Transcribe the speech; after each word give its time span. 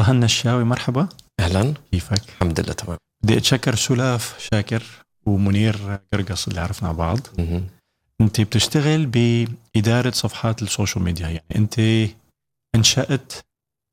طه 0.00 0.10
النشاوي 0.10 0.64
مرحبا. 0.64 1.08
أهلا. 1.40 1.74
كيفك؟ 1.92 2.28
الحمد 2.28 2.60
لله 2.60 2.72
تمام. 2.72 2.98
بدي 3.24 3.36
أتشكر 3.36 3.74
سلاف 3.74 4.48
شاكر 4.52 4.82
ومنير 5.26 6.00
قرقص 6.12 6.48
اللي 6.48 6.60
عرفنا 6.60 6.92
بعض. 6.92 7.18
مهم. 7.38 7.66
أنت 8.20 8.40
بتشتغل 8.40 9.06
بإدارة 9.06 10.10
صفحات 10.10 10.62
ال 10.62 10.68
social 10.68 11.04
media 11.04 11.28
يعني 11.28 11.44
أنت 11.56 11.80
أنشأت 12.74 13.32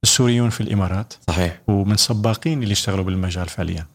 السوريون 0.03 0.49
في 0.49 0.61
الإمارات. 0.61 1.13
صحيح. 1.27 1.61
ومن 1.67 1.97
سباقين 1.97 2.63
اللي 2.63 2.71
اشتغلوا 2.71 3.03
بالمجال 3.03 3.49
فعليا. 3.49 3.85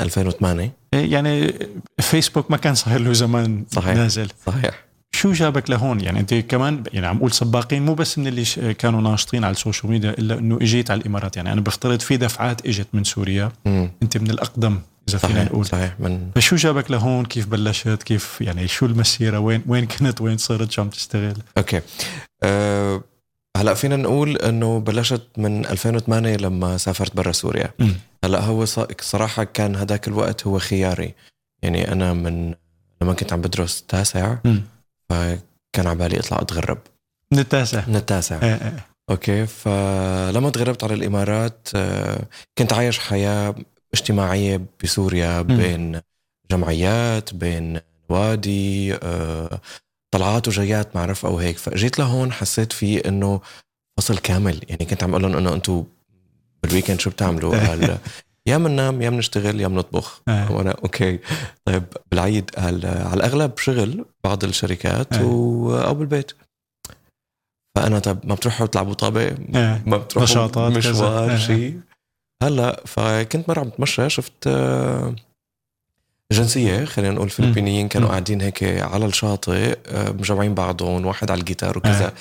2008 0.00 0.72
إيه 0.94 1.12
يعني 1.12 1.54
فيسبوك 2.00 2.50
ما 2.50 2.56
كان 2.56 2.74
صاير 2.74 3.00
له 3.00 3.12
زمان 3.12 3.64
صحيح. 3.70 3.94
نازل. 3.94 4.28
صحيح. 4.46 4.87
شو 5.18 5.32
جابك 5.32 5.70
لهون؟ 5.70 6.00
يعني 6.00 6.20
أنت 6.20 6.34
كمان 6.34 6.82
يعني 6.92 7.06
عم 7.06 7.16
أقول 7.16 7.32
سباقين 7.32 7.84
مو 7.84 7.94
بس 7.94 8.18
من 8.18 8.26
اللي 8.26 8.74
كانوا 8.74 9.00
ناشطين 9.00 9.44
على 9.44 9.50
ال 9.50 9.56
social 9.56 9.92
media 9.92 10.10
إلا 10.10 10.38
إنه 10.38 10.56
إجيت 10.56 10.90
على 10.90 11.00
الإمارات. 11.00 11.36
يعني 11.36 11.52
أنا 11.52 11.60
بفترض 11.60 12.00
في 12.00 12.16
دفعات 12.16 12.66
إجت 12.66 12.86
من 12.92 13.04
سوريا. 13.04 13.52
مم. 13.64 13.90
أنت 14.02 14.16
من 14.18 14.30
الأقدم 14.30 14.78
إذا 15.08 15.18
فينا 15.18 15.44
نقول. 15.44 15.66
صحيح 15.66 16.00
من 16.00 16.30
فشو 16.34 16.56
جابك 16.56 16.90
لهون؟ 16.90 17.24
كيف 17.24 17.46
بلشت؟ 17.46 18.02
كيف 18.02 18.40
يعني 18.40 18.68
شو 18.68 18.86
المسيرة؟ 18.86 19.38
وين 19.38 19.62
وين 19.66 19.86
كنت؟ 19.86 20.20
وين 20.20 20.36
صرت؟ 20.36 20.70
شو 20.70 20.82
عم 20.82 20.88
تشتغل؟ 20.88 21.36
okay. 21.58 21.80
أه... 22.42 23.02
هلأ 23.56 23.74
فينا 23.74 23.96
نقول 23.96 24.36
إنه 24.36 24.80
بلشت 24.80 25.22
من 25.36 25.66
2008 25.66 26.36
لما 26.36 26.76
سافرت 26.76 27.16
برا 27.16 27.32
سوريا. 27.32 27.70
مم. 27.78 27.94
هلأ 28.24 28.40
هو 28.40 28.64
صراحة 29.00 29.44
كان 29.44 29.76
هذاك 29.76 30.08
الوقت 30.08 30.46
هو 30.46 30.58
خياري. 30.58 31.14
يعني 31.62 31.92
أنا 31.92 32.12
من 32.12 32.54
لما 33.02 33.12
كنت 33.14 33.32
عم 33.32 33.40
بدرس 33.40 33.84
تاسع. 33.88 34.36
فكان 35.08 35.86
على 35.86 35.94
بالي 35.94 36.18
اطلع 36.18 36.38
اتغرب 36.40 36.78
من 37.32 37.38
التاسع 37.38 37.84
من 37.88 37.96
التاسع 37.96 38.42
إيه 38.42 38.54
إيه. 38.54 38.86
أوكي 39.10 39.46
فلما 39.46 40.50
تغربت 40.50 40.84
على 40.84 40.94
الإمارات 40.94 41.68
آه، 41.74 42.22
كنت 42.58 42.72
عايش 42.72 42.98
حياة 42.98 43.54
اجتماعية 43.94 44.60
بسوريا 44.84 45.42
بين 45.42 46.00
جمعيات 46.50 47.34
بين 47.34 47.80
نوادي 48.10 48.94
آه، 48.94 49.60
طلعات 50.10 50.48
وجيات 50.48 50.96
معرف 50.96 51.26
أو 51.26 51.38
هيك. 51.38 51.58
فاجيت 51.58 51.98
لهون 51.98 52.32
حسيت 52.32 52.72
في 52.72 53.08
إنه 53.08 53.40
فصل 53.98 54.18
كامل. 54.18 54.60
يعني 54.68 54.84
كنت 54.84 55.02
عم 55.02 55.10
أقول 55.10 55.22
لهم 55.22 55.36
إنه 55.36 55.54
أنتم 55.54 55.84
بال 56.62 56.70
weekend 56.70 57.00
شو 57.00 57.10
بتعملوا؟ 57.10 57.58
قال 57.68 57.98
يا 58.48 58.58
بننام 58.58 59.02
يا 59.02 59.10
بنشتغل 59.10 59.60
يا 59.60 59.68
بنطبخ 59.68 60.22
إيه. 60.28 60.50
وأنا 60.52 60.70
okay 60.70 61.18
طيب 61.64 61.84
بالعيد 62.10 62.50
قال 62.50 62.86
على 62.86 63.14
الأغلب 63.14 63.58
شغل 63.58 64.04
بعض 64.24 64.44
الشركات 64.44 65.12
إيه. 65.12 65.24
و... 65.24 65.76
أو 65.76 65.94
بالبيت 65.94 66.32
فأنا 67.76 67.98
طب 67.98 68.18
ما 68.24 68.34
بتروحوا 68.34 68.66
تلعبوا 68.66 68.94
طابة 68.94 69.22
إيه. 69.22 69.82
ما 69.86 69.96
بتروحوا. 69.96 70.68
مشوار 70.68 71.30
إيه. 71.30 71.36
شيء 71.36 71.80
هلأ 72.42 72.82
فكنت 72.86 73.48
مرة 73.48 73.60
عم 73.60 73.68
بتمشى 73.68 74.10
شفت 74.10 74.46
آه، 74.46 75.14
جنسية 76.32 76.84
خلينا 76.84 77.14
نقول 77.14 77.30
فلبينيين 77.30 77.88
كانوا. 77.88 78.08
قاعدين 78.08 78.40
هيك 78.40 78.64
على 78.64 79.06
الشاطئ 79.06 79.78
آه، 79.86 80.10
مجمعين 80.10 80.54
بعضهم 80.54 81.06
واحد 81.06 81.30
على 81.30 81.40
الجيتار 81.40 81.78
وكذا. 81.78 82.12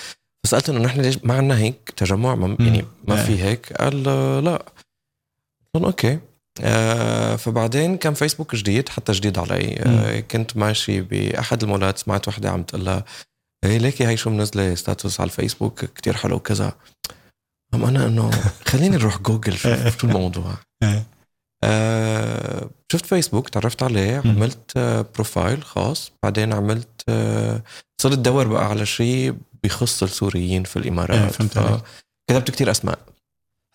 فسألت 0.44 0.70
إنه 0.70 0.80
نحن 0.80 1.02
ليش 1.02 1.18
ما 1.24 1.34
عندنا 1.34 1.58
هيك 1.58 1.94
تجمع 1.98 2.36
ما. 2.36 2.58
يعني 2.60 2.86
ما. 3.08 3.16
في 3.16 3.44
هيك 3.44 3.74
قال 3.74 4.08
آه، 4.08 4.40
لا 4.40 4.66
okay. 5.86 6.20
آه 6.62 7.36
فبعدين 7.36 7.98
كان 7.98 8.14
فيسبوك 8.14 8.56
جديد 8.56 8.90
حتى 8.90 9.12
جديد 9.12 9.40
علي. 9.40 9.76
آه 9.86 10.20
كنت 10.20 10.58
ماشي 10.58 11.02
بأحد 11.02 11.64
المولات 11.64 11.98
سمعت 11.98 12.28
وحدة 12.28 12.50
عم 12.50 12.64
تقول 12.64 12.86
لها 12.86 13.06
هي 13.66 13.78
ليكي 13.78 14.08
هي 14.08 14.18
شو 14.18 14.30
منزلة 14.30 14.76
status 14.76 15.20
على 15.22 15.28
الفيسبوك؟ 15.28 15.86
كتير 15.86 16.14
حلو 16.18 16.40
كذا 16.40 16.74
قم 17.74 17.84
أنا 17.86 18.06
إنه 18.08 18.32
خليني 18.70 18.98
نروح 18.98 19.18
جوجل 19.22 19.58
شوف 19.58 19.98
شو 20.02 20.08
الموضوع؟ 20.08 20.54
إيه. 20.84 21.04
آه 21.64 22.70
شفت 22.92 23.06
فيسبوك 23.06 23.50
تعرفت 23.50 23.84
عليه. 23.84 24.22
عملت 24.26 24.72
آه 24.78 25.06
profile 25.16 25.64
خاص. 25.64 26.12
بعدين 26.24 26.54
عملت 26.54 27.02
آه 27.10 27.62
صرت 28.02 28.18
أدور 28.18 28.48
بقى 28.48 28.66
على 28.66 28.86
شيء 28.86 29.36
بخص 29.64 30.04
السوريين 30.04 30.64
في 30.64 30.78
الإمارات. 30.80 31.32
فهمت 31.32 31.58
عليك. 31.58 31.82
كتبت 32.30 32.52
كتير 32.52 32.72
أسماء. 32.72 33.00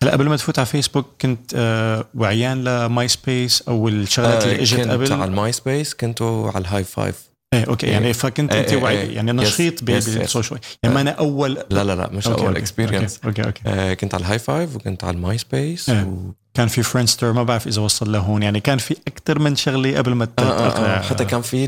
هلا 0.03 0.11
قبل 0.11 0.29
ما 0.29 0.37
تفوت 0.37 0.59
على 0.59 0.65
فيسبوك 0.65 1.05
كنت 1.21 1.51
آه 1.55 2.05
وعيان 2.15 2.63
ل 2.63 3.07
MySpace 3.07 3.61
أو 3.67 3.87
الشغلات 3.87 4.43
اللي 4.43 4.61
إجت 4.61 4.79
كنت 4.79 4.91
قبل 4.91 5.13
على 5.13 5.25
ال 5.25 5.51
MySpace 5.51 5.93
كنتوا 5.93 6.51
على 6.51 6.61
ال 6.61 6.83
hi5 6.83 7.33
إيه 7.53 7.63
okay 7.63 7.87
يعني 7.87 8.07
إيه. 8.07 8.13
فكنت 8.13 8.53
إيه، 8.53 8.61
أنت 8.61 8.73
إيه، 8.73 8.83
وعي 8.83 9.01
إيه. 9.01 9.15
يعني 9.15 9.31
نشيط. 9.31 9.83
بال 9.83 10.02
social 10.02 10.59
يعني 10.83 10.95
ما 10.95 11.01
أنا 11.01 11.11
اول 11.11 11.53
لا 11.53 11.83
لا 11.83 11.95
لا 11.95 12.09
مش 12.11 12.27
okay، 12.27 12.41
أول 12.41 12.57
experience 12.57 13.19
okay 13.25 13.43
okay, 13.43 13.59
okay. 13.59 13.61
آه 13.81 13.93
كنت 13.93 14.13
على 14.13 14.21
الهاي 14.21 14.39
فايف 14.39 14.75
وكنت 14.75 15.03
على 15.03 15.15
الماي 15.15 15.37
سبيس 15.37 15.89
إيه. 15.89 16.03
و... 16.03 16.33
كان 16.53 16.67
في 16.67 16.83
Friendster 16.83 17.33
ما 17.33 17.43
بعرف 17.43 17.67
إذا 17.67 17.81
وصل 17.81 18.11
لهون 18.11 18.43
يعني 18.43 18.59
كان 18.59 18.77
في 18.77 18.95
أكثر 19.07 19.39
من 19.39 19.55
شغلة 19.55 19.97
قبل 19.97 20.13
ما 20.13 20.27
آه 20.39 20.41
آه 20.41 20.97
آه 20.97 21.01
حتى 21.01 21.25
كان 21.25 21.41
في 21.41 21.65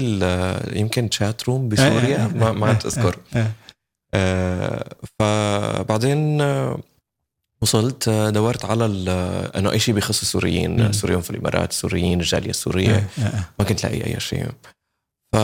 يمكن 0.73 1.11
chat 1.11 1.43
room 1.43 1.61
إيه، 1.61 1.69
بسوريا 1.69 2.17
إيه، 2.17 2.39
ما 2.39 2.51
ما 2.51 2.65
إيه، 2.65 2.73
عرفت 2.73 2.85
اذكر 2.85 3.15
إيه، 3.35 3.41
إيه. 3.41 3.51
آه 4.13 4.85
فبعدين 5.19 6.41
آه، 6.41 6.79
وصلت 7.61 8.07
آه، 8.07 8.29
دورت 8.29 8.65
على 8.65 9.05
آه، 9.09 9.59
إنه 9.59 9.71
أي 9.71 9.79
شيء 9.79 9.95
بخص 9.95 10.21
السوريين 10.21 10.71
مم. 10.81 10.85
السوريين 10.85 11.21
في 11.21 11.29
الإمارات 11.29 11.71
السوريين 11.71 12.19
الجالية 12.19 12.49
السورية. 12.49 12.89
إيه، 12.89 13.07
إيه، 13.17 13.49
ما 13.59 13.65
كنت 13.65 13.83
لاقي 13.83 14.05
أي 14.05 14.19
شيء. 14.19 14.47
ف 15.33 15.37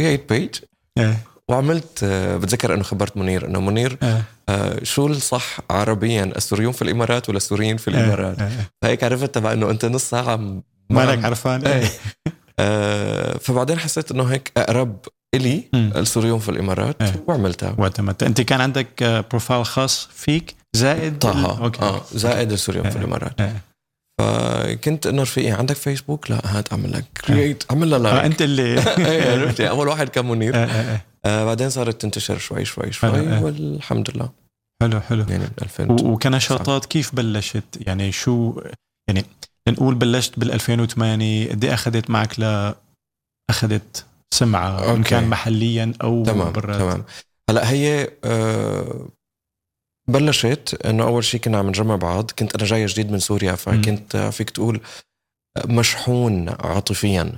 create 0.00 0.32
page 0.32 0.50
إيه، 0.98 1.18
وعملت 1.48 2.00
آه، 2.02 2.36
بتذكر 2.36 2.74
إنه 2.74 2.82
خبرت 2.82 3.16
منير 3.16 3.46
إنه 3.46 3.60
منير 3.60 3.98
إيه، 4.02 4.22
آه، 4.48 4.84
شو 4.84 5.06
الصح 5.06 5.58
عربيا 5.70 6.24
السوريون 6.24 6.72
في 6.72 6.82
الإمارات 6.82 7.28
ولا 7.28 7.36
السوريين 7.36 7.76
في 7.76 7.88
الإمارات؟ 7.88 8.40
إيه. 8.40 8.70
فهيك 8.82 9.04
عرفت 9.04 9.34
تبع 9.34 9.52
إنه 9.52 9.70
أنت 9.70 9.84
نص 9.84 10.10
ساعة 10.10 10.36
م- 10.36 10.62
مالك 10.90 11.24
عرفان. 11.24 11.66
إيه. 11.66 11.88
آه، 12.60 13.38
فبعدين 13.38 13.78
حسيت 13.78 14.10
إنه 14.10 14.24
هيك 14.24 14.52
أقرب 14.56 14.96
إلي. 15.34 15.64
السوريون 15.74 16.38
في 16.38 16.48
الإمارات 16.48 17.02
إيه. 17.02 17.24
وعملتها. 17.26 17.74
واعتمدت. 17.78 18.22
أنت 18.22 18.40
كان 18.40 18.60
عندك 18.60 19.02
آه، 19.02 19.20
profile 19.30 19.64
خاص 19.66 20.08
فيك؟ 20.14 20.54
زائد 20.76 21.18
طه. 21.18 21.64
okay 21.64 21.82
آه 21.82 22.00
زائد 22.12 22.52
السوريون 22.52 22.90
في 22.90 22.96
إيه. 22.96 23.02
الإمارات. 23.04 23.40
إيه. 23.40 23.62
فكنت 24.20 25.06
انه 25.06 25.22
رفيقي 25.22 25.50
عندك 25.50 25.76
فيسبوك 25.76 26.30
لا 26.30 26.40
هات 26.58 26.72
أعمل 26.72 26.92
لك. 26.92 27.04
create 27.26 27.64
أعمل 27.70 27.90
لها 27.90 27.98
آه 27.98 28.00
like 28.02 28.24
أنت 28.24 28.42
اللي. 28.42 28.62
إيه، 29.08 29.32
عرفت؟ 29.42 29.60
يعني 29.60 29.70
أول 29.72 29.88
واحد 29.88 30.08
كان 30.08 30.28
منير. 30.28 30.54
إيه، 30.56 30.64
إيه، 30.64 30.90
إيه. 30.90 31.06
آه 31.24 31.44
بعدين 31.44 31.70
صارت 31.70 32.00
تنتشر 32.02 32.38
شوي 32.38 32.64
شوي 32.64 32.92
شوي 32.92 33.20
إيه. 33.20 33.42
والحمد 33.42 34.10
لله. 34.16 34.30
حلو 34.82 35.00
حلو. 35.00 35.24
يعني 35.28 35.38
من 35.44 35.50
2000 35.62 35.90
و- 35.92 36.12
وكنشاطات 36.12 36.86
كيف 36.86 37.14
بلشت؟ 37.14 37.64
يعني 37.86 38.12
شو 38.12 38.60
يعني 39.08 39.24
لنقول 39.68 39.94
بلشت 39.94 40.38
بال 40.38 40.52
2008 40.52 41.50
قد 41.50 41.64
إيه 41.64 41.74
أخذت 41.74 42.10
معك 42.10 42.40
ل 42.40 42.72
أخذت 43.50 44.04
سمعة 44.34 44.78
ان 44.84 44.88
okay. 44.88 45.02
كان 45.02 45.28
محليا 45.28 45.92
أو 46.02 46.24
تمام 46.24 46.52
برات؟ 46.52 46.76
تمام. 46.78 47.04
هلأ 47.50 47.70
هي 47.70 48.10
آه 48.24 49.08
بلشت 50.08 50.80
إنه 50.86 51.04
أول 51.04 51.24
شيء 51.24 51.40
كنا 51.40 51.58
عم 51.58 51.68
نجمع 51.68 51.96
بعض 51.96 52.30
كنت 52.38 52.54
أنا 52.54 52.64
جاي 52.64 52.86
جديد 52.86 53.10
من 53.12 53.18
سوريا 53.18 53.54
فكنت 53.54 54.14
آه، 54.16 54.30
فيك 54.30 54.50
تقول 54.50 54.80
آه، 55.56 55.66
مشحون 55.66 56.48
عاطفيا. 56.48 57.32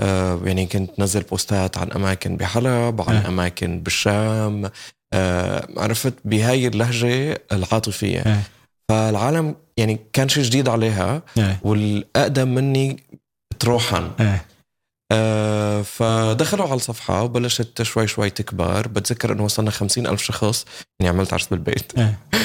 آه 0.00 0.40
يعني 0.44 0.66
كنت 0.66 1.00
نزل 1.00 1.22
بوستات 1.22 1.78
عن 1.78 1.92
أماكن 1.92 2.36
بحلب 2.36 3.02
عن 3.08 3.16
آه. 3.16 3.28
أماكن 3.28 3.80
بالشام 3.80 4.70
آه 5.12 5.68
عرفت 5.76 6.14
بهاي 6.24 6.66
اللهجة 6.66 7.42
العاطفية 7.52 8.20
آه. 8.20 8.40
فالعالم 8.88 9.54
يعني 9.76 9.98
كان 10.12 10.28
شيء 10.28 10.42
جديد 10.42 10.68
عليها 10.68 11.22
إيه، 11.38 11.60
والأقدم 11.62 12.48
مني 12.48 13.02
تروحا 13.58 14.10
إيه. 14.20 14.44
آه 15.12 15.82
فدخلوا 15.82 16.66
على 16.66 16.74
الصفحة 16.74 17.22
وبلشت 17.22 17.82
شوي 17.82 18.06
شوي 18.06 18.30
تكبر. 18.30 18.88
بتذكر 18.88 19.32
إنه 19.32 19.44
وصلنا 19.44 19.70
خمسين 19.70 20.06
ألف 20.06 20.22
شخص. 20.22 20.64
يعني 21.00 21.16
عملت 21.16 21.32
عرس 21.32 21.46
بالبيت. 21.46 21.92
إيه. 21.98 22.18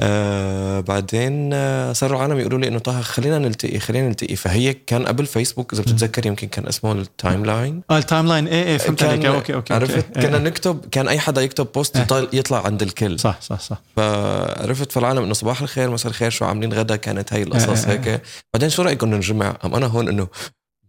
آه 0.00 0.80
بعدين 0.80 1.50
آه 1.54 1.92
صاروا 1.92 2.16
العالم 2.16 2.38
يقولوا 2.40 2.58
لي 2.58 2.68
إنه 2.68 2.78
طه 2.78 3.00
خلينا 3.00 3.38
نلتقي 3.38 3.78
خلينا 3.78 4.08
نلتقي. 4.08 4.36
فهي 4.36 4.74
كان 4.74 5.06
قبل 5.06 5.26
فيسبوك 5.26 5.72
إذا 5.72 5.82
بتتذكر 5.82 6.26
يمكن 6.26 6.48
كان 6.48 6.66
اسمه 6.66 6.92
ال 6.92 7.44
timeline 7.46 7.82
آه 7.90 7.98
ال 7.98 8.26
timeline 8.26 8.46
إيه 8.48 8.64
إيه 8.64 8.78
فهمت 8.78 9.02
عليك. 9.02 9.24
okay 9.26 9.54
okay 9.54 9.74
عرفت؟ 9.74 9.94
okay. 9.94 10.20
كنا 10.26 10.36
إيه. 10.36 10.42
نكتب 10.44 10.84
كان 10.90 11.08
أي 11.08 11.18
حدا 11.18 11.40
يكتب 11.42 11.68
post 11.74 11.96
إيه. 11.96 12.02
يطل- 12.02 12.28
يطلع 12.32 12.66
عند 12.66 12.82
الكل. 12.82 13.20
صح 13.20 13.40
صح 13.40 13.60
صح. 13.60 13.82
فعرفت 13.96 14.92
فالعالم 14.92 15.22
إنه 15.22 15.34
صباح 15.34 15.60
الخير 15.62 15.90
مساء 15.90 16.10
الخير 16.10 16.30
شو 16.30 16.44
عاملين؟ 16.44 16.72
غدا 16.72 16.96
كانت 16.96 17.32
هاي 17.32 17.42
القصص 17.42 17.84
إيه، 17.84 17.92
إيه، 18.04 18.12
هيك. 18.14 18.22
بعدين 18.54 18.68
شو 18.70 18.82
رأيكم 18.82 19.14
نجمع؟ 19.14 19.56
قم 19.64 19.74
أنا 19.74 19.86
هون 19.86 20.08
إنه 20.08 20.28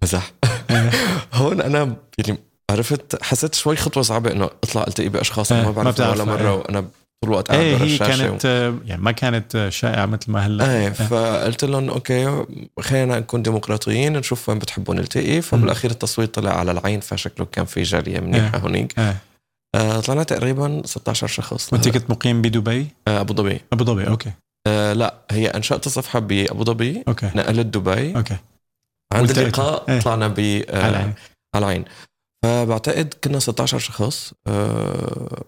مزح 0.05 0.33
إيه. 0.69 0.91
هون 1.33 1.61
أنا 1.61 1.95
يعني 2.17 2.39
عرفت 2.71 3.23
حسيت 3.23 3.55
شوي 3.55 3.75
خطوة 3.75 4.03
صعبة 4.03 4.31
إنه 4.31 4.45
أطلع 4.45 4.83
ألتقي 4.87 5.09
بأشخاص 5.09 5.51
إيه، 5.51 5.63
ما 5.63 5.71
بعرفهم 5.71 6.09
ولا 6.09 6.23
مرة 6.23 6.41
إيه. 6.41 6.49
وأنا 6.49 6.79
طول 6.81 6.89
الوقت 7.31 7.51
قاعد 7.51 7.61
إيه 7.61 7.77
هي 7.77 7.97
كانت 7.97 8.45
آه، 8.45 8.75
يعني 8.85 9.01
ما 9.01 9.11
كانت 9.11 9.67
شائعة 9.69 10.05
مثل 10.05 10.31
ما 10.31 10.45
هلأ. 10.45 10.77
إيه 10.77 10.89
فقلت 10.89 11.65
لهم 11.65 11.89
okay 11.89 12.45
خلينا 12.79 13.19
نكون 13.19 13.41
ديمقراطيين 13.41 14.17
نشوف 14.17 14.49
وين 14.49 14.59
بتحبوا 14.59 14.95
نلتقي 14.95 15.41
فبالأخير 15.41 15.91
التصويت 15.91 16.35
طلع 16.35 16.59
على 16.59 16.71
العين 16.71 16.99
فشكله 16.99 17.45
كان 17.45 17.65
في 17.65 17.83
جالية 17.83 18.19
منيحه 18.19 18.57
هونيك. 18.57 18.99
إيه. 18.99 19.17
آه 19.75 19.99
طلعنا 19.99 20.23
تقريبا 20.23 20.81
16 20.85 21.27
شخص. 21.27 21.73
وأنت. 21.73 21.89
كنت 21.89 22.09
مقيم 22.09 22.41
بدبي؟ 22.41 22.87
آه 23.07 23.21
أبو 23.21 23.33
ظبي. 23.33 23.61
أبو 23.73 23.83
ظبي 23.83 24.07
okay. 24.07 24.31
آه 24.67 24.93
لا 24.93 25.13
هي 25.31 25.47
أنشأت 25.47 25.85
الصفحه 25.85 26.19
بأبو 26.19 26.63
ظبي. 26.63 27.03
okay. 27.07 27.29
نقلت 27.35 27.65
دبي. 27.65 28.15
okay. 28.15 28.35
عند. 29.13 29.37
اللقاء 29.37 29.85
إيه. 29.89 29.99
طلعنا 29.99 30.27
ب 30.27 30.39
آه، 30.39 30.85
على 30.85 31.13
ألعين. 31.55 31.85
فبعتقد 32.43 33.13
كنا 33.23 33.39
16 33.39 33.79
شخص 33.79 34.33
آه، 34.47 35.43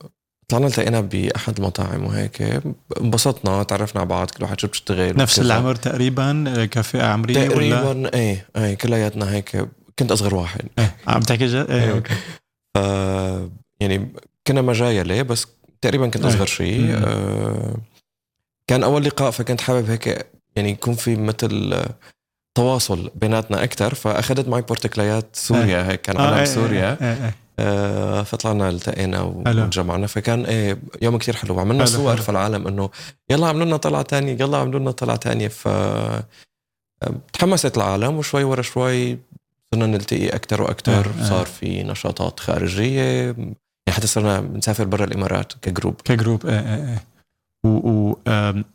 طلعنا 0.48 0.68
التقينا 0.68 1.01
بأحد 1.01 1.57
المطاعم 1.57 2.06
وهيك 2.06 2.62
انبسطنا 3.01 3.63
تعرفنا 3.63 4.01
على 4.01 4.09
بعض 4.09 4.30
كل 4.31 4.44
واحد 4.44 4.59
شو 4.59 4.68
بتشتغل 4.68 5.18
نفس 5.18 5.39
وكذا. 5.39 5.54
العمر 5.54 5.75
تقريبا 5.75 6.44
آه، 6.48 6.65
كفئه 6.65 7.04
عمريه 7.04 7.39
ولا 7.39 7.48
تقريبا 7.50 8.13
إيه 8.13 8.45
إيه 8.57 8.74
كلياتنا 8.74 9.31
هيك 9.31 9.68
كنت 10.00 10.12
أصغر 10.12 10.36
واحد 10.36 10.62
إيه. 10.80 10.95
عم 11.07 11.21
تحكي 11.21 11.48
جد؟ 11.48 11.69
إيه 11.71 11.92
أوكي 11.92 12.13
ف 12.75 12.77
يعني 13.80 14.13
كنا 14.48 14.62
مجايلة 14.62 15.21
بس 15.21 15.48
تقريبا 15.81 16.07
كنت 16.07 16.24
أي. 16.25 16.30
أصغر 16.30 16.45
شيء. 16.45 16.98
آه، 17.04 17.75
كان 18.68 18.83
أول 18.83 19.04
لقاء 19.04 19.31
فكنت 19.31 19.62
حابب 19.62 19.89
هيك 19.89 20.27
يعني 20.56 20.69
يكون 20.71 20.94
في 20.95 21.15
مثل 21.15 21.74
آه، 21.74 21.89
تواصل 22.57 23.12
بيناتنا 23.15 23.63
أكثر 23.63 23.94
فأخذت 23.94 24.48
معي 24.48 24.62
بورتكليات 24.62 25.25
سوريا 25.33 25.88
هيك 25.92 26.01
كان 26.01 26.18
آه، 26.18 26.27
علم 26.27 26.38
إيه، 26.38 26.45
سوريا 26.45 26.98
إيه، 27.01 27.13
إيه. 27.25 27.36
آه، 27.59 28.24
فطلعنا 28.24 28.69
التقينا 28.69 29.18
حلو. 29.45 29.63
وتجمعنا 29.63 30.07
فكان 30.07 30.45
إيه 30.45 30.77
يوم 31.01 31.18
كتير 31.18 31.36
حلو. 31.36 31.59
عملنا 31.59 31.86
حلو، 31.86 31.94
صور 31.94 32.13
حلو. 32.13 32.24
في 32.24 32.30
العالم 32.30 32.68
إنه 32.68 32.89
يلا 33.30 33.48
عملوا 33.48 33.65
لنا 33.65 33.77
طلعة 33.77 34.01
تانية 34.01 34.31
يلا 34.39 34.57
عملوا 34.57 34.80
لنا 34.80 34.92
طلعة 34.92 35.15
تانية. 35.18 35.48
ف 35.48 35.68
آه، 35.68 36.24
تحمست 37.33 37.77
العالم 37.77 38.18
وشوي 38.18 38.44
ورا 38.44 38.62
شوي 38.62 39.18
صرنا 39.74 39.86
نلتقي 39.88 40.30
أكثر 40.30 40.62
وأكثر 40.62 41.06
آه، 41.06 41.24
آه. 41.24 41.30
صار 41.30 41.45
في 41.45 41.83
نشاطات 41.83 42.39
خارجية. 42.39 43.01
يعني 43.25 43.56
حتى 43.89 44.07
صرنا 44.07 44.39
بنسافر 44.42 44.83
برا 44.86 45.06
الإمارات 45.06 45.54
ك 45.61 45.66
group. 45.66 45.95
ك 46.05 46.12
group 46.12 46.45
إيه 46.45 46.59
إيه 46.59 46.89
إيه. 46.89 47.04
و, 47.65 47.69
و 47.69 48.18
آم، 48.27 48.65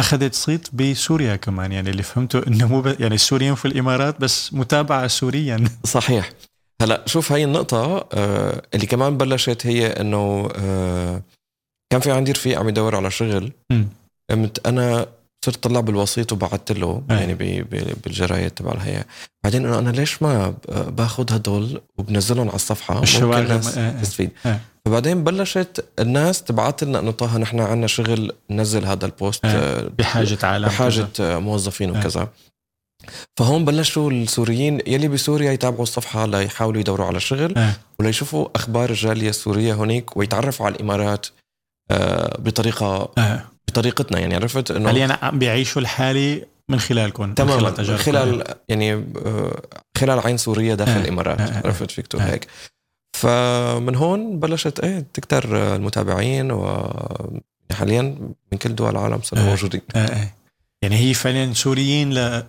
أخذت 0.00 0.34
صيت 0.34 0.74
بسوريا 0.74 1.36
كمان 1.36 1.72
يعني 1.72 1.90
اللي 1.90 2.02
فهمته 2.02 2.46
إنه 2.46 2.68
مو 2.68 2.80
ب... 2.80 3.00
يعني 3.00 3.14
السوريين 3.14 3.54
في 3.54 3.64
الإمارات 3.64 4.20
بس 4.20 4.54
متابعة 4.54 5.06
سوريا. 5.06 5.64
صحيح. 5.84 6.30
هلأ 6.82 7.02
شوف 7.06 7.32
هاي 7.32 7.44
النقطة 7.44 8.08
آه، 8.12 8.62
اللي 8.74 8.86
كمان 8.86 9.16
بلشت 9.16 9.66
هي 9.66 9.86
إنه 9.86 10.48
آه، 10.56 11.22
كان 11.92 12.00
في 12.00 12.10
عندي 12.10 12.32
رفيق 12.32 12.58
عم 12.58 12.68
يدور 12.68 12.96
على 12.96 13.10
شغل. 13.10 13.52
قمت 14.30 14.66
أنا 14.66 15.06
صرت 15.44 15.62
طلع 15.62 15.80
بالوسيط 15.80 16.32
وبعثت 16.32 16.72
له 16.72 17.02
أي. 17.10 17.16
يعني 17.16 17.34
بي- 17.34 17.62
بي- 17.62 17.94
بالجرايد 18.04 18.50
تبع 18.50 18.72
الهيئة 18.72 19.04
بعدين 19.44 19.66
انه 19.66 19.78
أنا 19.78 19.90
ليش 19.90 20.22
ما 20.22 20.54
باخذ 20.68 21.34
هدول 21.34 21.80
وبنزلهم 21.98 22.46
على 22.48 22.56
الصفحة 22.56 22.94
ممكن 22.94 23.34
الناس. 23.34 23.74
تستفيد 24.02 24.30
إيه. 24.46 24.60
فبعدين 24.86 25.24
بلشت 25.24 25.84
الناس 25.98 26.42
تبعت 26.42 26.84
لنا 26.84 26.98
إنه 26.98 27.10
طه 27.10 27.38
نحن 27.38 27.60
عندنا 27.60 27.86
شغل 27.86 28.32
ننزل 28.50 28.84
هذا 28.86 29.06
البوست. 29.06 29.44
آه، 29.44 29.90
بحاجة 29.98 30.38
عالم 30.42 30.68
بحاجة 30.68 31.02
كذا. 31.14 31.38
موظفين. 31.38 31.90
وكذا 31.90 32.28
فهون 33.38 33.64
بلشوا 33.64 34.10
السوريين 34.10 34.78
يلي 34.86 35.08
بسوريا 35.08 35.52
يتابعوا 35.52 35.82
الصفحة 35.82 36.26
ليحاولوا 36.26 36.80
يدوروا 36.80 37.06
على 37.06 37.20
شغل. 37.20 37.54
وليشوفوا 38.00 38.48
أخبار 38.54 38.90
الجالية 38.90 39.28
السورية 39.30 39.74
هناك 39.74 40.16
ويتعرفوا 40.16 40.66
على 40.66 40.76
آه، 41.90 42.40
بطريقة 42.40 43.12
إيه. 43.18 43.44
بطريقتنا 43.68 44.18
يعني 44.18 44.34
عرفت 44.34 44.70
إنه 44.70 44.88
حاليا 44.88 45.18
عم 45.22 45.38
بيعيشوا 45.38 45.82
الحالي 45.82 46.46
من 46.68 46.80
خلالكم 46.80 47.28
من 47.28 47.34
تماما 47.34 47.70
خلال 47.70 47.90
من. 47.90 47.96
خلال 47.96 48.44
يعني 48.68 48.92
آه، 48.94 49.62
خلال 49.98 50.20
عين 50.20 50.36
سوريا 50.36 50.74
داخل 50.74 50.90
آه، 50.90 51.00
الإمارات 51.00 51.40
آه، 51.40 51.44
آه، 51.44 51.62
عرفت 51.66 51.90
فيك 51.90 52.06
تقول 52.06 52.22
آه. 52.22 52.32
هيك 52.32 52.46
فمن 53.16 53.94
هون 53.94 54.40
بلشت 54.40 54.80
إيه 54.80 55.06
تكتر 55.14 55.76
المتابعين 55.76 56.52
و 56.52 56.90
حاليا 57.72 58.02
من 58.52 58.58
كل 58.58 58.74
دول 58.74 58.90
العالم 58.90 59.22
صاروا 59.22 59.44
آه. 59.44 59.48
موجودين 59.48 59.80
إيه، 59.96 60.02
إيه. 60.02 60.34
يعني 60.82 60.96
هي 60.96 61.14
فعلا 61.14 61.52
سوريين 61.52 62.14
ل... 62.14 62.44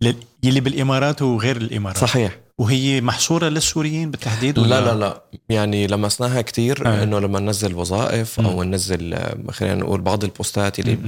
ل... 0.00 0.12
يلي 0.42 0.60
بالإمارات 0.60 1.22
وغير 1.22 1.56
الإمارات 1.56 1.98
صحيح 1.98 2.38
وهي 2.60 3.00
محصورة 3.00 3.48
للسوريين 3.48 4.10
بالتحديد 4.10 4.58
ولا 4.58 4.80
لا 4.80 4.94
لا 4.94 4.98
لا 4.98 5.22
يعني 5.48 5.86
لمسناها 5.86 6.42
كتير 6.42 6.86
آه. 6.86 7.02
إنه 7.02 7.18
لما 7.18 7.40
ننزل 7.40 7.74
وظائف 7.74 8.40
أو 8.40 8.62
ننزل 8.62 9.14
آه، 9.14 9.36
خلينا 9.50 9.74
نقول 9.74 10.00
بعض 10.00 10.24
البوستات 10.24 10.78
اللي. 10.78 10.98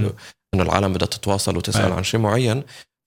إنه 0.53 0.63
العالم 0.63 0.93
بدها 0.93 1.07
تتواصل 1.07 1.57
وتسأل 1.57 1.91
آه. 1.91 1.95
عن 1.95 2.03
شيء 2.03 2.19
معين 2.19 2.63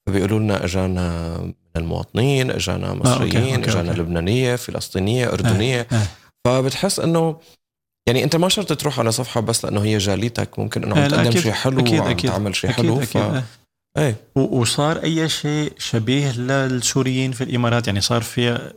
فبيقولوا 0.06 0.38
لنا 0.38 0.64
إجانا 0.64 1.38
من 1.38 1.52
المواطنين 1.76 2.50
إجانا 2.50 2.94
مصريين 2.94 3.54
okay، 3.54 3.70
إجانا 3.70 3.90
okay. 3.90 4.00
لبنانية 4.00 4.56
فلسطينية 4.56 5.32
أردنية 5.32 5.86
آه. 5.92 6.02
فبتحس 6.46 7.00
إنه 7.00 7.36
يعني 8.08 8.24
أنت 8.24 8.36
ما 8.36 8.48
شرط 8.48 8.72
تروح 8.72 8.98
على 8.98 9.12
صفحة 9.12 9.40
بس 9.40 9.64
لأنه 9.64 9.82
هي 9.84 9.98
جاليتك 9.98 10.58
ممكن 10.58 10.84
إنه 10.84 10.96
آه، 10.96 11.04
عم 11.04 11.08
تقدم 11.08 11.28
أكيد، 11.28 11.42
شيء 11.42 11.52
حلو 11.52 11.80
أكيد، 11.80 12.00
وعم 12.00 12.10
أكيد. 12.10 12.30
تعمل 12.30 12.56
شيء 12.56 12.70
حلو 12.70 12.96
أكيد 12.96 13.04
ف... 13.08 13.16
آه. 13.16 13.42
إيه. 13.98 14.16
وصار 14.34 15.02
أي 15.02 15.28
شيء 15.28 15.72
شبيه 15.78 16.32
للسوريين 16.32 17.32
في 17.32 17.44
الإمارات؟ 17.44 17.86
يعني 17.86 18.00
صار 18.00 18.22
في 18.22 18.72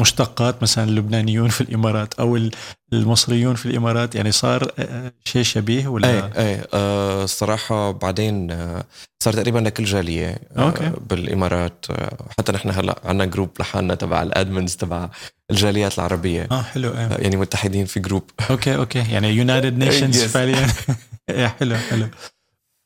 مشتقات 0.00 0.62
مثلا 0.62 0.84
اللبنانيون 0.84 1.48
في 1.48 1.60
الإمارات 1.60 2.14
أو 2.14 2.36
ال- 2.36 2.50
المصريون 2.92 3.54
في 3.54 3.66
الإمارات؟ 3.66 4.14
يعني 4.14 4.32
صار 4.32 4.72
آه، 4.78 5.12
شيء 5.24 5.42
شبيه 5.42 5.88
ولا؟ 5.88 6.08
إيه 6.08 6.30
إيه 6.46 6.66
آه 6.74 7.24
الصراحة 7.24 7.90
بعدين 7.90 8.50
آه 8.50 8.84
صار 9.22 9.34
تقريبا 9.34 9.58
لكل 9.58 9.84
جالية 9.84 10.38
آه 10.56 10.60
okay. 10.66 10.92
بالإمارات 11.10 11.86
آه 11.90 12.16
حتى 12.38 12.52
نحن 12.52 12.70
هلأ 12.70 13.00
عندنا 13.04 13.24
group 13.24 13.50
لحالنا 13.60 13.94
تبع 13.94 14.22
ال 14.22 14.30
admins 14.30 14.76
تبع 14.76 15.08
الجاليات 15.50 15.98
العربية. 15.98 16.48
آه 16.50 16.62
حلو 16.62 16.88
آه 16.90 17.16
إيه 17.16 17.22
يعني 17.22 17.36
متحدين 17.36 17.86
في 17.86 18.00
group 18.00 18.30
okay 18.50 18.76
okay. 18.76 18.98
يعني 19.12 19.28
United 19.30 19.78
Nations. 19.78 20.22
فعليا. 20.34 20.66
إيه، 21.30 21.46
حلو 21.60 21.76
حلو. 21.76 22.08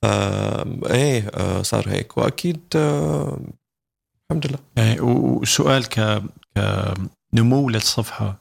آه 0.04 0.66
إيه 0.90 1.28
آه 1.34 1.62
صار 1.62 1.88
هيك. 1.88 2.18
وأكيد 2.18 2.60
آه 2.76 3.40
الحمد 4.30 4.46
لله. 4.46 5.02
و- 5.02 5.38
وسؤال 5.42 5.88
ك 5.88 6.22
كنمو 7.32 7.70
للصفحة. 7.70 8.38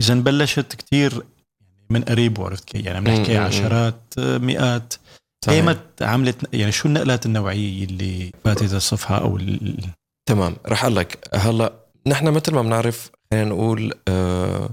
إذا 0.00 0.14
بلشت 0.14 0.74
كتير 0.74 1.22
من 1.90 2.02
قريب 2.02 2.38
وعرفت 2.38 2.64
كيف 2.64 2.86
يعني 2.86 2.98
عم 2.98 3.04
نحكي 3.14 3.36
عشرات 3.36 4.00
مئات. 4.18 4.94
ايمت 5.48 6.02
عملت 6.02 6.54
يعني 6.54 6.72
شو 6.72 6.88
النقلات 6.88 7.26
النوعية 7.26 7.84
اللي 7.84 8.32
فاتت 8.44 8.74
الصفحة 8.74 9.18
أو 9.18 9.36
ال- 9.36 9.88
تمام. 10.28 10.56
رح 10.68 10.84
أقول 10.84 10.96
لك. 10.96 11.28
هلا 11.34 11.72
نحن 12.06 12.28
مثل 12.28 12.54
ما 12.54 12.62
بنعرف 12.62 13.10
خلينا 13.30 13.48
نقول 13.48 13.92
آه 14.08 14.70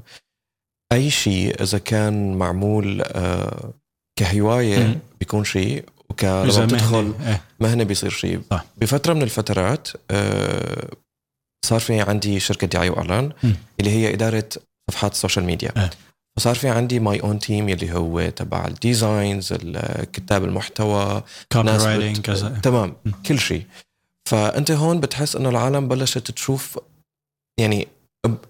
أي 0.91 1.09
شيء 1.09 1.61
إذا 1.63 1.77
كان 1.77 2.33
معمول 2.33 3.01
آه 3.05 3.73
كهواية. 4.19 4.99
بيكون 5.19 5.43
شيء 5.43 5.85
وك 6.09 6.23
إذا 6.23 6.43
لما 6.43 6.51
مهنة. 6.51 6.65
بتدخل 6.65 7.13
إيه. 7.25 7.41
مهنه 7.59 7.83
بيصير 7.83 8.09
شيء 8.09 8.41
صح. 8.51 8.65
بفترة 8.77 9.13
من 9.13 9.21
الفترات 9.21 9.87
آه 10.11 10.89
صار 11.65 11.79
في 11.79 12.01
عندي 12.01 12.39
شركة 12.39 12.67
دعاية 12.67 12.89
وأعلان. 12.89 13.31
اللي 13.79 13.91
هي 13.91 14.13
إدارة 14.13 14.49
صفحات 14.91 15.11
ال 15.11 15.16
social 15.16 15.45
media. 15.45 15.89
فصار 16.37 16.55
في 16.55 16.69
عندي 16.69 16.99
my 16.99 17.21
own 17.21 17.39
team 17.39 17.69
اللي 17.69 17.93
هو 17.93 18.29
تبع 18.29 18.65
ال 18.65 18.76
designs 18.76 19.53
كتاب 20.13 20.43
المحتوى 20.43 21.23
copy 21.53 22.13
كذا 22.13 22.49
تمام 22.63 22.93
مم. 23.05 23.11
كل 23.25 23.39
شيء 23.39 23.65
فأنت 24.29 24.71
هون 24.71 24.99
بتحس 24.99 25.35
إنه 25.35 25.49
العالم 25.49 25.87
بلشت 25.87 26.31
تشوف 26.31 26.79
يعني 27.59 27.87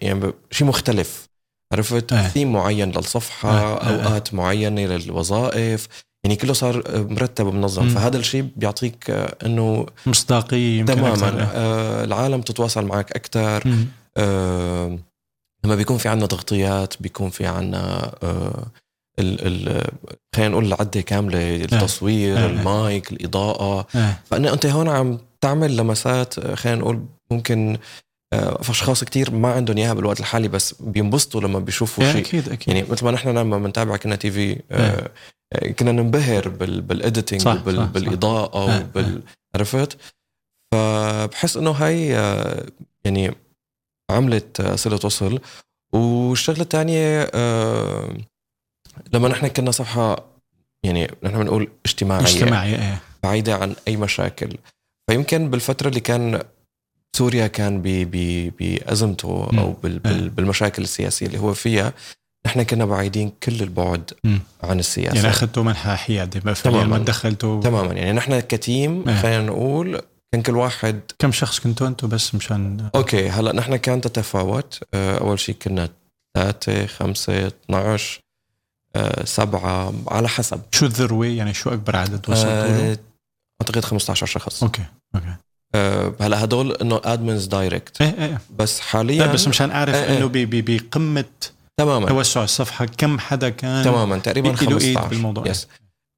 يعني 0.02 0.34
شيء 0.52 0.68
مختلف 0.68 1.28
عرفت 1.74 2.14
آه. 2.14 2.28
ثيم 2.28 2.54
معين 2.54 2.92
للصفحة 2.92 3.50
آه. 3.50 3.90
أوقات 3.90 4.34
معينة 4.34 4.82
للوظائف 4.82 5.88
يعني 6.24 6.36
كله 6.36 6.54
صار 6.54 6.84
مرتب 7.10 7.46
ومنظم. 7.46 7.90
فهذا 7.90 8.18
الشيء 8.18 8.48
بيعطيك 8.56 9.10
آه، 9.10 9.36
إنه 9.46 9.86
مصداقية 10.06 10.80
يمكن 10.80 10.96
تماما 10.96 11.14
أكثر. 11.14 11.48
آه 11.54 12.04
العالم 12.04 12.42
تتواصل 12.42 12.86
معك 12.86 13.12
أكثر. 13.12 13.64
آه 14.18 15.00
لما 15.66 15.76
بيكون 15.76 15.98
في 15.98 16.10
عنا 16.10 16.26
تغطيات 16.26 16.94
بيكون 17.00 17.30
في 17.30 17.46
عنا 17.46 18.12
آه 18.24 18.66
ال 19.20 19.48
ال 19.70 19.84
خلينا 20.36 20.52
نقول 20.52 20.66
العدة 20.66 21.02
كاملة 21.02 21.56
التصوير 21.56 22.38
آه. 22.38 22.46
المايك 22.46 23.12
الإضاءة 23.12 23.88
آه. 23.96 24.16
فأنت 24.26 24.66
هون 24.66 24.90
عم 24.90 25.18
تعمل 25.42 25.78
لمسات 25.78 26.40
آه، 26.40 26.56
خلينا 26.56 26.80
نقول 26.80 27.06
ممكن 27.32 27.78
آه، 28.34 28.62
أشخاص 28.70 29.04
كتير 29.04 29.32
ما 29.32 29.52
عندهم 29.52 29.78
إياها 29.78 29.94
بالوقت 29.94 30.20
الحالي 30.20 30.48
بس 30.48 30.76
بينبسطوا 30.80 31.42
لما 31.42 31.60
بيشوفوا 31.60 32.12
شيء 32.12 32.22
أكيد 32.22 32.50
أكيد 32.50 32.76
يعني 32.76 32.90
مثل 32.90 33.06
ما 33.06 33.12
نحن 33.12 33.30
لما 33.30 33.58
بنتابع 33.58 33.98
كنا 33.98 34.16
TV 34.16 34.52
آه، 34.52 34.56
آه، 34.72 35.12
كنا 35.80 35.92
ننبهر 35.92 36.50
بال 36.50 36.82
بال 36.82 36.95
editing 36.95 37.42
صح، 37.42 37.52
وبال 37.62 37.76
صح، 37.78 37.84
صح. 37.84 37.90
بالإضاءة 37.90 38.56
آه، 38.58 38.80
وبال 38.82 39.22
عرفت 39.56 39.98
فبحس 40.74 41.58
إنه 41.58 41.72
هاي 41.72 42.18
آه، 42.18 42.66
يعني 43.06 43.32
عملت 44.12 44.60
آه، 44.60 44.76
صلة 44.76 45.00
وصل 45.04 45.40
والشغلة 45.94 46.62
الثانية 46.62 47.32
آه، 47.34 48.18
لما 49.14 49.28
نحن 49.30 49.48
كنا 49.48 49.72
صفحة 49.72 50.26
يعني 50.86 51.12
نحن 51.24 51.40
بنقول 51.40 51.70
اجتماعية 51.86 52.26
اجتماعي 52.26 52.76
إيه 52.76 53.00
بعيدة 53.24 53.56
عن 53.56 53.76
أي 53.88 53.98
مشاكل 53.98 54.58
فيمكن 55.10 55.50
بالفترة 55.50 55.90
اللي 55.90 56.00
كان 56.00 56.42
سوريا 57.16 57.48
كان 57.48 57.82
ب- 57.82 57.88
ب- 57.88 58.52
بأزمته 58.60 59.50
مم. 59.52 59.60
أو 59.60 59.72
بال- 59.72 60.00
بال- 60.00 60.22
إيه. 60.24 60.30
بالمشاكل 60.30 60.84
السياسية 60.84 61.26
اللي 61.28 61.40
هو 61.40 61.54
فيها 61.54 61.94
نحن 62.48 62.64
كنا 62.64 62.86
بعيدين 62.86 63.32
كل 63.44 63.62
البعد 63.62 64.12
مم. 64.24 64.40
عن 64.64 64.80
السياسة. 64.80 65.16
يعني 65.16 65.30
أخذتوا 65.30 65.64
منحى 65.64 65.96
حيادي 65.96 66.42
ما 66.46 66.54
فعليا 66.54 66.80
تماماً. 66.80 66.98
ما 66.98 67.04
دخلتوا. 67.04 67.62
تماما. 67.62 67.94
يعني 67.94 68.12
نحن 68.12 68.40
كتيم 68.40 69.10
إيه. 69.10 69.22
خلينا 69.22 69.42
نقول 69.42 70.02
كان 70.34 70.42
كل 70.42 70.56
واحد 70.58 71.00
كم 71.20 71.32
شخص 71.32 71.60
كنتوا 71.60 71.88
أنتوا 71.88 72.10
بس 72.10 72.36
مشان؟ 72.36 72.90
okay 72.96 73.30
هلأ 73.30 73.52
نحن 73.56 73.76
كان 73.76 74.02
تتفاوت. 74.02 74.80
آه، 74.94 75.18
أول 75.18 75.40
شيء 75.40 75.56
كنا 75.56 75.90
ثلاثة 76.38 76.86
خمسة 76.86 77.48
12 77.48 78.20
آه، 78.96 79.26
سبعة 79.26 79.94
على 80.08 80.30
حسب. 80.30 80.62
شو 80.72 80.86
الذروة؟ 80.86 81.26
يعني 81.28 81.54
شو 81.54 81.70
أكبر 81.70 81.96
عدد 81.96 82.30
وصلتوا 82.30 82.68
له؟ 82.68 82.92
آه، 82.92 82.98
أعتقد 83.62 83.86
15 83.86 84.26
شخص. 84.26 84.64
okay 84.64 84.84
okay. 85.16 85.36
آه، 85.76 86.14
هلأ 86.22 86.44
هدول 86.44 86.72
إنه 86.72 87.02
admins 87.04 87.46
direct 87.46 88.02
إيه 88.02 88.16
إيه 88.26 88.42
بس 88.60 88.80
حاليا 88.80 89.26
لا 89.26 89.34
بس 89.34 89.48
مشان 89.48 89.72
أعرف 89.72 89.96
إيه، 89.96 90.04
إيه. 90.04 90.18
إنه 90.18 90.30
بقمة 90.62 91.26
تماما 91.80 92.08
توسع 92.08 92.44
الصفحة 92.44 92.86
كم 92.86 93.20
حدا 93.20 93.50
كان 93.50 93.84
تماما 93.84 94.18
تقريبا 94.18 94.48
له 94.48 94.62
إيد 94.62 94.98
15 94.98 95.08
بالموضوع. 95.08 95.48
yes 95.48 95.68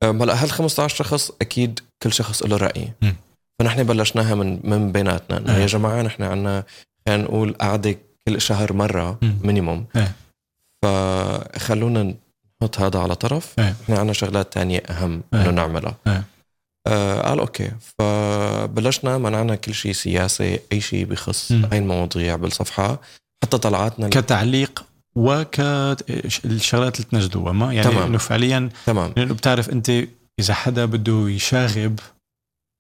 هلا 0.04 0.44
هال 0.44 0.52
15 0.52 0.96
شخص 0.96 1.32
أكيد 1.42 1.80
كل 2.04 2.14
شخص 2.14 2.44
له 2.44 2.58
رأي 2.58 2.94
مم. 3.02 3.16
فنحن 3.60 3.84
بلشناها 3.84 4.36
من 4.36 4.60
من 4.64 4.92
بيناتنا 4.92 5.38
انه. 5.38 5.58
يا 5.58 5.66
جماعة 5.66 6.02
نحن 6.02 6.24
عندنا 6.24 6.64
خلينا 7.08 7.24
نقول 7.24 7.54
قعده 7.54 8.00
كل 8.28 8.42
شهر 8.42 8.74
مرة. 8.74 9.20
minimum. 9.22 9.86
فخلونا 10.84 12.14
نحط 12.62 12.80
هذا 12.80 13.00
على 13.00 13.16
طرف. 13.16 13.60
نحن 13.60 13.94
عندنا 13.94 14.14
شغلات 14.14 14.54
تانية 14.54 14.84
أهم. 14.90 15.24
إنه 15.34 15.52
نعملها. 15.52 15.96
آه 16.88 17.22
قال 17.22 17.40
okay 17.40 17.72
فبلشنا 18.00 19.18
منعنا 19.18 19.56
كل 19.56 19.74
شيء 19.74 19.92
سياسي 19.92 20.60
أي 20.72 20.82
شيء 20.82 21.06
بخص. 21.06 21.52
هاي 21.52 21.78
المواضيع 21.78 22.36
بالصفحة 22.36 23.02
حتى 23.44 23.58
طلعاتنا 23.58 24.10
كتعليق 24.10 24.86
وك 25.16 25.56
الشغلات 26.46 26.96
اللي 27.00 27.08
تنزلوها 27.12 27.52
ما 27.54 27.74
يعني 27.74 27.90
تمام. 27.92 28.04
إنه 28.04 28.18
فعليا 28.18 28.70
تمام. 28.86 29.14
لأنه 29.18 29.34
بتعرف 29.34 29.70
أنت 29.70 29.90
إذا 30.40 30.54
حدا 30.54 30.86
بده 30.86 31.30
يشاغب 31.30 32.00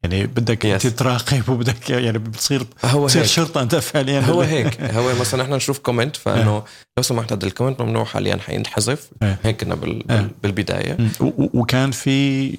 يعني 0.03 0.27
بدك 0.27 0.65
أنت 0.65 0.87
Yes. 0.87 0.95
تراقب 0.95 1.49
وبدك 1.49 1.89
يعني 2.05 2.17
بتصير 2.17 2.65
هو 2.85 3.05
بتصير 3.05 3.21
هيك. 3.21 3.29
شرطة 3.29 3.61
أنت 3.61 3.75
فعليا. 3.75 4.19
هو 4.19 4.41
هيك. 4.41 4.81
هو 4.81 5.15
مثلا 5.19 5.43
إحنا 5.43 5.55
نشوف 5.55 5.79
comment 5.79 6.15
فإنه 6.15 6.63
لو 6.97 7.03
سمحت 7.03 7.31
هذا 7.33 7.45
ال 7.47 7.51
comment 7.52 7.81
ممنوع 7.81 8.03
حاليا 8.05 8.37
حينحذف. 8.37 9.09
إيه. 9.23 9.39
هيك 9.43 9.63
كنا 9.63 9.75
بال... 9.75 10.11
إيه. 10.11 10.17
بال... 10.21 10.29
بالبداية. 10.43 10.97
وكان 11.37 11.91
في 11.91 12.57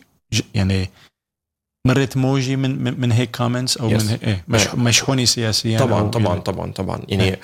يعني 0.55 0.91
مرت 1.87 2.17
موجي 2.17 2.57
من 2.57 2.85
من, 2.85 3.01
من 3.01 3.13
هيك 3.13 3.37
comments 3.37 3.77
أو 3.77 3.91
Yes. 3.91 4.03
من 4.03 4.09
هيك 4.09 4.25
إيه. 4.25 4.45
مش 4.49 4.67
إيه. 4.67 4.75
مشحونة 4.77 5.25
سياسيا 5.25 5.79
طبعا 5.79 6.09
طبعا 6.11 6.27
يعني- 6.29 6.41
طبعا 6.41 6.73
طبعا. 6.73 7.03
يعني 7.09 7.39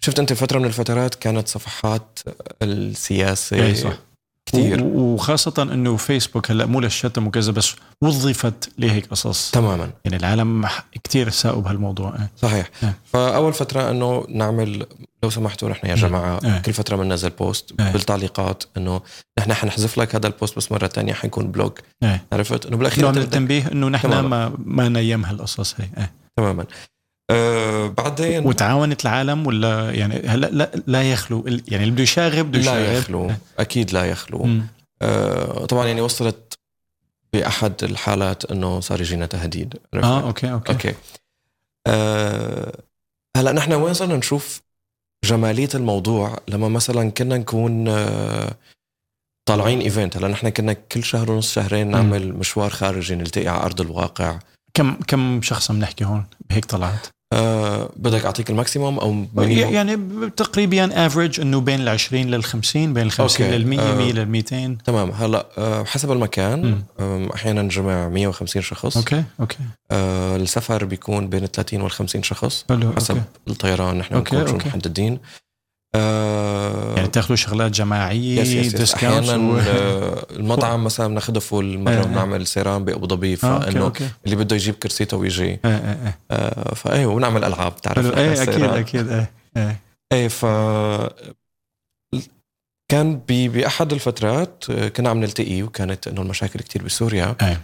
شفت 0.00 0.18
أنت 0.18 0.32
فترة 0.32 0.58
من 0.58 0.64
الفترات 0.64 1.14
كانت 1.14 1.48
صفحات 1.48 2.18
السياسة 2.62 3.56
إيه 3.56 3.74
صح 3.74 3.92
كثير 4.46 4.84
وخاصة 4.84 5.62
إنه 5.62 5.96
فيسبوك 5.96 6.50
هلأ 6.50 6.66
مو 6.66 6.80
للشتم 6.80 7.26
وكذا 7.26 7.52
بس 7.52 7.74
وظفت 8.02 8.70
لهيك 8.78 9.06
قصص 9.06 9.50
تماما 9.50 9.90
يعني 10.04 10.16
العالم 10.16 10.68
كثير 11.04 11.30
ساءوا 11.30 11.62
بهالموضوع 11.62 12.14
إيه. 12.18 12.30
صحيح 12.36 12.70
إيه. 12.82 12.98
فأول 13.04 13.52
فترة 13.52 13.90
إنه 13.90 14.26
نعمل 14.28 14.86
لو 15.22 15.30
سمحتوا 15.30 15.68
نحن 15.68 15.86
يا 15.86 15.94
مم. 15.94 16.00
جماعة 16.00 16.40
إيه. 16.44 16.58
كل 16.58 16.72
فترة 16.72 16.96
بننزل 16.96 17.30
بوست 17.30 17.72
إيه. 17.80 17.92
بالتعليقات 17.92 18.64
إنه 18.76 19.00
نحن 19.38 19.54
حنحذف 19.54 19.98
لك 19.98 20.14
هذا 20.14 20.26
البوست 20.26 20.56
بس 20.56 20.72
مرة 20.72 20.86
تانية 20.86 21.12
حيكون 21.12 21.50
بلوج 21.50 21.72
إيه. 22.02 22.24
عرفت 22.32 22.66
إنه 22.66 22.76
بالأخير 22.76 23.04
نوع 23.04 23.12
من 23.12 23.18
التنبيه 23.18 23.72
إنه 23.72 23.88
نحن. 23.88 24.08
ما 24.08 24.52
ما 24.58 24.88
نيم 24.88 25.24
هالقصص 25.24 25.74
هي 25.80 25.88
إيه. 25.98 26.12
تماما 26.36 26.64
آه 27.30 27.86
بعدين 27.86 28.46
وتعاونت 28.46 29.02
العالم 29.04 29.46
ولا 29.46 29.90
يعني 29.90 30.28
هلا 30.28 30.46
لا 30.46 30.70
لا 30.86 31.12
يخلو؟ 31.12 31.44
يعني 31.46 31.84
اللي 31.84 31.90
بده 31.90 32.02
يشاغب 32.02 32.46
بده 32.46 32.58
لا 32.58 32.80
يشاغب. 32.80 32.98
يخلو. 32.98 33.30
أكيد 33.58 33.92
لا 33.92 34.04
يخلو. 34.04 34.48
آه 35.02 35.66
طبعا 35.66 35.86
يعني 35.86 36.00
وصلت 36.00 36.54
بأحد 37.32 37.84
الحالات 37.84 38.50
إنه 38.50 38.80
صار 38.80 39.00
يجينا 39.00 39.26
تهديد؟ 39.26 39.74
آه 39.94 40.20
okay 40.20 40.52
okay, 40.52 40.72
okay. 40.72 40.94
آه 41.86 42.72
هلأ 43.36 43.52
نحن 43.52 43.72
وين 43.72 43.94
صرنا 43.94 44.16
نشوف 44.16 44.62
جمالية 45.24 45.68
الموضوع 45.74 46.38
لما 46.48 46.68
مثلا 46.68 47.10
كنا 47.10 47.36
نكون 47.36 47.88
آه 47.88 48.50
طالعين 49.48 49.80
event؟ 49.80 50.16
هلأ 50.16 50.28
نحن 50.28 50.48
كنا 50.48 50.72
كل 50.72 51.04
شهر 51.04 51.30
ونص 51.30 51.52
شهرين 51.52 51.90
نعمل 51.90 52.32
مشوار 52.34 52.70
خارجي 52.70 53.14
نلتقي 53.14 53.48
على 53.48 53.62
أرض 53.62 53.80
الواقع. 53.80 54.38
كم 54.74 54.94
كم 54.94 55.42
شخص 55.42 55.70
عم 55.70 55.78
نحكي 55.78 56.04
هون 56.04 56.24
بهيك 56.50 56.64
طلعت؟ 56.64 57.06
آه 57.32 57.90
بدك 57.96 58.24
أعطيك 58.24 58.50
ال 58.50 58.56
maximum 58.56 58.98
أو 58.98 59.12
minimum 59.34 59.74
يعني 59.74 59.96
تقريبا 60.36 61.06
average 61.06 61.40
إنه 61.40 61.60
بين 61.60 61.80
ال 61.80 61.88
20 61.88 62.22
لل 62.22 62.44
50 62.44 62.94
بين 62.94 63.06
ال 63.06 63.10
50 63.10 63.46
okay. 63.46 63.58
لل 63.58 63.66
100 63.66 63.80
آه. 63.80 63.94
100 63.96 64.12
لل 64.12 64.28
200 64.28 64.76
تمام. 64.84 65.10
هلأ 65.10 65.46
آه 65.58 65.84
حسب 65.84 66.12
المكان 66.12 66.82
أحيانا 67.34 67.62
نجمع 67.62 68.08
150 68.08 68.62
شخص. 68.62 68.96
okay 68.96 69.24
okay. 69.40 69.56
آه 69.90 70.36
السفر 70.36 70.84
بيكون 70.84 71.28
بين 71.28 71.42
ال 71.44 71.52
30 71.52 71.80
وال 71.80 71.90
50 71.90 72.22
شخص 72.22 72.64
حلو 72.68 72.92
حسب 72.96 73.14
okay. 73.16 73.26
الطيران 73.48 73.98
نحن 73.98 74.14
okay، 74.14 74.36
بنكون 74.36 74.52
okay. 74.52 74.68
محددين. 74.68 75.18
يعني 76.96 77.08
تاخذوا 77.08 77.36
شغلات 77.36 77.72
جماعية 77.72 78.40
yes 78.40 78.48
yes 78.48 78.74
yes 78.74 78.94
أحيانا 78.94 79.36
و... 79.36 79.58
آه، 79.58 80.26
المطعم 80.30 80.84
مثلا 80.84 81.06
بناخذه 81.06 81.38
full 81.38 81.70
إيه، 81.70 81.78
مره 81.78 81.92
إيه. 81.92 82.00
وبنعمل 82.00 82.46
سيران 82.46 82.84
بأبو 82.84 83.06
ظبي 83.06 83.32
آه، 83.32 83.36
فإنه 83.36 83.92
اللي 84.24 84.36
بده 84.36 84.56
يجيب 84.56 84.74
كرسيته 84.74 85.16
ويجي. 85.16 85.44
إيه 85.44 85.60
إيه 85.64 85.98
إيه. 86.04 86.18
آه 86.30 86.74
فإيه 86.74 87.06
ونعمل 87.06 87.44
ألعاب 87.44 87.76
تعرف 87.76 87.98
حلو. 87.98 88.08
نحن 88.08 88.18
إيه 88.18 88.42
أكيد. 88.42 88.64
أكيد. 88.64 89.08
إيه 89.08 89.30
إيه. 89.56 89.80
إيه 90.12 90.28
ف 90.28 90.46
كان 92.88 93.20
بأحد 93.28 93.92
الفترات 93.92 94.64
آه، 94.70 94.88
كنا 94.88 95.08
عم 95.08 95.20
نلتقي 95.20 95.62
وكانت 95.62 96.08
إنه 96.08 96.22
المشاكل 96.22 96.60
كتير 96.60 96.82
بسوريا. 96.82 97.36
إيه. 97.42 97.60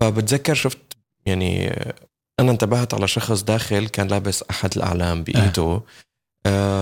فبتذكر 0.00 0.54
شفت 0.54 0.78
يعني 1.26 1.76
أنا 2.40 2.50
انتبهت 2.50 2.94
على 2.94 3.08
شخص 3.08 3.42
داخل 3.42 3.88
كان 3.88 4.08
لابس 4.08 4.44
أحد 4.50 4.76
الأعلام 4.76 5.22
بإيده. 5.22 5.62
آه 5.62 5.82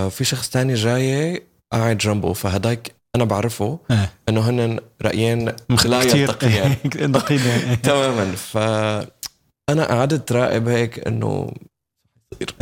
في 0.09 0.25
شخص 0.25 0.49
تاني 0.51 0.75
جاي 0.75 1.43
قاعد 1.73 1.99
جنبه 1.99 2.33
فهداك 2.33 2.95
أنا 3.17 3.25
بعرفه 3.25 3.79
إيه. 3.91 4.13
إنه 4.29 4.51
هن 4.51 4.81
رأيين 5.03 5.53
لا 5.85 6.03
يلتقيان 6.03 6.77
إيه. 7.31 7.75
تماما 7.89 8.33
فانا 8.37 9.85
قعدت 9.85 10.33
راقب 10.33 10.69
هيك 10.69 11.07
إنه 11.07 11.53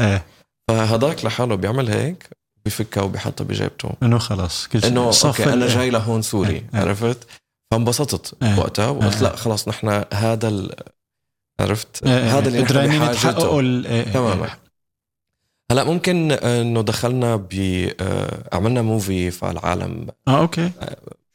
إيه 0.00 0.24
فهداك 0.68 1.24
لحاله 1.24 1.54
بيعمل 1.54 1.88
هيك 1.90 2.28
بفكها 2.66 3.02
وبيحطها 3.02 3.44
بجيبته 3.44 3.90
إنه 4.02 4.18
خلص 4.18 4.66
كل 4.66 4.80
شيء 4.80 4.90
إنه 4.90 5.10
okay 5.24 5.44
أنا 5.44 5.54
ال- 5.54 5.68
جاي 5.68 5.90
لهون 5.90 6.22
سوري 6.22 6.50
إيه. 6.54 6.64
عرفت 6.74 7.26
فانبسطت. 7.70 8.34
وقتها 8.58 8.88
وقلت. 8.88 9.22
لا 9.22 9.36
خلاص 9.36 9.68
نحن 9.68 10.04
هذا 10.14 10.48
ال... 10.48 10.74
عرفت. 11.60 12.06
هذا 12.06 12.48
اللي 12.48 12.62
نحن 12.62 12.98
بحاجته 12.98 13.60
إيه، 13.60 13.86
إيه. 13.86 14.02
تماما 14.12 14.48
هلا 15.72 15.84
ممكن 15.84 16.32
انه 16.32 16.82
دخلنا 16.82 17.36
ب 17.36 17.48
آه، 18.00 18.48
عملنا 18.52 18.82
movie 18.82 19.30
فالعالم 19.30 20.06
آه 20.28 20.40
okay. 20.40 20.70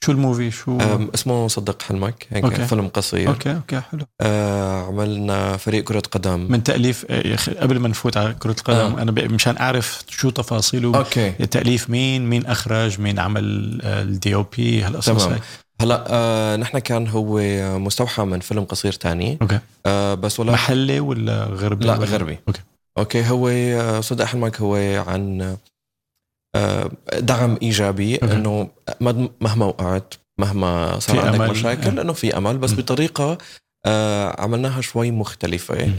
شو 0.04 0.12
ال 0.12 0.17
movie؟ 0.17 0.52
شو؟ 0.52 0.78
اسمه 1.16 1.48
صدق 1.48 1.82
حلمك 1.82 2.28
هيك 2.30 2.44
okay. 2.44 2.66
فيلم 2.66 2.88
قصير. 2.88 3.30
okay 3.30 3.56
okay 3.56 3.80
حلو. 3.80 4.06
آه، 4.22 4.84
عملنا 4.84 5.58
فريق 5.58 5.84
كرة 5.84 6.00
قدم. 6.00 6.48
من 6.52 6.64
تأليف 6.64 7.06
آه، 7.10 7.28
يا 7.28 7.36
أخي، 7.36 7.52
قبل 7.52 7.80
ما 7.80 7.88
نفوت 7.88 8.18
على 8.18 8.34
كرة 8.34 8.56
القدم 8.60 8.96
آه. 8.96 9.02
أنا 9.02 9.12
مشان 9.12 9.58
أعرف 9.58 10.04
شو 10.10 10.30
تفاصيله. 10.30 10.98
okay. 10.98 11.32
تأليف 11.32 11.90
مين؟ 11.90 12.30
مين 12.30 12.46
أخرج؟ 12.46 13.00
مين 13.00 13.20
عمل 13.20 13.44
ال 13.84 14.36
DOP؟ 14.36 14.82
هالقصص 14.82 15.26
تمام. 15.26 15.40
هلا 15.82 16.06
آه 16.08 16.56
نحن 16.56 16.80
كان 16.80 17.08
هو 17.08 17.40
مستوحى 17.80 18.24
من 18.24 18.40
فيلم 18.40 18.64
قصير 18.64 18.94
تاني. 18.94 19.38
okay. 19.42 19.60
آه 19.86 20.14
بس 20.14 20.40
ولا 20.40 20.52
محلي 20.52 21.00
ولا 21.00 21.44
غربي 21.44 21.86
لا 21.86 21.94
غربي. 21.94 22.38
okay. 22.48 22.62
okay 22.98 23.30
هو 23.30 24.02
صدق 24.02 24.26
حلمك 24.26 24.62
هو 24.62 24.76
عن 25.08 25.58
آه، 26.56 26.92
دعم 27.20 27.58
إيجابي. 27.62 28.16
إنه 28.16 28.70
مهما 29.42 29.66
وقعت 29.66 30.14
مهما 30.40 31.00
صار 31.00 31.20
عندك 31.20 31.36
أمل. 31.42 31.50
مشاكل 31.50 32.00
آه. 32.00 32.02
إنه 32.02 32.14
في 32.14 32.38
أمل 32.38 32.58
بس 32.58 32.72
م. 32.72 32.76
بطريقة 32.76 33.38
آه، 33.86 34.42
عملناها 34.42 34.82
شوي 34.82 35.12
مختلفة 35.12 35.86
م. 35.86 35.94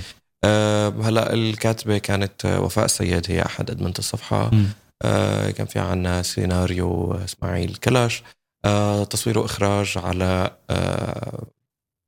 آه، 0.44 0.88
هلأ 0.88 1.32
الكاتبة 1.32 1.98
كانت 1.98 2.46
وفاء 2.46 2.84
السيد 2.84 3.30
هي 3.30 3.42
أحد 3.42 3.70
أدمنة 3.70 3.94
الصفحة 3.98 4.50
كان 5.56 5.66
في 5.66 5.78
عنا 5.78 6.22
سيناريو 6.22 7.14
إسماعيل 7.14 7.74
كلاش 7.74 8.22
تصوير 9.10 9.38
وإخراج 9.38 9.94
على 9.96 10.50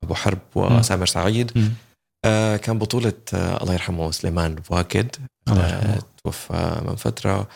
أبو 0.04 0.14
حرب 0.14 0.38
وسامر 0.54 1.06
سعيد. 1.06 1.72
آه، 2.24 2.56
كان 2.56 2.78
بطولة 2.78 3.12
آه، 3.34 3.62
الله 3.62 3.72
يرحمه 3.72 4.10
سليمان 4.10 4.56
واكد 4.70 5.08
آه،. 5.48 5.98
توفى 6.24 6.82
من 6.88 6.96
فترة 6.96 7.48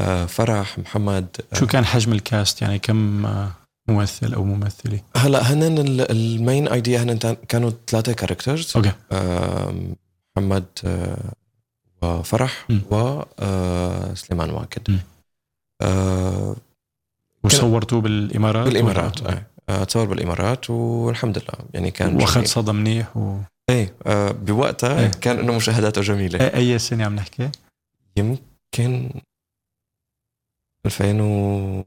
آه، 0.00 0.26
فرح 0.26 0.78
محمد 0.78 1.26
آه، 1.52 1.56
شو 1.58 1.66
كان 1.66 1.84
حجم 1.84 2.12
الكاست 2.12 2.62
يعني 2.62 2.78
كم 2.78 3.26
آه، 3.26 3.50
ممثل 3.88 4.34
أو 4.34 4.44
ممثلة 4.44 5.00
هلا 5.16 5.52
هن 5.52 5.62
ال- 5.78 6.10
ال 6.10 6.22
main 6.22 6.68
idea 6.68 7.02
هن 7.02 7.18
كانوا 7.48 7.70
ثلاثة 7.86 8.12
characters 8.12 8.72
okay 8.76 8.92
محمد 10.36 10.64
آه، 10.84 11.32
وفرح 12.02 12.64
م. 12.70 12.78
وسليمان 12.90 14.50
واكد 14.50 14.90
م. 14.90 14.98
آه، 15.82 16.56
وصورتوه 17.44 18.00
بالإمارات 18.00 18.64
بالإمارات 18.68 19.22
آه. 19.22 19.42
آه، 19.68 19.84
تصور 19.84 20.04
بالإمارات 20.06 20.70
والحمد 20.70 21.38
لله 21.38 21.68
يعني 21.74 21.90
كان 21.90 22.16
وأخذ. 22.16 22.44
صدى 22.44 22.72
منيح 22.72 23.16
و... 23.16 23.38
إيه 23.70 23.94
آه، 24.06 24.30
بوقتها 24.30 25.00
إيه. 25.00 25.10
كان 25.10 25.38
إنه 25.38 25.56
مشاهداته 25.56 26.00
جميلة 26.00 26.38
أي- 26.50 26.54
أي 26.54 26.78
سنة 26.78 27.04
عم 27.04 27.14
نحكي؟ 27.14 27.50
يمكن 28.16 29.10
2000 30.86 31.20
و 31.20 31.84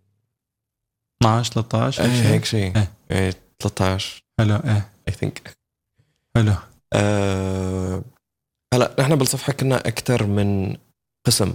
12 1.21 1.51
13 1.53 2.03
إيه، 2.03 2.09
هيك 2.09 2.45
شيء؟ 2.45 2.75
إيه. 2.77 2.91
إيه، 3.12 3.33
13 3.59 4.24
حلو 4.39 4.55
إيه 4.55 4.91
اي 5.07 5.13
ثينك 5.13 5.57
حلو 6.36 6.53
هلا 8.74 8.95
نحن 9.00 9.15
بالصفحة 9.15 9.53
كنا 9.53 9.77
أكثر 9.77 10.25
من 10.27 10.77
قسم؟ 11.27 11.53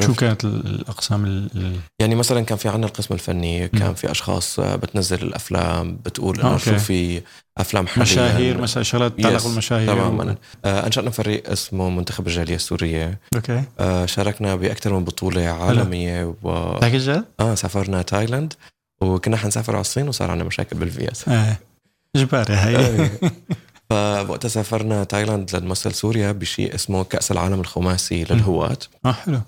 شو 0.00 0.14
كانت 0.14 0.44
ال- 0.44 0.66
الأقسام 0.66 1.24
ال- 1.24 1.76
يعني 1.98 2.14
مثلا 2.14 2.40
كان 2.40 2.58
في 2.58 2.68
عنا 2.68 2.86
القسم 2.86 3.14
الفني 3.14 3.68
كان 3.68 3.88
مم. 3.88 3.94
في 3.94 4.10
أشخاص 4.10 4.58
آه، 4.60 4.76
بتنزل 4.76 5.22
الأفلام 5.22 5.96
بتقول 6.06 6.40
آه، 6.40 6.48
انه. 6.48 6.56
شو 6.58 6.78
في 6.78 7.22
أفلام 7.58 7.86
حاليا. 7.86 8.02
مشاهير 8.02 8.60
مثلا 8.60 8.82
شغلات 8.82 9.18
تتعلق 9.18 9.46
بالمشاهير 9.46 9.86
تماما. 9.94 10.36
آه، 10.64 10.86
أنشأنا 10.86 11.10
فريق 11.10 11.50
اسمه 11.50 11.90
منتخب 11.90 12.26
الجالية 12.26 12.54
السورية. 12.54 13.18
okay. 13.34 13.62
آه، 13.80 14.06
شاركنا 14.06 14.54
بأكثر 14.56 14.94
من 14.94 15.04
بطولة 15.04 15.42
عالمية 15.42 16.34
و 16.42 16.78
جد؟ 16.84 17.24
آه 17.40 17.54
سافرنا 17.54 18.02
تايلاند. 18.02 18.54
وكنا 19.02 19.36
حنسافر 19.36 19.72
على 19.72 19.80
الصين 19.80 20.08
وصار 20.08 20.30
عندنا 20.30 20.46
مشاكل 20.48 20.76
بالفيز 20.76 21.24
إيه 21.28 21.60
إجباري 22.16 22.54
هي. 22.54 23.10
فوقتها 23.90 24.48
سافرنا 24.48 25.04
تايلاند 25.04 25.56
لنمثل 25.56 25.94
سوريا 25.94 26.32
بشيء 26.32 26.74
اسمه 26.74 27.04
كأس 27.04 27.32
العالم 27.32 27.60
الخماسي 27.60 28.24
للهواة. 28.24 28.76
آه 29.06 29.12
حلو. 29.12 29.36
آه 29.36 29.42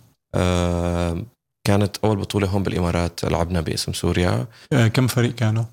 كانت 1.66 1.96
أول 2.04 2.16
بطولة 2.16 2.46
هون 2.48 2.62
بالإمارات 2.62 3.24
لعبنا 3.24 3.60
باسم 3.60 3.92
سوريا. 3.92 4.46
آه، 4.72 4.88
كم 4.88 5.06
فريق 5.06 5.34
كانوا؟ 5.34 5.64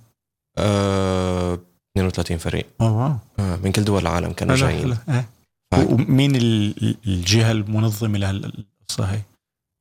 آه 0.58 1.60
32 1.98 2.38
فريق. 2.38 2.66
آه 2.82 2.98
wow. 2.98 3.16
آه 3.40 3.56
من 3.64 3.72
كل 3.72 3.84
دول 3.84 4.02
العالم 4.02 4.32
كانوا 4.32 4.56
جايين. 4.56 4.98
ومين 5.78 6.36
ال- 6.36 6.96
الجهة 7.08 7.52
المنظمة 7.52 8.18
لهالقصه 8.20 8.66
هي؟ 9.06 9.20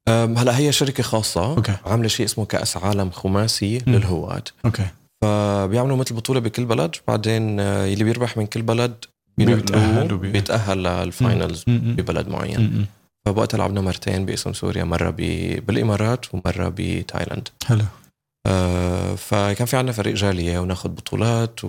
هلا 0.08 0.58
هي 0.58 0.72
شركة 0.72 1.02
خاصة. 1.02 1.56
okay. 1.56 1.76
عاملة 1.86 2.08
شيء 2.08 2.26
اسمه 2.26 2.44
كأس 2.44 2.76
عالم 2.76 3.10
خماسي 3.10 3.78
مم. 3.86 3.94
للهواة 3.94 4.42
okay. 4.64 4.86
فبيعملوا 5.22 5.96
مثل 5.96 6.14
بطولة 6.14 6.40
بكل 6.40 6.64
بلد. 6.64 6.96
بعدين 7.08 7.60
آه، 7.60 7.92
اللي 7.92 8.04
بيربح 8.04 8.36
من 8.36 8.46
كل 8.46 8.62
بلد 8.62 9.04
بيتأهلوا 9.38 9.92
بينقلوه 10.00 10.18
بي- 10.18 10.32
بيتأهل 10.32 10.78
لل 10.82 11.03
finals 11.03 11.64
ببلد 11.68 12.28
معين. 12.28 12.60
م- 12.60 12.64
م. 12.80 12.86
فوقتها 13.26 13.58
لعبنا 13.58 13.80
مرتين 13.80 14.26
باسم 14.26 14.52
سوريا 14.52 14.84
مرة 14.84 15.10
ب- 15.10 15.66
بالإمارات 15.66 16.34
ومرة 16.34 16.72
بتايلاند 16.76 17.48
حلو 17.66 17.84
آه، 18.46 19.14
فكان 19.14 19.66
في 19.66 19.76
عنا 19.76 19.92
فريق 19.92 20.14
جالية 20.14 20.58
وناخذ 20.58 20.88
بطولات 20.88 21.60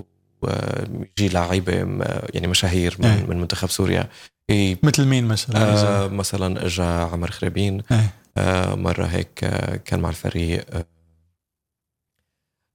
ويجي 0.42 1.30
لعيبة 1.34 1.84
م- 1.84 2.04
يعني 2.34 2.48
مشاهير 2.48 2.98
إيه. 3.04 3.08
من, 3.24 3.30
من 3.30 3.40
منتخب 3.42 3.70
سوريا 3.70 4.10
ي- 4.52 4.78
مثل 4.84 5.06
مين 5.06 5.26
مثلا؟ 5.28 5.58
آه، 6.04 6.08
مثلا 6.08 6.66
اجى 6.66 6.82
عمر 6.84 7.32
خريبين 7.32 7.82
إيه. 7.92 8.14
آه، 8.38 8.76
مرة 8.76 9.06
هيك 9.06 9.44
آه، 9.44 9.76
كان 9.76 10.00
مع 10.00 10.10
الفريق 10.10 10.66
آه، 10.76 10.86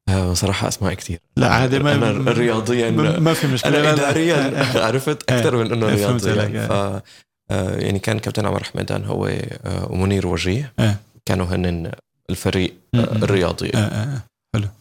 آه، 0.08 0.34
صراحة 0.34 0.68
أسماء 0.68 0.94
كثير 0.94 1.18
لا 1.36 1.48
عادي 1.48 1.78
ما 1.78 1.94
أنا 1.94 2.30
رياضيا 2.32 2.90
ما- 2.90 3.34
في 3.34 3.46
لا، 3.46 3.82
لا. 3.82 3.92
اداريا 3.92 4.36
آه، 4.36 4.78
آه. 4.78 4.86
عرفت 4.86 5.30
أكثر 5.32 5.56
من 5.56 5.72
إنه 5.72 5.88
إيه، 5.88 5.94
رياضيا 5.94 6.42
عليك، 6.42 6.56
ف 6.68 6.72
آه، 6.72 7.02
يعني 7.50 7.98
كان 7.98 8.18
كابتن 8.18 8.46
عمر 8.46 8.64
حميدان 8.64 9.04
هو 9.04 9.26
آه، 9.26 9.92
ومنير 9.92 10.26
وجيه 10.26 10.72
إيه. 10.80 11.00
كانوا 11.24 11.46
هن 11.46 11.92
الفريق 12.30 12.74
آه،. 12.94 12.98
الرياضي 12.98 13.70
آه، 13.74 13.78
آه. 13.78 14.22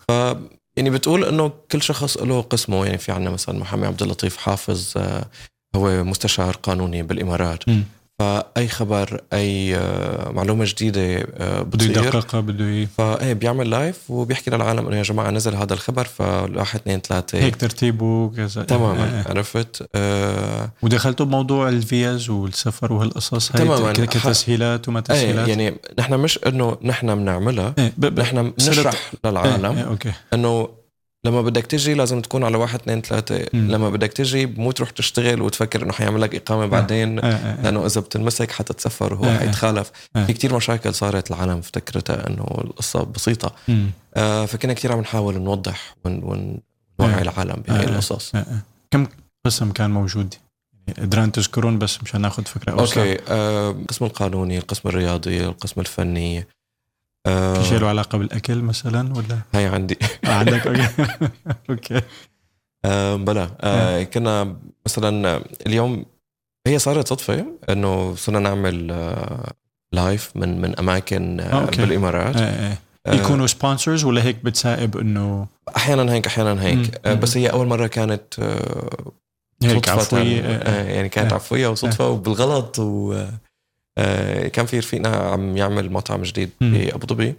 ف 0.08 0.12
يعني 0.78 0.90
بتقول 0.90 1.26
إنه 1.26 1.52
كل 1.72 1.82
شخص 1.82 2.18
له 2.18 2.42
قسمه 2.42 2.86
يعني 2.86 2.98
في 2.98 3.12
عنا 3.12 3.30
مثلا 3.30 3.60
محمد 3.60 3.84
عبد 3.86 4.02
اللطيف 4.02 4.38
حافظ 4.38 4.94
آه، 4.98 5.26
هو 5.76 6.04
مستشار 6.04 6.56
قانوني 6.56 7.04
بالإمارات. 7.04 7.64
فأي 8.20 8.68
خبر 8.68 9.22
أي 9.34 9.76
آه، 9.76 10.32
معلومة 10.32 10.66
جديدة 10.66 11.02
آه، 11.38 11.62
بده 11.62 11.86
يدققها 11.86 12.40
بده 12.42 12.86
فايه 12.98 13.34
بيعمل 13.34 13.70
live 13.70 14.12
وبيحكي 14.12 14.52
للعالم 14.52 14.88
إنه 14.88 14.98
يا 14.98 15.04
جماعة 15.04 15.30
نزل 15.30 15.56
هذا 15.56 15.74
الخبر 15.74 16.04
فواحد 16.04 16.80
اثنين 16.80 17.00
ثلاثة. 17.00 17.40
هيك 17.40 17.56
ترتيبه 17.56 18.30
كذا 18.30 18.64
تماما 18.64 19.04
آه،. 19.04 19.30
عرفت؟ 19.30 19.88
آه 19.96 20.70
ودخلتوا 20.82 21.26
بموضوع 21.26 21.70
الفيز 21.70 22.30
والسفر 22.30 22.94
وهالقصص 22.94 23.56
هاي 23.56 23.66
تماماً. 23.66 23.94
كتسهيلات 23.94 24.88
وما 24.88 25.00
إيه 25.00 25.04
تسهيلات؟ 25.04 25.48
يعني 25.48 25.76
نحن 26.00 26.14
مش 26.14 26.40
إنه 26.48 26.78
نحن 26.84 27.16
بنعملها 27.16 27.74
إيه 27.78 27.94
نحن 28.18 28.52
بنشرح 28.52 28.94
إيه، 28.94 29.32
للعالم 29.32 29.78
إيه، 29.78 29.84
okay. 29.84 30.12
إنه 30.34 30.70
لما 31.26 31.42
بدك 31.42 31.66
تجي 31.66 31.94
لازم 31.94 32.22
تكون 32.22 32.44
على 32.44 32.58
واحد 32.58 32.80
اثنين 32.80 33.02
ثلاثة. 33.02 33.46
لما 33.54 33.90
بدك 33.90 34.14
تجي 34.14 34.46
مو 34.46 34.72
تروح 34.72 34.90
تشتغل 34.90 35.42
وتفكر 35.42 35.84
إنه 35.84 35.94
حيعمل 35.94 36.22
لك 36.22 36.36
إقامة 36.36 36.66
بعدين 36.66 37.20
آه، 37.20 37.24
آه، 37.24 37.28
آه. 37.28 37.62
لأنه 37.62 37.86
إذا 37.86 38.02
بتنمسك 38.02 38.52
حتتسفر 38.52 39.14
وهو. 39.14 39.38
حيتخالف. 39.38 39.92
في 40.14 40.34
كتير 40.34 40.56
مشاكل 40.56 40.94
صارت 40.94 41.32
العالم 41.32 41.58
افتكرتها 41.58 42.28
إنه 42.28 42.46
القصة 42.64 43.04
بسيطة. 43.04 43.56
آه 44.16 44.46
فكنا 44.46 44.74
كتير 44.74 44.92
عم 44.92 45.00
نحاول 45.00 45.42
نوضح 45.42 45.96
ون- 46.06 46.24
ون- 46.24 46.58
نوعي 47.00 47.14
آه. 47.14 47.22
العالم 47.22 47.64
بهي. 47.68 47.84
القصص. 47.84 48.32
كم 48.92 49.08
قسم 49.46 49.72
كان 49.72 49.92
موجود؟ 49.92 50.34
يعني 50.88 51.02
قدران 51.02 51.32
تذكرون 51.32 51.80
بس 51.80 52.04
مشان 52.04 52.22
ناخذ 52.22 52.46
فكرة 52.46 52.72
اوسع 52.72 53.02
أوكي 53.02 53.18
آه 53.30 53.72
القسم 53.72 54.06
القانوني 54.06 54.58
القسم 54.58 54.90
الرياضي 54.90 55.46
القسم 55.46 55.82
الفني 55.82 56.40
آه 56.40 56.46
شيء 57.62 57.80
له 57.80 57.88
علاقة 57.88 58.18
بالأكل 58.18 58.62
مثلا 58.62 59.14
ولا 59.18 59.40
هاي 59.54 59.66
عندي 59.66 59.98
آه، 60.26 60.34
عندك 60.34 60.68
okay 60.68 60.88
okay 61.70 62.02
آه 62.86 63.16
بلا 63.16 63.50
آه 63.62 64.04
كنا 64.04 64.56
مثلا 64.86 65.42
اليوم 65.68 66.06
هي 66.68 66.80
صارت 66.80 67.08
صدفة 67.08 67.46
إنه 67.70 68.16
صرنا 68.16 68.40
نعمل 68.40 68.92
آه 68.92 69.52
live 69.92 70.32
من 70.36 70.62
من 70.62 70.80
أماكن 70.80 71.40
آه 71.40 71.62
okay. 71.62 71.82
بالإمارات 71.82 72.36
آه، 72.38 72.42
آه. 72.42 72.78
آه 73.08 73.14
يكونوا 73.14 73.48
sponsors 73.48 74.04
ولا 74.04 74.24
هيك 74.24 74.44
بتسائب 74.44 74.98
إنه 74.98 75.48
أحيانا 75.78 76.14
هيك 76.14 76.28
أحيانا. 76.28 76.64
هيك 76.64 77.02
آه 77.06 77.14
مم. 77.14 77.20
بس 77.20 77.38
هي 77.38 77.48
أول 77.48 77.68
مرة 77.68 77.88
كانت 77.88 78.40
آه 78.40 79.12
هيك 79.64 79.90
آه، 79.90 79.94
آه 79.94 80.04
آه. 80.14 80.84
يعني 80.90 81.10
كانت 81.10 81.32
آه. 81.32 81.36
عفوية 81.36 81.68
وصدفة 81.68 82.10
وبالغلط 82.10 82.80
و 82.80 83.14
آه 83.14 83.30
كان 84.54 84.66
في 84.66 84.80
رفيقنا 84.80 85.10
عم 85.10 85.58
يعمل 85.58 85.92
مطعم 85.92 86.22
جديد. 86.22 86.50
بأبو 86.62 87.08
ظبي 87.08 87.36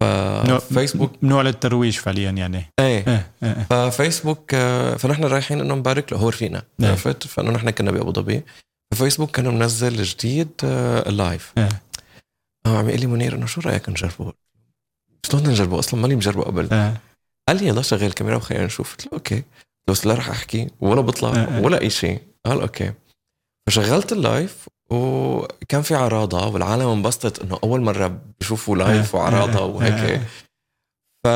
ففيسبوك 0.00 1.12
نوع 1.22 1.42
للترويج 1.42 1.96
فعليا 1.96 2.30
يعني 2.30 2.72
إيه 2.80 3.04
آه، 3.08 3.24
آه، 3.42 3.66
آه. 3.72 3.90
ففيسبوك 3.90 4.54
آه، 4.54 4.96
فنحن 4.96 5.24
رايحين 5.24 5.60
انه 5.60 5.74
نبارك 5.74 6.12
له 6.12 6.18
هو 6.18 6.28
رفيقنا. 6.28 6.62
عرفت 6.82 7.26
فإنه 7.26 7.50
نحن 7.50 7.70
كنا 7.70 7.90
بأبو 7.90 8.12
ظبي 8.12 8.42
ففيسبوك 8.94 9.30
كانوا 9.30 9.52
منزل 9.52 10.02
جديد 10.02 10.48
آه، 10.64 11.08
ال 11.08 11.17
live 11.17 11.52
آه. 11.58 11.68
آه 12.66 12.78
عم 12.78 12.88
يقول 12.88 13.00
لي 13.00 13.06
منير 13.06 13.34
إنه 13.34 13.46
شو 13.46 13.60
رأيك 13.60 13.88
نجربه؟ 13.88 14.32
شلون 15.26 15.48
نجربه 15.48 15.78
أصلا 15.78 16.00
ماني 16.00 16.16
مجربه 16.16 16.42
قبل 16.42 16.68
آه. 16.72 16.96
قال 17.48 17.56
لي 17.56 17.66
يلا 17.66 17.82
شغل 17.82 18.04
الكاميرا 18.04 18.36
وخلينا 18.36 18.66
نشوف 18.66 18.90
قلت 18.92 19.06
له 19.06 19.12
okay 19.12 19.42
بس 19.88 20.06
لا 20.06 20.14
رح 20.14 20.30
أحكي 20.30 20.70
ولا 20.80 21.00
بطلع 21.00 21.28
آه، 21.28 21.58
آه. 21.58 21.60
ولا 21.60 21.80
أي 21.80 21.90
شيء 21.90 22.22
قال 22.46 22.60
okay 22.60 22.92
فشغلت 23.66 24.12
ال 24.12 24.23
live 24.23 24.68
وكان 24.90 25.82
في 25.82 25.94
عراضة 25.94 26.46
والعالم 26.48 26.88
انبسطت 26.88 27.42
إنه 27.42 27.58
أول 27.64 27.80
مرة 27.80 28.20
بيشوفوا 28.40 28.76
live 28.76 29.16
آه، 29.16 29.18
وعراضة 29.18 29.58
آه، 29.58 29.64
وهيك 29.64 29.92
آه. 29.92 30.20
ف 31.24 31.28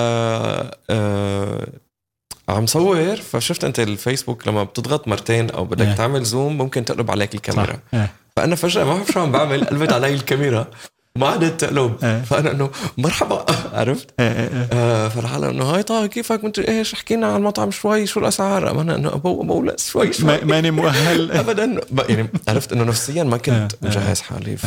عم 2.49 2.67
صور 2.67 3.17
فشفت 3.17 3.65
أنت 3.65 3.81
الفيسبوك 3.81 4.49
لما 4.49 4.65
بتضغط 4.65 5.09
مرتين 5.09 5.51
أو 5.51 5.65
بدك. 5.65 5.97
تعمل 5.97 6.25
zoom 6.25 6.59
ممكن 6.59 6.85
تقلب 6.85 7.11
عليك 7.11 7.35
الكاميرا 7.35 7.79
صح. 7.93 8.07
فأنا 8.37 8.55
فجأة 8.57 8.85
ما 8.85 8.95
بعرف 8.95 9.09
شو 9.13 9.21
عم 9.21 9.33
بعمل 9.33 9.65
قلبت 9.65 9.93
علي 9.93 10.15
الكاميرا 10.15 10.71
وما 11.19 11.27
عادت 11.29 11.61
تقلب 11.65 11.97
آه. 12.05 12.21
فأنا 12.23 12.51
إنه 12.51 12.71
مرحبا. 12.99 13.45
عرفت؟ 13.79 14.07
آه، 14.21 14.23
آه، 14.23 14.69
آه. 14.73 15.09
فالعالم 15.09 15.45
إنه 15.45 15.65
هاي 15.65 15.83
طه 15.83 16.07
كيفك؟ 16.07 16.45
مدري 16.45 16.69
إيش 16.69 16.95
احكي 16.95 17.17
لنا 17.17 17.27
عن 17.27 17.37
المطعم 17.37 17.71
شوي 17.71 18.07
شو 18.07 18.21
الأسعار؟ 18.21 18.81
أنا 18.81 18.95
إنه 18.95 19.09
ابو 19.09 19.43
ابو 19.43 19.63
لا 19.63 19.77
شوي 19.79 20.13
شوي. 20.13 20.27
ما- 20.27 20.45
ماني 20.45 20.71
مؤهل. 20.71 21.33
ابدا. 21.41 21.67
ما- 21.67 22.05
يعني 22.09 22.29
عرفت 22.49 22.73
إنه 22.73 22.85
نفسيا 22.85 23.23
ما 23.25 23.37
كنت. 23.37 23.73
مجهز 23.83 24.21
حالي 24.21 24.57
ف 24.57 24.67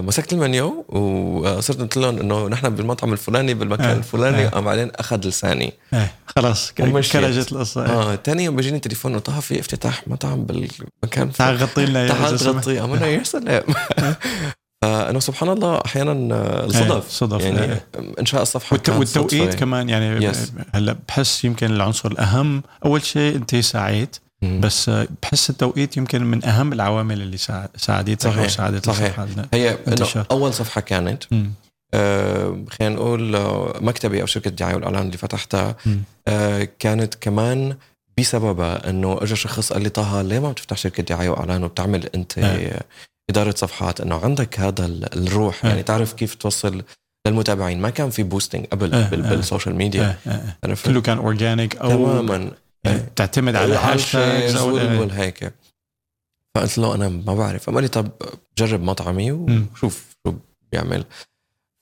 مسكت 0.00 0.32
المنيو 0.32 0.84
وصرت 0.88 1.80
قلت 1.80 1.96
لهم 1.96 2.18
إنه 2.18 2.48
نحن 2.48 2.68
بالمطعم 2.68 3.12
الفلاني 3.12 3.54
بالمكان 3.54 3.88
آه، 3.88 3.92
الفلاني 3.96 4.46
آه. 4.46 4.48
قام 4.48 4.64
بعدين 4.64 4.90
أخذ 4.94 5.28
لساني 5.28 5.72
آه. 5.94 6.08
خلاص. 6.26 6.72
كرجت 6.72 7.52
القصة 7.52 7.86
آه. 7.86 8.12
آه 8.12 8.18
ثاني 8.24 8.44
يوم 8.44 8.56
بيجيني 8.56 8.78
تليفون 8.78 9.12
انه 9.12 9.20
طه 9.20 9.40
في 9.40 9.60
افتتاح 9.60 10.08
مطعم 10.08 10.44
بالمكان 10.44 11.32
تعال 11.32 11.56
غطي 11.56 11.86
لنا 11.86 12.08
تعال 12.08 12.40
سمحت. 12.40 12.64
تغطي 12.64 12.80
أنا 12.80 13.06
يا 13.06 13.22
سلام 13.22 13.62
فانه 14.84 15.20
سبحان 15.20 15.48
الله 15.48 15.80
أحيانا 15.86 16.34
آه، 16.34 16.62
آه، 16.62 16.64
الصدف 16.64 17.10
صدف 17.10 17.40
يعني 17.40 17.72
آه. 17.72 17.80
إنشاء 18.20 18.42
الصفحة 18.42 18.74
والت... 18.74 18.90
والتوقيت. 18.90 19.54
كمان 19.54 19.88
يعني 19.88 20.32
Yes. 20.32 20.36
هلأ 20.74 20.96
بحس 21.08 21.44
يمكن 21.44 21.70
العنصر 21.70 22.10
الأهم 22.10 22.62
أول 22.84 23.04
شيء 23.04 23.36
أنت 23.36 23.56
سعيت. 23.56 24.16
بس 24.42 24.90
بحس 25.22 25.50
التوقيت 25.50 25.96
يمكن 25.96 26.24
من 26.24 26.44
أهم 26.44 26.72
العوامل 26.72 27.22
اللي 27.22 27.36
ساعد- 27.36 27.68
ساعدتك 27.76 28.26
أو 28.26 28.32
صحيح، 28.32 28.48
ساعدت 28.48 28.86
صحيح. 28.86 29.26
هي. 29.54 29.78
أول 30.30 30.54
صفحة 30.54 30.80
كانت 30.80 31.24
مم. 31.30 31.50
آه، 31.94 32.64
خلينا 32.70 32.94
نقول 32.94 33.36
مكتبي 33.84 34.20
أو 34.22 34.26
شركة 34.26 34.48
الدعايه 34.48 34.74
والإعلان 34.74 35.06
اللي 35.06 35.16
فتحتها. 35.18 35.76
آه، 36.28 36.68
كانت 36.78 37.14
كمان 37.14 37.76
بسببها 38.18 38.90
إنه 38.90 39.18
اجى 39.22 39.36
شخص 39.36 39.72
قال 39.72 39.82
لي 39.82 39.88
طه 39.88 40.22
ليه 40.22 40.38
ما 40.38 40.50
بتفتح 40.50 40.76
شركة 40.76 41.02
دعاية 41.02 41.28
وإعلان 41.28 41.64
وبتعمل 41.64 42.06
أنت 42.14 42.38
آه. 42.38 42.80
إدارة 43.30 43.54
صفحات 43.56 44.00
إنه 44.00 44.20
عندك 44.24 44.60
هذا 44.60 44.86
ال- 44.86 45.18
الروح 45.26 45.64
آه. 45.64 45.68
يعني 45.68 45.82
تعرف 45.82 46.12
كيف 46.12 46.34
توصل 46.34 46.82
للمتابعين 47.26 47.80
ما 47.80 47.90
كان 47.90 48.10
في 48.10 48.22
boosting 48.22 48.66
قبل 48.66 48.94
آه، 48.94 49.08
بال- 49.08 49.24
آه. 49.24 49.30
بال 49.30 49.41
social 49.41 49.74
media 49.74 50.16
آه، 50.26 50.30
آه. 50.64 50.74
كله 50.84 51.00
كان 51.00 51.18
organic 51.18 51.76
أو 51.76 51.88
تماما 51.88 52.50
يعني 52.84 53.02
تعتمد 53.16 53.56
على 53.56 53.74
hashtags. 53.74 54.56
والهيك 54.56 55.52
فقلت 56.54 56.78
له 56.78 56.94
أنا 56.94 57.08
ما 57.08 57.34
بعرف 57.34 57.70
قال 57.70 57.82
لي 57.82 57.88
طب 57.88 58.08
جرب 58.58 58.82
مطعمي. 58.82 59.32
وشوف 59.32 60.16
شو 60.26 60.34
بيعمل 60.72 61.04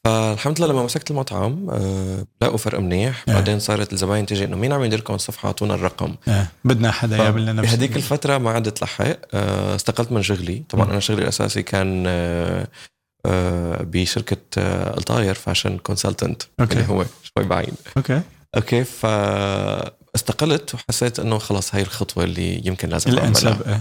فالحمد 0.06 0.58
لله 0.58 0.72
لما 0.72 0.82
مسكت 0.84 1.10
المطعم 1.10 1.70
آه 1.70 2.26
لقوا 2.42 2.56
فرق 2.56 2.78
منيح 2.78 3.24
آه. 3.28 3.32
بعدين 3.32 3.58
صارت 3.58 3.92
الزباين 3.92 4.26
تيجي 4.26 4.44
إنه 4.44 4.56
مين 4.56 4.72
عم 4.72 4.84
يدير 4.84 4.98
لكم 4.98 5.14
الصفحة 5.14 5.46
اعطونا 5.46 5.74
الرقم 5.74 6.14
آه. 6.28 6.46
بدنا 6.64 6.90
حدا 6.90 7.16
يعمل 7.16 7.42
لنا 7.42 7.52
نفس 7.52 7.70
بهديك 7.70 7.96
الفترة 7.96 8.38
ما 8.38 8.50
عدت 8.50 8.82
لحق 8.82 9.16
آه 9.34 9.74
استقلت 9.74 10.12
من 10.12 10.22
شغلي 10.22 10.62
طبعا 10.68 10.84
مم. 10.84 10.90
أنا 10.90 11.00
شغلي 11.00 11.22
الأساسي 11.22 11.62
كان 11.62 12.04
آه 12.06 12.66
بشركة 13.80 14.36
الطاير 14.58 15.34
fashion 15.34 15.78
consultant. 15.78 16.42
اللي 16.60 16.88
هو 16.88 17.04
شوي 17.22 17.44
بعيد 17.44 17.74
okay 17.96 18.20
okay 18.56 18.84
فاستقلت 20.14 20.74
وحسيت 20.74 21.20
إنه 21.20 21.38
خلص 21.38 21.74
هاي 21.74 21.82
الخطوة 21.82 22.24
اللي 22.24 22.66
يمكن 22.66 22.88
لازم 22.88 23.10
أعملها 23.10 23.22
الأنسب 23.22 23.62
آه. 23.68 23.80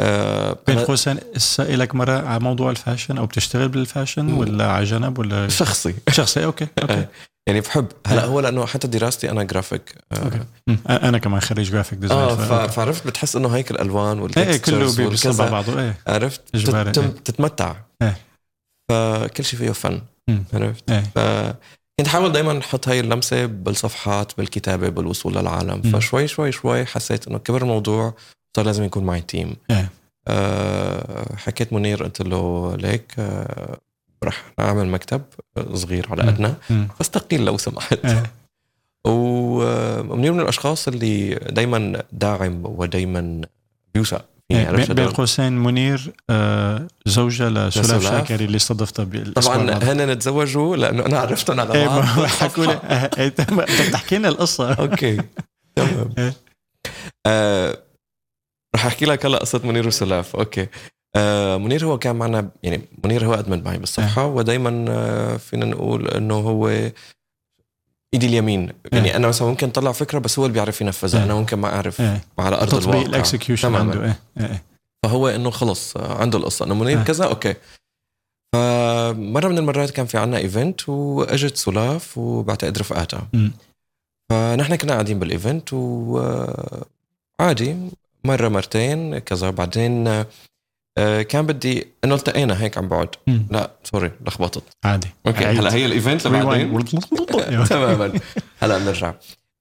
آه 0.00 0.56
بين 0.66 0.78
أنا 0.78 0.86
قوسين 0.86 1.18
لك 1.58 1.94
مرة 1.94 2.12
على 2.12 2.40
موضوع 2.40 2.70
ال 2.70 2.76
fashion 2.76 3.18
أو 3.18 3.26
بتشتغل 3.26 3.68
بال 3.68 3.81
fashion. 3.81 4.32
ولا 4.32 4.72
على 4.72 4.84
جنب 4.84 5.18
ولا 5.18 5.48
شخصي 5.48 5.94
شخصي 6.10 6.44
okay 6.44 6.66
okay 6.82 7.06
يعني 7.48 7.60
بحب 7.60 7.86
هلا 8.06 8.24
آه. 8.24 8.26
هو 8.26 8.40
لأنه 8.40 8.66
حتى 8.66 8.88
دراستي 8.88 9.30
أنا 9.30 9.42
graphic 9.42 9.94
okay. 10.12 10.40
آه. 10.68 11.08
أنا 11.08 11.18
كمان 11.18 11.40
خريج 11.40 11.70
graphic 11.70 11.98
design 11.98 12.20
آه. 12.20 12.66
فعرفت 12.66 13.06
بتحس 13.06 13.36
إنه 13.36 13.48
هيك 13.48 13.70
الألوان 13.70 14.16
إيه 14.16 14.22
وال 14.22 14.37
textures 14.37 14.96
كله 15.00 15.08
بيصب 15.08 15.50
بعضه 15.50 15.80
إيه 15.80 15.98
عرفت 16.06 16.42
إيه. 16.54 16.92
تتمتع 17.24 17.74
إيه. 18.02 18.16
فكل 18.90 19.44
شيء 19.44 19.58
فيه 19.58 19.70
فن. 19.70 20.00
عرفت 20.54 20.90
إيه 20.90 21.56
كنت 22.00 22.08
حاول 22.08 22.32
دائما 22.32 22.58
أحط 22.58 22.88
هاي 22.88 23.00
اللمسة 23.00 23.46
بالصفحات 23.46 24.32
بالكتابة 24.38 24.88
بالوصول 24.88 25.34
للعالم. 25.34 25.82
فشوي 25.82 26.28
شوي 26.28 26.52
شوي 26.52 26.84
حسيت 26.86 27.28
إنه 27.28 27.38
كبر 27.38 27.62
الموضوع 27.62 28.14
صار 28.56 28.66
لازم 28.66 28.84
يكون 28.84 29.04
معي 29.04 29.20
تيم 29.20 29.56
إيه. 29.70 29.90
أه 30.28 31.36
حكيت 31.36 31.72
منير 31.72 32.04
قلت 32.04 32.22
له 32.22 32.76
ليك 32.76 33.14
أه 33.18 33.78
رح 34.24 34.52
أعمل 34.60 34.86
مكتب 34.88 35.22
صغير 35.74 36.06
على. 36.10 36.22
قدنا. 36.22 36.54
فاستقيل 36.98 37.44
لو 37.44 37.58
سمحت 37.58 38.04
إيه 38.04 38.22
ومنير 39.06 40.32
من 40.32 40.40
الأشخاص 40.40 40.88
اللي 40.88 41.34
دائما 41.34 42.02
داعم 42.12 42.62
ودائما 42.64 43.40
بيوثق 43.94 44.24
إيه. 44.50 44.66
عرفت 44.66 44.92
بين؟ 44.92 45.08
قوسين 45.08 45.52
منير 45.52 46.12
آه، 46.30 46.88
زوجة 47.06 47.48
لسلاف. 47.48 48.02
شاكري 48.02 48.44
اللي 48.44 48.56
استضفتها 48.56 49.04
بالاسبوع 49.04 49.54
طبعا 49.54 49.78
الماضي. 49.78 49.86
هن 49.86 50.18
تزوجوا 50.18 50.76
لأنه 50.76 51.06
أنا 51.06 51.18
عرفتهم 51.18 51.60
على 51.60 51.74
إيه 51.74 51.86
بعض. 51.86 52.02
حكوا 52.26 52.66
لي 52.66 53.08
إيه، 53.18 53.28
تحكي 53.92 54.18
لنا 54.18 54.28
القصة 54.28 54.72
okay 54.72 55.20
تمام 55.76 56.14
إيه. 56.18 56.34
آه 57.26 57.78
رح 58.76 58.86
أحكي 58.86 59.04
لك 59.04 59.26
هلا 59.26 59.38
قصة 59.38 59.60
منير 59.64 59.86
وسلاف 59.86 60.36
okay 60.36 60.68
آه 61.16 61.56
منير 61.56 61.84
هو 61.84 61.98
كان 61.98 62.16
معنا 62.16 62.50
يعني 62.62 62.88
منير 63.04 63.26
هو 63.26 63.34
admin 63.34 63.62
معي 63.62 63.78
بالصفحه 63.78 64.26
ودائما 64.26 65.36
فينا 65.36 65.64
نقول 65.66 66.08
إنه 66.08 66.34
هو 66.34 66.90
إيدي 68.14 68.26
اليمين. 68.26 68.72
يعني 68.92 69.16
أنا 69.16 69.28
مثلا 69.28 69.48
ممكن 69.48 69.68
أطلع 69.68 69.92
فكرة 69.92 70.18
بس 70.18 70.38
هو 70.38 70.46
اللي 70.46 70.54
بيعرف 70.54 70.80
ينفذها. 70.80 71.18
إيه. 71.18 71.24
أنا 71.26 71.34
ممكن 71.34 71.58
ما 71.58 71.74
أعرف 71.74 72.00
إيه. 72.00 72.24
على 72.38 72.56
أرض 72.56 72.68
تطبيق 72.68 72.88
الواقع. 72.88 73.06
ال 73.06 73.12
execution 73.12 73.68
تماماً. 73.68 73.92
عنده. 73.92 74.04
إيه. 74.04 74.18
إيه. 74.46 74.62
فهو 75.02 75.28
إنه 75.28 75.50
خلص 75.50 75.96
آه، 75.96 76.20
عنده 76.20 76.38
القصة. 76.38 76.64
إنه 76.64 77.00
آه. 77.00 77.04
كذا 77.04 77.24
okay. 77.24 77.54
فمره 78.54 79.48
من 79.48 79.58
المرات 79.58 79.90
كان 79.90 80.06
في 80.06 80.18
عنا 80.18 80.38
event 80.38 80.88
وأجت 80.88 81.56
سلاف 81.56 82.18
وبعتقد 82.18 82.78
رفقاتها. 82.78 83.28
فنحن 84.30 84.76
كنا 84.76 84.92
قاعدين 84.92 85.18
بال 85.18 85.33
event 85.33 85.72
وعادي 85.72 87.76
مرة 88.24 88.48
مرتين 88.48 89.18
كذا. 89.18 89.50
بعدين 89.50 90.08
آه، 90.08 90.26
كان 90.98 91.46
بدي 91.46 91.86
إنه 92.04 92.14
التقينا 92.14 92.62
هيك 92.62 92.78
عم 92.78 92.88
بعد. 92.88 93.08
لا 93.50 93.70
sorry 93.84 94.10
لخبطت 94.26 94.62
عادي 94.84 95.08
okay. 95.26 95.44
هلا 95.44 95.74
هي 95.74 95.86
ال 95.86 95.93
event 95.93 96.26
اللي 96.26 96.44
بعدين 96.44 96.80
Rewind. 96.80 97.68
تماما 97.68 98.20
هلا 98.60 98.78
بنرجع 98.78 99.14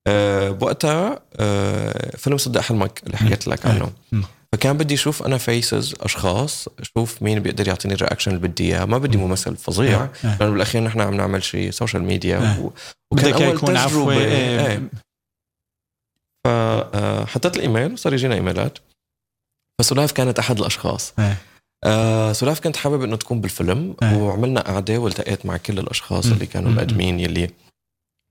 أه 0.08 0.50
بوقتها 0.50 1.20
أه 1.36 2.18
فيلم 2.18 2.38
صدق 2.38 2.62
حلمك 2.62 3.02
اللي 3.06 3.18
حكيت 3.18 3.48
لك 3.48 3.66
عنه 3.66 3.92
مم. 4.12 4.24
فكان 4.54 4.78
بدي 4.78 4.94
أشوف 4.94 5.24
أنا 5.24 5.38
faces 5.38 5.96
أشخاص 6.02 6.68
أشوف 6.80 7.24
مين 7.24 7.40
بيقدر 7.40 7.68
يعطيني 7.68 7.94
ال 7.94 7.98
reaction 7.98 8.32
اللي 8.32 8.48
بدي 8.48 8.64
إياه 8.64 8.86
ما 8.86 8.98
بدي 8.98 9.18
مم. 9.18 9.24
ممثل 9.24 9.58
فظيع 9.58 10.04
إيه. 10.04 10.38
لأنه 10.40 10.52
بالأخير 10.52 10.84
نحن 10.84 11.02
عم 11.02 11.14
نعمل 11.14 11.44
شيء 11.44 11.72
social 11.72 12.04
media 12.04 12.38
آه. 12.38 12.60
و... 12.62 12.72
بدك 13.14 13.42
أول 13.42 13.56
يكون. 13.56 14.12
إيه. 14.12 14.68
إيه. 14.68 14.90
فحطيت 16.46 17.56
الإيميل 17.56 17.94
وصار 17.94 18.14
يجينا 18.14 18.36
إيميلات 18.36 18.78
فسلاف 19.82 20.12
كانت 20.12 20.40
أحد 20.40 20.60
الأشخاص 20.60 21.14
إيه. 21.20 21.38
آه 21.84 22.34
سلاف 22.34 22.60
كنت 22.60 22.78
حابب 22.78 23.04
إنه 23.04 23.16
تكون 23.16 23.42
بالفيلم 23.42 23.96
إيه. 24.04 24.18
وعملنا 24.18 24.62
قعدة 24.62 24.98
والتقيت 24.98 25.46
مع 25.46 25.58
كل 25.58 25.80
الأشخاص. 25.80 26.26
اللي 26.26 26.46
كانوا 26.46 26.70
مم. 26.70 26.76
مقدمين 26.78 27.20
يلي 27.20 27.50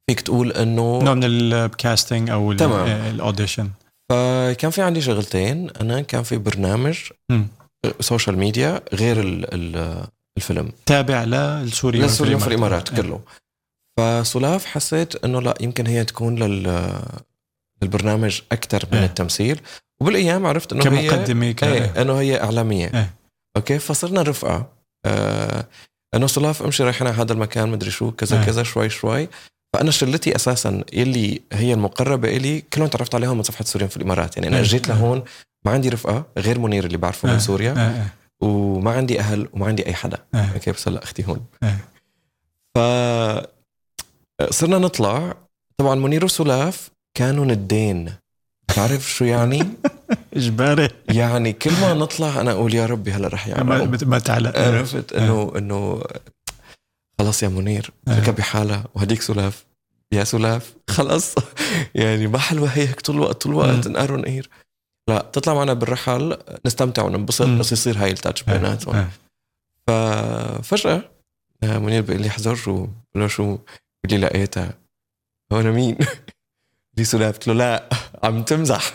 فيك 0.07 0.21
تقول 0.21 0.53
إنه 0.53 0.99
نوع 1.03 1.15
من 1.15 1.25
ال 1.25 1.38
casting 1.38 2.31
أو 2.31 2.53
ال 2.53 2.66
audition 2.66 3.71
فكان 4.11 4.71
في 4.71 4.83
عندي 4.83 5.01
شغلتين 5.01 5.71
أنا 5.71 6.01
كان 6.01 6.23
في 6.23 6.39
برنامج. 6.39 6.99
social 8.01 8.39
media 8.39 8.81
غير 8.93 9.21
ال 9.21 9.55
ال 9.55 10.05
الفيلم 10.37 10.73
تابع 10.87 11.25
للسوريين 11.25 12.05
للسوريين 12.05 12.39
في 12.39 12.47
الامارات 12.47 12.91
إيه. 12.91 13.03
كله 13.03 13.21
فسلاف 13.99 14.67
حسيت 14.67 15.25
إنه 15.25 15.41
لا 15.41 15.55
يمكن 15.61 15.87
هي 15.87 16.05
تكون 16.05 16.43
لل 16.43 16.93
للبرنامج 17.83 18.41
أكثر 18.53 18.85
من 18.93 18.99
إيه. 18.99 19.05
التمثيل 19.05 19.61
وبالأيام 20.01 20.47
عرفت 20.47 20.73
إنه 20.73 20.99
هي 20.99 21.09
كمقدمة 21.09 21.53
ك 21.53 21.65
إيه 21.65 22.03
إنه 22.03 22.21
هي 22.21 22.43
إعلامية 22.43 22.91
إيه. 22.95 23.15
okay 23.57 23.79
فصرنا 23.79 24.23
رفقة 24.23 24.69
آه 25.07 25.67
إنه 26.15 26.27
سلاف 26.27 26.63
أمشي 26.63 26.83
رايحين 26.83 27.07
على 27.07 27.17
هذا 27.17 27.33
المكان 27.33 27.69
مدري 27.69 27.91
شو 27.91 28.11
كذا 28.11 28.39
إيه. 28.39 28.47
كذا 28.47 28.63
شوي 28.63 28.91
شوي 28.91 29.29
فأنا 29.73 29.91
شلتي 29.91 30.37
أساسا 30.37 30.85
يلي 30.93 31.43
هي 31.53 31.75
المقربة 31.75 32.37
إلي 32.37 32.61
كلهم 32.61 32.89
تعرفت 32.89 33.15
عليهم 33.15 33.37
من 33.37 33.43
صفحة 33.43 33.65
سوريين 33.65 33.89
في 33.89 33.97
الامارات 33.97 34.37
يعني 34.37 34.49
أنا 34.49 34.57
إيه. 34.57 34.63
اجيت 34.63 34.89
لهون 34.89 35.23
ما 35.65 35.73
عندي 35.73 35.89
رفقة 35.89 36.25
غير 36.39 36.59
منير 36.59 36.85
اللي 36.85 36.97
بعرفه 36.97 37.29
إيه. 37.29 37.35
من 37.35 37.41
سوريا 37.41 37.73
إيه. 37.73 37.97
إيه. 37.97 38.15
وما 38.41 38.91
عندي 38.93 39.21
أهل 39.21 39.49
وما 39.53 39.67
عندي 39.67 39.87
أي 39.87 39.95
حدا 39.95 40.19
إيه. 40.35 40.53
okay 40.55 40.73
بس 40.73 40.89
هلا 40.89 41.03
أختي 41.03 41.25
هون 41.27 41.45
إيه. 41.63 41.79
ف 42.75 42.79
صرنا 44.51 44.79
نطلع 44.79 45.35
طبعا 45.77 45.95
منير 45.95 46.25
وسلاف 46.25 46.91
كانوا 47.15 47.45
ندين 47.45 48.13
بتعرف 48.71 49.11
شو 49.13 49.25
يعني؟ 49.25 49.63
اجباري 50.37 50.89
يعني 51.09 51.53
كل 51.53 51.71
ما 51.81 51.95
نطلع 51.95 52.41
أنا 52.41 52.53
أقول 52.53 52.75
يا 52.75 52.87
ربي 52.87 53.13
هلا 53.13 53.29
رح 53.29 53.47
ما, 53.49 53.53
يعملوا 53.53 53.99
ما 54.03 54.19
تعلق. 54.19 54.59
عرفت 54.59 55.13
انه 55.13 55.53
إنه 55.57 56.03
خلص 57.19 57.43
يا 57.43 57.49
منير. 57.49 57.91
ركبي 58.09 58.43
حالها 58.43 58.85
وهديك 58.95 59.23
سلاف. 59.23 59.65
يا 60.13 60.25
سلاف. 60.25 60.75
خلص 60.91 61.35
يعني 61.95 62.27
ما 62.27 62.39
حلوة 62.39 62.69
هيك 62.69 63.01
طول 63.01 63.17
الوقت 63.17 63.43
طول 63.43 63.53
الوقت 63.53 63.89
مم. 63.89 63.93
نقر 63.93 64.13
ونقير. 64.13 64.51
لا 65.09 65.31
تطلع 65.33 65.55
معنا 65.55 65.73
بالرحل 65.73 66.37
نستمتع 66.67 67.03
وننبسط. 67.03 67.47
بس 67.47 67.73
يصير 67.73 67.99
هاي 67.99 68.11
التاتش 68.11 68.43
بيناتهم. 68.43 68.97
إيه. 68.97 69.11
ففجأة 69.87 71.03
آه، 71.63 71.79
منير 71.79 72.03
بيقول 72.03 72.23
لي 72.23 72.31
حذر 72.31 72.55
شو 72.55 72.87
له 73.15 73.27
شو 73.29 73.45
بقول 74.05 74.21
لي 74.21 74.27
لقيتها. 74.27 74.75
هو 75.53 75.61
أنا 75.61 75.71
مين؟ 75.71 75.99
سلاف 77.05 77.35
قلت 77.35 77.49
له 77.49 77.55
لا 77.55 77.89
عم 78.23 78.43
تمزح 78.43 78.95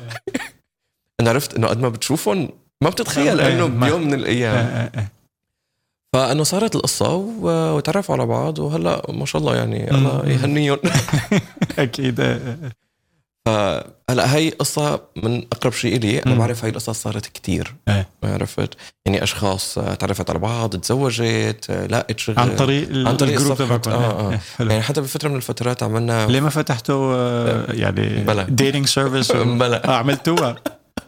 أنا 1.19 1.29
عرفت 1.29 1.55
انه 1.55 1.67
قد 1.67 1.79
ما 1.79 1.89
بتشوفهم 1.89 2.49
ما 2.81 2.89
بتتخيل 2.89 3.41
انه 3.41 3.67
بيوم 3.67 4.07
من. 4.07 4.13
الأيام. 4.13 4.89
فانه 6.13 6.43
صارت 6.43 6.75
القصة 6.75 7.15
وتعرفوا 7.41 8.15
على 8.15 8.25
بعض 8.25 8.59
وهلا 8.59 9.11
ما 9.11 9.25
شاء 9.25 9.41
الله 9.41 9.55
يعني. 9.55 9.91
الله 9.91 10.25
يهنيهم 10.25 10.77
أكيد. 11.79 12.39
فهلا 13.45 14.35
هي 14.35 14.49
قصة 14.49 15.01
من 15.23 15.37
أقرب 15.53 15.73
شيء 15.73 15.95
إلي 15.95 16.19
أنا. 16.19 16.35
بعرف 16.35 16.63
هاي 16.63 16.69
القصص 16.71 17.01
صارت 17.01 17.25
كتير 17.25 17.75
إيه. 17.87 18.09
عرفت 18.23 18.73
يعني 19.05 19.23
أشخاص 19.23 19.77
آه، 19.77 19.93
تعرفت 19.93 20.29
على 20.29 20.39
بعض 20.39 20.75
تزوجت 20.75 21.65
آه، 21.69 21.87
لقت 21.87 22.19
شغل 22.19 22.39
عن 22.39 22.55
طريق 22.55 22.89
عن 23.07 23.17
طريق 23.17 23.39
ال 23.39 23.42
group. 23.42 23.57
تبعكم 23.57 23.91
آه، 23.91 23.95
آه. 23.95 24.31
إيه. 24.31 24.39
حلو 24.57 24.69
يعني 24.69 24.81
حتى 24.83 25.01
بفترة 25.01 25.29
من 25.29 25.35
الفترات 25.35 25.83
عملنا 25.83 26.27
ليه 26.27 26.39
ما 26.39 26.49
فتحتوا 26.49 27.15
آه، 27.15 27.71
يعني 27.73 28.23
بلا. 28.23 28.43
dating 28.43 28.85
service 28.87 29.31
بلا 29.61 29.87
آه 29.89 29.95
عملتوها 29.97 30.55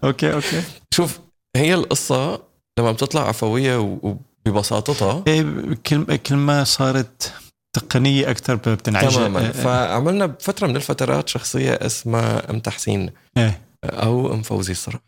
okay 0.04 0.34
okay 0.34 0.62
شوف 0.94 1.20
هي 1.56 1.74
القصة 1.74 2.42
لما 2.80 2.92
بتطلع 2.92 3.28
عفوية 3.28 4.00
وببساطتها 4.46 5.24
إيه 5.28 5.46
كل 5.88 6.16
كل 6.16 6.36
ما 6.36 6.64
صارت 6.64 7.34
تقنية 7.80 8.30
أكثر 8.30 8.56
بتنعجب 8.56 9.10
تماما. 9.10 9.52
فعملنا 9.52 10.26
بفترة 10.26 10.68
من 10.68 10.76
الفترات 10.76 11.30
شخصية 11.30 11.74
اسمها 11.74 12.52
أم 12.52 12.60
تحسين. 12.60 13.10
إيه. 13.38 13.62
أو 13.84 14.34
أم 14.34 14.42
فوزي 14.42 14.72
الصراحة. 14.72 15.04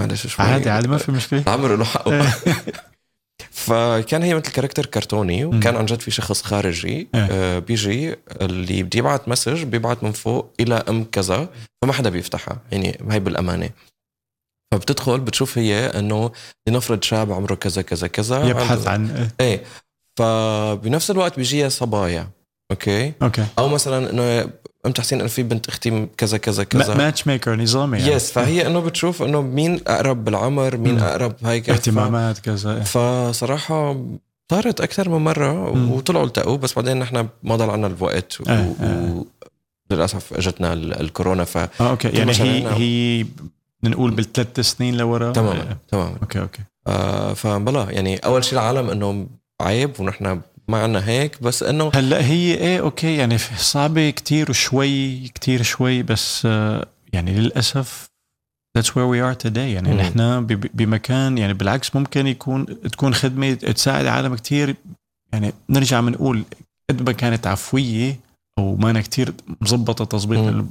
معلش 0.00 0.26
شوي. 0.26 0.46
عادي 0.46 0.70
عادي 0.70 0.88
ما 0.88 0.96
في 0.96 1.12
مشكلة. 1.12 1.42
العمر 1.46 1.76
له 1.76 1.84
حقه 1.84 2.12
إيه. 2.12 2.34
فكان 3.50 4.22
هي 4.22 4.34
مثل 4.34 4.52
character 4.52 4.86
كرتوني 4.86 5.44
وكان 5.44 5.76
عن 5.76 5.86
جد 5.86 6.00
في 6.00 6.10
شخص 6.10 6.42
خارجي. 6.42 6.88
إيه. 6.88 7.08
آه 7.14 7.58
بيجي 7.58 8.16
اللي 8.40 8.82
بده 8.82 8.98
يبعت 8.98 9.28
message 9.28 9.62
بيبعت 9.62 10.04
من 10.04 10.12
فوق 10.12 10.52
إلى 10.60 10.74
أم 10.74 11.04
كذا 11.04 11.48
فما 11.82 11.92
حدا 11.92 12.10
بيفتحها. 12.10 12.58
يعني 12.72 12.98
هي 13.10 13.20
بالأمانة. 13.20 13.70
فبتدخل 14.72 15.20
بتشوف 15.20 15.58
هي 15.58 15.86
إنه 15.86 16.32
لنفرض 16.68 17.02
شاب 17.02 17.32
عمره 17.32 17.54
كذا 17.54 17.82
كذا 17.82 18.06
كذا. 18.06 18.44
يبحث 18.44 18.86
عن 18.86 19.10
إيه. 19.10 19.46
إيه. 19.46 19.64
فبنفس 20.16 21.10
الوقت 21.10 21.36
بيجيها 21.36 21.68
صبايا 21.68 22.28
okay 22.70 23.12
okay 23.22 23.44
أو 23.58 23.68
مثلا 23.68 24.10
إنه 24.10 24.50
أم 24.86 24.92
تحسين 24.92 25.20
أنا 25.20 25.28
في 25.28 25.42
بنت 25.42 25.68
أختي 25.68 26.06
كذا 26.16 26.38
كذا 26.38 26.64
كذا 26.64 26.94
matchmaker 26.94 27.56
نظامي 27.56 27.98
يعني. 27.98 28.12
yes 28.12 28.32
فهي 28.32 28.66
إنه 28.66 28.80
بتشوف 28.80 29.22
إنه 29.22 29.42
مين 29.42 29.80
أقرب 29.86 30.24
بالعمر 30.24 30.76
مين 30.76 30.94
مم. 30.94 31.02
أقرب 31.02 31.34
هيك 31.44 31.70
اهتمامات 31.70 32.38
كذا 32.38 32.76
إيه. 32.76 32.82
فصراحة 32.82 33.96
صارت 34.50 34.80
أكثر 34.80 35.08
من 35.08 35.18
مرة 35.24 35.74
مم. 35.74 35.92
وطلعوا 35.92 36.26
التقوا 36.26 36.56
بس 36.56 36.72
بعدين 36.74 36.98
نحن 36.98 37.28
ما 37.42 37.56
ضل 37.56 37.70
عنا 37.70 37.86
الوقت 37.86 38.40
و... 38.40 38.44
إيه، 38.48 38.74
و... 38.80 39.24
للاسف 39.90 40.32
إجتنا 40.34 40.72
ال- 40.72 41.00
الكورونا 41.00 41.44
ف 41.44 41.56
آه 41.56 41.68
okay 41.80 42.08
يعني 42.08 42.32
هي 42.32 42.66
هي 42.68 43.26
نقول 43.84 44.10
بالثلاث 44.10 44.60
سنين 44.60 44.96
لورا 44.96 45.32
تماما 45.32 45.62
إيه. 45.62 45.78
تماما 45.88 46.16
okay 46.22 46.40
okay 46.40 46.62
آه 46.86 47.32
فبلا 47.32 47.90
يعني 47.90 48.16
أول 48.16 48.44
شيء 48.44 48.52
العالم 48.58 48.90
إنه 48.90 49.26
عيب 49.62 50.00
ونحن 50.00 50.40
ما 50.68 50.82
عنا 50.82 51.08
هيك 51.08 51.42
بس 51.42 51.62
إنه 51.62 51.90
هلأ 51.94 52.26
هي 52.26 52.54
إيه 52.54 52.80
okay 52.80 53.16
يعني 53.16 53.38
صعبة 53.38 54.10
كتير 54.10 54.50
وشوي 54.50 55.28
كتير 55.28 55.62
شوي 55.62 56.02
بس 56.02 56.46
آه، 56.46 56.86
يعني 57.12 57.34
للأسف 57.34 58.08
that's 58.78 58.90
where 58.90 59.08
we 59.12 59.20
are 59.34 59.46
today 59.46 59.58
يعني 59.58 59.90
مم. 59.90 59.96
نحن 60.00 60.46
بمكان 60.74 61.38
يعني 61.38 61.54
بالعكس 61.54 61.96
ممكن 61.96 62.26
يكون 62.26 62.80
تكون 62.80 63.14
خدمة 63.14 63.54
تساعد 63.54 64.06
عالم 64.06 64.34
كتير 64.34 64.76
يعني 65.32 65.52
نرجع 65.68 66.00
بنقول 66.00 66.44
قد 66.90 67.02
ما 67.02 67.12
كانت 67.12 67.46
عفوية 67.46 68.20
أو 68.58 68.76
ما 68.76 68.90
أنا 68.90 69.00
كتير 69.00 69.34
مزبطة 69.60 70.04
تظبيط 70.04 70.64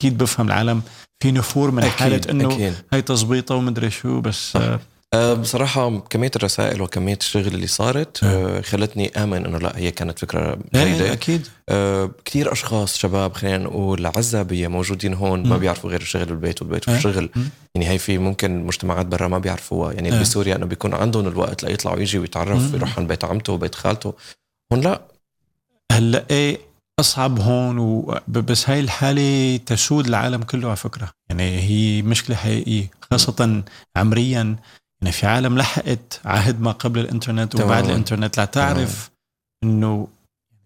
أكيد 0.00 0.18
بفهم 0.18 0.46
العالم 0.46 0.82
في 1.22 1.32
نفور 1.32 1.70
من 1.70 1.82
حالة 1.84 2.20
إنه 2.30 2.46
أكيد. 2.54 2.74
هاي 2.92 3.02
تظبيطه 3.02 3.54
ومدري 3.54 3.90
شو 3.90 4.20
بس. 4.20 4.56
آه، 4.56 4.80
بصراحة 5.14 5.98
كمية 5.98 6.30
الرسائل 6.36 6.82
وكمية 6.82 7.16
الشغل 7.20 7.46
اللي 7.46 7.66
صارت 7.66 8.24
أه 8.24 8.60
خلتني 8.60 9.08
آمن 9.08 9.46
إنه 9.46 9.58
لا 9.58 9.78
هي 9.78 9.90
كانت 9.90 10.18
فكرة 10.18 10.58
جيدة 10.74 11.12
أكيد 11.12 11.46
أه 11.68 12.10
كثير 12.24 12.52
أشخاص 12.52 12.98
شباب 12.98 13.32
خلينا 13.34 13.58
نقول 13.58 14.06
عزابية 14.06 14.68
موجودين 14.68 15.14
هون 15.14 15.48
ما. 15.48 15.56
بيعرفوا 15.56 15.90
غير 15.90 16.00
الشغل 16.00 16.24
بالبيت 16.24 16.62
والبيت 16.62 16.88
إيه. 16.88 16.94
والشغل 16.94 17.30
مم. 17.36 17.48
يعني 17.74 17.88
هي 17.88 17.98
في 17.98 18.18
ممكن 18.18 18.64
مجتمعات 18.66 19.06
برا 19.06 19.28
ما 19.28 19.38
بيعرفوها 19.38 19.92
يعني 19.92 20.12
إيه. 20.12 20.20
بسوريا 20.20 20.56
إنه 20.56 20.66
بيكون 20.66 20.94
عندهم 20.94 21.28
الوقت 21.28 21.64
ليطلعوا 21.64 21.98
يجي 21.98 22.18
ويتعرف. 22.18 22.74
يروح 22.74 22.98
عند 22.98 23.08
بيت 23.08 23.24
عمته 23.24 23.52
وبيت 23.52 23.74
خالته 23.74 24.14
هون 24.72 24.80
لا 24.80 25.02
هلأ 25.92 26.24
إيه 26.30 26.58
أصعب 27.00 27.40
هون 27.40 27.78
و... 27.78 28.18
بس 28.28 28.70
هاي 28.70 28.80
الحالة 28.80 29.56
تسود 29.56 30.06
العالم 30.06 30.42
كله 30.42 30.66
على 30.66 30.76
فكرة 30.76 31.10
يعني 31.30 31.60
هي 31.60 32.02
مشكلة 32.02 32.36
حقيقية 32.36 32.90
خاصة 33.10 33.62
عمريا 33.96 34.56
يعني 35.02 35.12
في 35.12 35.26
عالم 35.26 35.58
لحقت 35.58 36.20
عهد 36.24 36.60
ما 36.60 36.70
قبل 36.72 37.00
الإنترنت 37.00 37.54
وبعد 37.54 37.66
تماماً. 37.68 37.88
الإنترنت 37.90 38.38
لا 38.38 38.44
تعرف 38.44 39.10
إنه 39.64 40.08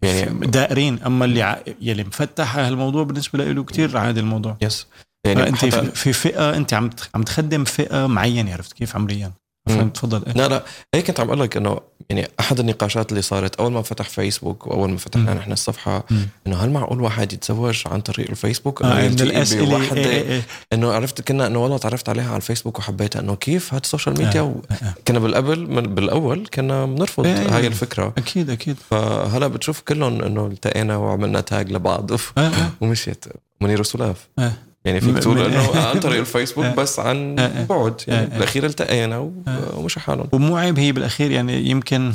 يعني 0.02 0.46
دائرين. 0.46 0.98
أما 1.02 1.24
اللي 1.24 1.42
ع... 1.42 1.58
يلي 1.80 2.04
مفتح 2.04 2.56
هالموضوع 2.56 3.02
بالنسبة 3.04 3.44
له 3.44 3.64
كتير 3.64 3.96
عادي 3.98 4.20
الموضوع. 4.20 4.56
يس 4.62 4.86
يعني 5.26 5.48
انت 5.48 5.64
في- 5.64 6.12
فئة 6.12 6.56
أنت 6.56 6.74
عم 6.74 6.90
عم 7.14 7.22
تخدم 7.22 7.64
فئة 7.64 8.06
معينة 8.06 8.52
عرفت 8.52 8.72
كيف؟ 8.72 8.96
عمريا. 8.96 9.32
فهمت 9.68 9.96
تفضل. 9.96 10.26
إيه. 10.26 10.32
لا 10.32 10.48
لا. 10.48 10.62
هيك 10.94 11.06
كنت 11.06 11.20
عم 11.20 11.26
أقول 11.26 11.40
لك 11.40 11.56
إنه 11.56 11.80
يعني 12.10 12.28
أحد 12.40 12.60
النقاشات 12.60 13.10
اللي 13.10 13.22
صارت 13.22 13.56
أول 13.56 13.72
ما 13.72 13.82
فتح 13.82 14.08
فيسبوك 14.08 14.66
وأول 14.66 14.90
ما 14.90 14.96
فتحنا. 14.96 15.34
نحن 15.34 15.52
الصفحة. 15.52 16.04
إنه 16.46 16.56
هل 16.56 16.70
معقول 16.70 17.00
واحد 17.00 17.32
يتزوج 17.32 17.82
عن 17.86 18.00
طريق 18.00 18.30
الفيسبوك 18.30 18.82
آه 18.82 19.08
من 19.08 19.20
الأسئلة 19.20 19.82
إيه 19.82 20.06
إيه 20.06 20.22
إيه. 20.22 20.42
إنه 20.72 20.92
عرفت 20.92 21.20
كنا 21.20 21.46
إنه 21.46 21.62
والله 21.62 21.78
تعرفت 21.78 22.08
عليها 22.08 22.28
على 22.28 22.36
الفيسبوك 22.36 22.78
وحبيتها 22.78 23.20
إنه 23.20 23.34
كيف 23.34 23.74
هاد 23.74 23.82
ال 23.84 23.89
social 23.89 24.18
media 24.18 24.40
آه، 24.40 24.44
و... 24.44 24.54
آه. 24.70 24.94
كنا 25.08 25.18
بالقبل 25.18 25.70
من 25.70 25.94
بالأول 25.94 26.46
كنا 26.54 26.86
بنرفض 26.86 27.26
إيه. 27.26 27.56
هاي 27.56 27.66
الفكرة 27.66 28.12
أكيد 28.18 28.50
أكيد 28.50 28.76
فهلا 28.90 29.46
بتشوف 29.46 29.80
كلهم 29.80 30.22
إنه 30.22 30.46
التقينا 30.46 30.96
وعملنا 30.96 31.40
tag 31.40 31.72
لبعض. 31.72 32.12
آه 32.12 32.18
آه. 32.38 32.70
ومشيت 32.80 33.24
منير 33.60 33.80
وسلاف 33.80 34.28
آه. 34.38 34.52
يعني 34.84 35.00
فيك 35.00 35.18
تقول 35.18 35.38
إنه 35.44 35.76
عن 35.88 36.00
طريق 36.00 36.18
الفيسبوك 36.20 36.64
آه. 36.64 36.74
بس 36.74 36.98
عن 36.98 37.38
آه، 37.38 37.42
آه. 37.42 37.64
بعد 37.64 38.02
يعني. 38.08 38.26
بالأخير 38.26 38.66
ألتقينا 38.66 39.18
و-. 39.18 39.32
ومشي 39.76 40.00
حالهم 40.00 40.28
ومو 40.32 40.56
عيب 40.56 40.78
هي 40.78 40.92
بالأخير 40.92 41.30
يعني 41.30 41.70
يمكن 41.70 42.12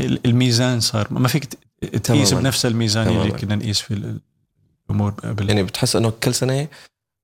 الميزان 0.00 0.80
صار 0.80 1.06
ما 1.10 1.28
فيك 1.28 1.44
تقيس. 2.02 2.34
بنفس 2.34 2.66
الميزان 2.66 3.08
اللي. 3.08 3.30
كنا 3.30 3.54
نقيس 3.56 3.80
في 3.80 3.94
ال- 3.94 4.20
الأمور 4.90 5.10
قبل 5.10 5.48
يعني 5.48 5.62
بتحس 5.62 5.96
إنه 5.96 6.12
كل 6.22 6.34
سنة 6.34 6.68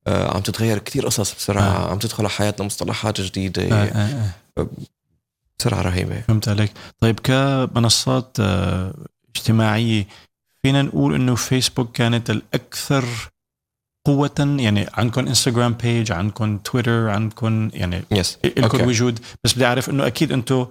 عم 0.09 0.41
تتغير 0.41 0.79
كتير 0.79 1.07
قصص 1.07 1.35
بسرعة 1.35 1.63
آه. 1.63 1.91
عم 1.91 1.99
تدخل 1.99 2.23
على 2.25 2.31
حياتنا 2.31 2.67
مصطلحات 2.67 3.21
جديدة 3.21 3.63
آه 3.63 3.85
آه 3.85 4.31
آه. 4.59 4.67
بسرعة 5.59 5.83
رهيبة 5.83 6.21
فهمت 6.21 6.49
عليك 6.49 6.73
طيب 7.01 7.21
كمنصات 7.21 8.37
اجتماعية 9.37 10.07
فينا 10.63 10.83
نقول 10.83 11.15
إنه 11.15 11.35
فيسبوك 11.35 11.93
كانت 11.93 12.31
الأكثر 12.31 13.05
قوة 14.05 14.57
يعني 14.59 14.87
عندكم 14.95 15.27
انستغرام 15.27 15.73
page 15.73 16.13
عندكم 16.13 16.59
تويتر 16.59 17.09
عندكم 17.09 17.71
يعني 17.73 18.03
yes 18.11 18.39
لكم 18.45 18.63
okay. 18.63 18.87
وجود 18.87 19.19
بس 19.45 19.55
بدي 19.55 19.67
أعرف 19.67 19.91
إنه 19.91 20.07
أكيد 20.07 20.33
أنتم 20.33 20.67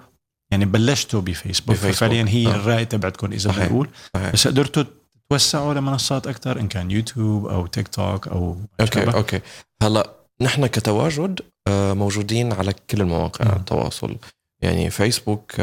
يعني 0.52 0.65
بلشتوا 0.65 1.22
بفيسبوك, 1.22 1.76
بفيسبوك. 1.76 1.96
ففعليا 1.96 2.26
هي 2.30 2.48
آه. 2.48 2.56
الراي 2.56 2.86
تبعتكم 2.86 3.32
إذا. 3.32 3.52
بنقول 3.52 3.89
صحيح. 4.15 4.34
بس 4.34 4.48
قدرتوا 4.48 4.84
توسعوا 5.30 5.74
لمنصات 5.74 6.28
أكثر 6.28 6.60
إن 6.60 6.67
كان 6.67 6.91
يوتيوب 6.91 7.46
أو 7.46 7.65
تيك 7.65 7.88
توك 7.88 8.28
أو 8.28 8.58
أو 8.82 8.93
ما 8.93 8.99
شابه. 9.00 9.13
okay 9.13 9.39
هلا 9.84 10.10
نحن 10.41 10.67
كتواجد 10.67 11.41
آه، 11.67 11.93
موجودين 11.93 12.54
على 12.54 12.74
كل 12.89 13.02
المواقع. 13.02 13.56
التواصل 13.56 14.17
يعني 14.62 14.89
فيسبوك 14.89 15.60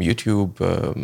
يوتيوب 0.00 0.62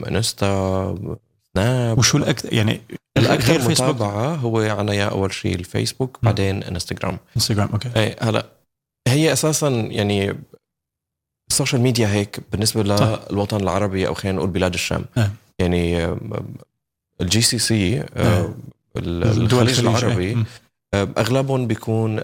انستا 0.08 1.18
سناب 1.56 1.98
وشو 1.98 2.18
الاكثر 2.18 2.52
يعني 2.54 2.80
الأكثر 3.16 3.60
فيسبوك 3.60 3.94
متابعة 3.94 4.34
هو 4.34 4.58
عنايا 4.60 5.04
أول 5.04 5.32
شيء 5.32 5.54
الفيسبوك 5.54 6.18
مم. 6.22 6.28
بعدين 6.28 6.62
إنستغرام 6.62 7.18
إنستغرام 7.36 7.68
okay 7.72 7.90
اي 7.96 8.16
هلا 8.20 8.46
هي 9.08 9.32
أساسا 9.32 9.68
يعني 9.68 10.34
ال 11.50 11.55
social 11.55 11.82
media 11.82 12.08
هيك 12.08 12.40
بالنسبة. 12.52 12.82
للوطن 12.82 13.60
العربي 13.60 14.06
أو 14.06 14.14
خلينا 14.14 14.36
نقول 14.38 14.50
بلاد 14.50 14.74
الشام 14.74 15.04
آه. 15.16 15.30
يعني 15.58 16.16
ال 17.20 17.40
GCC. 17.40 18.04
الخليج 18.96 19.52
الخليج، 19.52 19.78
العربي. 19.78 20.44
آه، 20.94 21.08
أغلبهم 21.18 21.66
بيكون 21.66 22.20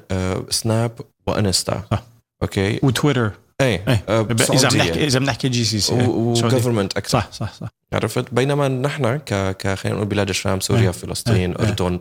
سناب 0.51 1.01
وانستا. 1.27 1.83
okay 2.43 2.81
وتويتر 2.83 3.33
اي 3.61 3.67
إيه. 3.67 4.05
آه، 4.09 4.27
إذا 4.31 4.47
عم 4.51 4.57
سعودية. 4.57 4.79
نحكي 4.79 5.07
إذا 5.07 5.19
بنحكي 5.19 5.49
GCC 5.49 5.95
و 5.95 6.04
government 6.04 6.97
أكثر 6.97 7.19
صح 7.19 7.33
صح 7.33 7.53
صح 7.53 7.69
عرفت 7.93 8.35
بينما 8.35 8.69
نحن 8.69 9.17
ك 9.17 9.35
ك 9.35 9.75
خلينا 9.75 9.97
نقول 9.97 10.09
بلاد 10.09 10.29
الشام 10.29 10.61
سوريا 10.61 10.83
إيه. 10.83 10.91
فلسطين 10.91 11.57
إيه. 11.57 11.69
أردن 11.69 11.99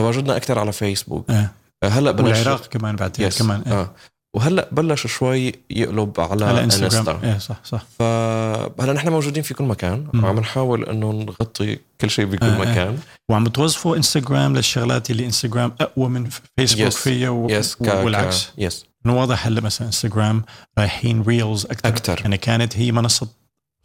تواجدنا 0.00 0.36
أكثر 0.36 0.58
على 0.58 0.72
فيسبوك 0.72 1.30
إيه. 1.30 1.52
آه، 1.82 1.88
هلأ 1.88 2.10
بلش 2.10 2.38
والعراق 2.38 2.66
كمان 2.66 3.10
yes 3.18 3.42
كمان 3.42 3.62
إيه. 3.66 3.72
آه 3.72 3.94
وهلأ 4.34 4.68
بلش 4.72 5.06
شوي 5.06 5.52
يقلب 5.70 6.20
على, 6.20 6.44
على 6.44 6.64
انستغرام 6.64 7.24
إيه 7.24 7.38
صح 7.38 7.56
صح 7.64 7.84
فهلا 7.98 8.92
نحن 8.92 9.08
موجودين 9.08 9.42
في 9.42 9.54
كل 9.54 9.64
مكان. 9.64 10.08
وعم 10.14 10.40
نحاول 10.40 10.84
إنه 10.84 11.12
نغطي 11.12 11.78
كل 12.00 12.10
شيء 12.10 12.24
بكل 12.24 12.46
آه، 12.46 12.54
آه. 12.54 12.58
مكان 12.58 12.98
وعم 13.28 13.44
بتوظفوا 13.44 13.96
انستغرام 13.96 14.56
للشغلات 14.56 15.10
اللي 15.10 15.26
انستغرام 15.26 15.72
أقوى 15.80 16.08
من 16.08 16.28
فيسبوك 16.56 16.86
yes. 16.86 16.96
فيها 16.96 17.28
و... 17.28 17.50
yes 17.50 17.74
ك 17.74 17.80
والعكس 17.80 18.46
ك 18.46 18.52
yes 18.58 18.86
إنه 19.06 19.20
واضح 19.20 19.46
هلأ 19.46 19.60
مثلا 19.60 19.86
انستغرام 19.86 20.42
رايحين 20.78 21.22
reels 21.22 21.64
أكثر 21.66 21.88
أكثر 21.88 22.20
يعني 22.20 22.36
كانت 22.36 22.76
هي 22.76 22.92
منصة 22.92 23.28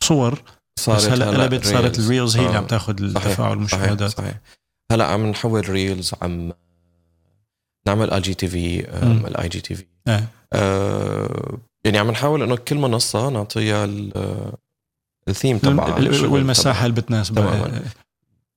صور 0.03 0.41
صارت 0.79 0.97
بس 0.97 1.09
هلأ 1.09 1.25
قلبت 1.29 1.65
صارت. 1.65 1.99
ال 1.99 2.05
reels 2.05 2.37
هي 2.37 2.45
اللي 2.45 2.55
آه. 2.55 2.57
عم 2.57 2.65
تاخذ 2.65 2.93
صحيح 2.93 3.03
التفاعل 3.03 3.35
صحيح 3.35 3.49
والمشاهدات 3.49 4.09
صحيح 4.09 4.33
هلأ 4.91 5.05
عم 5.05 5.25
نحول 5.25 5.69
reels 5.69 6.11
عم 6.21 6.51
نعمل 7.87 8.11
IGTV. 8.11 8.79
ال 9.27 9.49
IGTV 9.49 9.85
إيه. 10.07 10.27
آه، 10.53 11.57
يعني 11.85 11.97
عم 11.97 12.11
نحاول 12.11 12.43
إنه 12.43 12.55
كل 12.55 12.75
منصة 12.77 13.29
نعطيها 13.29 13.85
ال- 13.85 14.51
الثيم 15.27 15.57
تبعها 15.57 15.97
ال- 15.97 16.15
ال- 16.15 16.25
والمساحة 16.25 16.85
اللي 16.85 17.01
بتناسبها 17.01 17.43
تماماً. 17.57 17.77
إيه. 17.77 17.83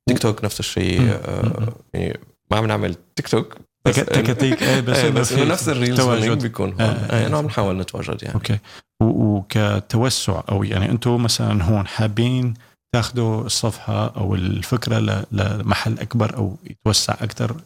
تيك 0.09 0.19
توك 0.19 0.45
نفس 0.45 0.61
الشيء. 0.61 1.01
آه، 1.13 1.73
يعني 1.95 2.21
ما 2.51 2.57
عم 2.57 2.67
نعمل 2.67 2.95
تيك 3.17 3.29
توك 3.29 3.57
بس 3.85 3.97
تك- 3.97 4.07
تكاتيك 4.07 4.63
إيه 4.63 4.81
بس 4.81 4.97
إيه، 4.97 5.11
بس 5.11 5.33
نفس 5.33 5.69
ال 5.69 5.74
reels 5.74 5.97
تواجد. 5.97 6.43
بيكون 6.43 6.71
هون 6.73 6.81
آه، 6.81 6.85
آه، 6.85 7.25
آه، 7.25 7.27
انه 7.27 7.39
عم. 7.39 7.47
نحاول 7.47 7.77
نتواجد 7.79 8.23
يعني 8.23 8.35
أوكي 8.35 8.59
وكتوسع 9.03 10.43
أو 10.51 10.65
يعني 10.65 10.91
أنتم 10.91 11.23
مثلا 11.23 11.65
هون 11.65 11.87
حابين 11.87 12.55
تاخذوا 12.95 13.45
الصفحة 13.45 14.07
أو 14.17 14.35
الفكرة 14.35 15.25
لمحل 15.33 15.99
أكبر 15.99 16.37
أو 16.37 16.57
يتوسع 16.71 17.15
أكثر 17.21 17.57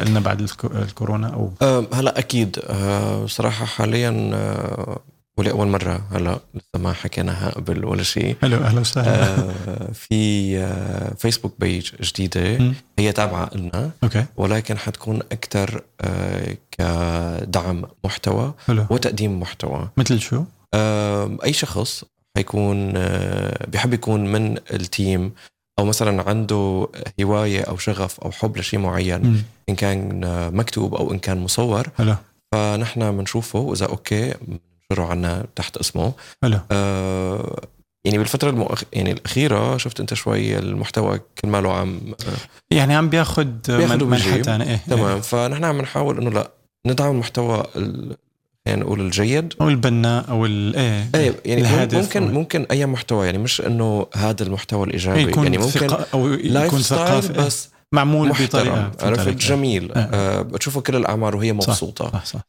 قلنا 0.00 0.20
بعد 0.20 0.40
الك- 0.40 0.64
الكورونا 0.64 1.28
أو؟ 1.28 1.52
هلا 1.92 2.18
أكيد. 2.18 2.58
آه، 2.66 3.26
صراحة 3.26 3.64
حاليا 3.64 4.30
آه، 4.34 5.00
ولاول 5.38 5.66
مرة 5.66 6.00
هلا 6.12 6.38
لسه 6.54 6.78
ما 6.78 6.92
حكيناها 6.92 7.50
قبل 7.50 7.84
ولا 7.84 8.02
شيء. 8.02 8.36
حلو 8.42 8.56
أهلا 8.56 8.80
وسهلا. 8.80 9.24
آه، 9.24 9.92
في 9.92 10.14
فيسبوك 11.18 11.54
page 11.58 11.90
جديدة. 12.02 12.74
هي 12.98 13.12
تابعة 13.12 13.50
لنا. 13.54 13.90
أوكي. 14.04 14.24
ولكن 14.36 14.78
حتكون 14.78 15.20
أكثر 15.32 15.82
كدعم 16.70 17.82
محتوى 18.04 18.54
حلو. 18.66 18.86
وتقديم 18.90 19.40
محتوى. 19.40 19.88
مثل 19.96 20.20
شو؟ 20.20 20.44
أي 21.44 21.52
شخص 21.52 22.04
حيكون 22.36 22.92
بيحب 23.68 23.94
يكون 23.94 24.32
من 24.32 24.56
ال 24.72 24.84
team 24.84 25.32
أو 25.78 25.84
مثلا 25.84 26.28
عنده 26.28 26.88
هواية 27.22 27.60
أو 27.60 27.76
شغف 27.76 28.20
أو 28.20 28.30
حب 28.30 28.56
لشيء 28.56 28.80
معين 28.80 29.22
مم. 29.26 29.42
إن 29.68 29.74
كان 29.74 30.24
آه، 30.24 30.50
مكتوب 30.50 30.94
أو 30.94 31.12
إن 31.12 31.18
كان 31.18 31.38
مصور 31.38 31.86
حلو 31.98 32.14
فنحن 32.52 33.16
بنشوفه 33.16 33.58
وإذا 33.58 33.86
أوكي 33.86 34.34
بنشره 34.90 35.04
عنا 35.06 35.46
تحت 35.56 35.76
اسمه. 35.76 36.12
حلو 36.42 36.58
آه، 36.70 37.60
يعني 38.04 38.18
بالفترة 38.18 38.50
المؤخ... 38.50 38.82
يعني 38.92 39.12
الأخيرة 39.12 39.76
شفت 39.76 40.00
أنت 40.00 40.14
شوي 40.14 40.58
المحتوى 40.58 41.20
كل 41.38 41.48
ماله 41.48 41.72
عم 41.72 42.00
يعني 42.70 42.94
عم 42.94 43.08
بياخذ 43.08 43.44
بياخد 43.68 44.02
من 44.02 44.10
منحى 44.10 44.28
وبيجيب. 44.28 44.44
ثاني 44.44 44.64
إيه 44.70 44.80
تمام. 44.90 45.20
فنحن 45.20 45.64
عم 45.64 45.80
نحاول 45.80 46.18
إنه 46.18 46.30
لا 46.30 46.50
ندعم 46.86 47.10
المحتوى 47.10 47.64
ال... 47.76 48.16
يعني 48.66 48.80
نقول 48.80 49.00
الجيد. 49.00 49.54
أو 49.60 49.68
البناء 49.68 50.30
أو 50.30 50.46
ال 50.46 50.76
إيه 50.76 51.08
إيه 51.14 51.34
يعني 51.44 51.60
الهدف 51.60 51.98
ممكن 51.98 52.28
أو- 52.28 52.32
ممكن 52.32 52.66
أي 52.70 52.86
محتوى 52.86 53.26
يعني 53.26 53.38
مش 53.38 53.60
إنه 53.60 54.06
هذا 54.14 54.42
المحتوى 54.42 54.86
الإيجابي. 54.86 55.22
يكون 55.22 55.44
يعني 55.44 55.58
ممكن 55.58 55.70
ثقة 55.80 56.06
أو 56.14 56.28
يكون 56.32 56.82
ثقافي 56.82 57.30
إيه. 57.38 57.46
بس 57.46 57.68
معمول 57.94 58.28
بطريقة 58.28 58.90
عرفت. 59.02 59.28
جميل. 59.28 59.92
آه. 59.92 59.98
آه 59.98 60.42
بتشوفوا 60.42 60.82
كل 60.82 60.96
الأعمار 60.96 61.36
وهي 61.36 61.52
مبسوطة. 61.52 62.10
صح 62.12 62.24
صح. 62.24 62.40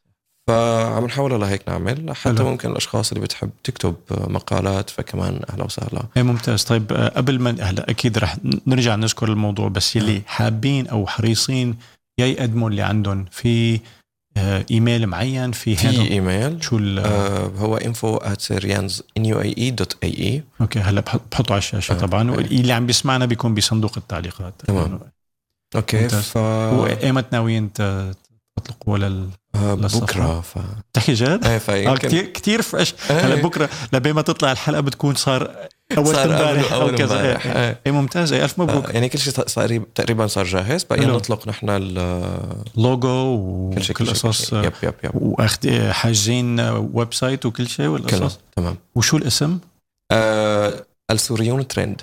فعم 0.50 1.06
نحاول 1.06 1.42
لهيك 1.42 1.62
نعمل 1.70 2.16
حتى 2.16 2.36
حلو. 2.38 2.50
ممكن 2.50 2.72
الأشخاص 2.72 3.12
اللي 3.12 3.24
بتحب 3.24 3.50
تكتب 3.64 3.96
مقالات 4.12 4.90
فكمان 4.90 5.40
أهلا 5.54 5.64
وسهلا. 5.64 6.04
إيه 6.18 6.24
ممتاز. 6.24 6.64
طيب 6.64 6.94
آه، 6.94 7.08
قبل 7.10 7.40
ما 7.40 7.56
هلا 7.62 7.90
أكيد 7.90 8.18
رح 8.18 8.36
نرجع 8.68 8.96
نذكر 8.96 9.30
الموضوع 9.32 9.68
بس 9.68 9.96
يلي 9.96 10.22
حابين 10.28 10.88
أو 10.88 11.08
حريصين 11.08 11.76
يا 12.20 12.26
يقدموا 12.26 12.70
اللي 12.70 12.82
عندهم 12.82 13.26
في 13.32 13.80
إيميل 14.72 15.08
معين 15.08 15.52
في 15.52 15.76
في 15.76 15.88
handle؟ 15.88 16.12
إيميل 16.12 16.64
شو 16.64 16.78
ال 16.78 17.00
آه 17.00 17.52
هو 17.58 17.80
info 17.80 18.20
at 18.24 18.40
syrians.ae 18.54 20.42
أوكي 20.62 20.80
هلا 20.80 21.02
بحط- 21.02 21.22
بحطه 21.32 21.52
على 21.52 21.60
الشاشة 21.60 21.94
آه، 21.94 21.98
طبعا 21.98 22.30
آه. 22.32 22.34
واللي 22.34 22.74
عم 22.74 22.86
بيسمعنا 22.86 23.26
بيكون 23.26 23.54
بصندوق 23.54 23.94
التعليقات 23.98 24.54
تمام. 24.68 25.00
أوكي. 25.76 26.10
ف 26.10 26.38
وايمت 26.38 27.26
ناويين 27.32 27.74
تطلقوا 27.74 28.98
لل 28.98 29.30
آه،. 29.56 29.74
بكرة 29.74 30.42
ف 30.42 30.58
تحكي 30.94 31.14
جد؟ 31.14 31.46
إيه 31.46 31.58
فيمكن 31.58 32.08
كثير 32.08 32.26
كثير 32.26 32.62
fresh 32.62 32.94
إيه. 33.10 33.20
هلا 33.20 33.36
بكرة 33.36 33.70
لبين 33.94 34.14
ما 34.14 34.22
تطلع 34.22 34.52
الحلقة 34.52 34.82
بتكون 34.82 35.16
صار 35.16 35.56
أول 35.98 36.16
صار 36.16 36.24
امبارح 36.26 36.70
أول- 36.70 36.74
أو 36.74 36.82
أول 36.82 36.96
كذا. 36.98 37.16
امبارح. 37.22 37.46
إيه. 37.46 37.54
إيه. 37.68 37.80
إيه، 37.86 37.92
ممتاز. 37.92 38.34
إيه، 38.34 38.44
ألف 38.44 38.60
مبروك. 38.60 38.86
آه، 38.86 38.92
يعني 38.92 39.10
كل 39.10 39.20
شيء 39.20 39.34
صار 39.48 39.82
تقريبا 39.96 40.28
صار 40.28 40.46
جاهز. 40.46 40.84
بقينا 40.84 41.06
حلو. 41.06 41.16
نطلق 41.16 41.48
نحن 41.48 41.70
ال- 41.70 42.64
لوجو 42.78 43.72
كل 43.76 43.84
شيء 43.84 43.92
وكل 43.96 44.06
كل 44.06 44.16
شيء 44.16 44.30
قصص 44.30 44.54
yep 44.54 44.74
yep 44.84 44.94
yep. 45.04 45.12
واخد 45.14 45.70
حاجزين 45.92 46.60
website 46.94 47.46
وكل 47.46 47.68
شيء 47.68 47.86
والقصص 47.88 48.40
تمام. 48.56 48.78
وشو 48.96 49.18
الاسم؟ 49.18 49.60
آه 50.12 50.86
السوريون 51.12 51.68
ترند. 51.68 52.02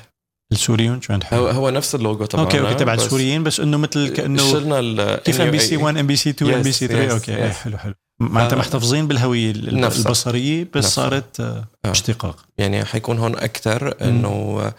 السوريون 0.52 1.00
شو 1.00 1.12
عند 1.12 1.24
هو 1.32 1.48
هو 1.48 1.70
نفس 1.70 1.94
اللوجو 1.94 2.24
تبعنا 2.24 2.46
أوكي 2.46 2.60
أوكي 2.60 2.74
تبع 2.74 2.94
السوريين 2.94 3.42
بس 3.42 3.60
إنه 3.60 3.76
مثل 3.78 4.08
كانه 4.08 4.52
شلنا 4.52 5.16
كيف 5.16 5.40
ام 5.40 5.50
بي 5.50 5.58
سي 5.58 5.76
NUAE. 5.78 5.82
1 5.82 5.96
ام 5.96 6.06
بي 6.06 6.16
سي 6.16 6.30
2 6.30 6.54
ام 6.54 6.62
بي 6.62 6.72
سي 6.72 6.86
3 6.88 7.08
yes, 7.08 7.12
أوكي 7.12 7.36
yes. 7.50 7.52
حلو 7.54 7.78
حلو. 7.78 7.94
معناتها 8.28 8.56
آه. 8.56 8.58
محتفظين 8.58 9.08
بالهوية 9.08 9.50
ال- 9.50 9.80
نفسها. 9.80 10.02
البصرية 10.06 10.64
بس 10.64 10.76
نفسها. 10.76 10.90
صارت 10.90 11.40
آه، 11.40 11.64
آه. 11.84 11.90
اشتقاق 11.90 12.44
يعني 12.58 12.84
حيكون 12.84 13.18
هون 13.18 13.36
أكثر 13.36 13.94
إنه 14.08 14.72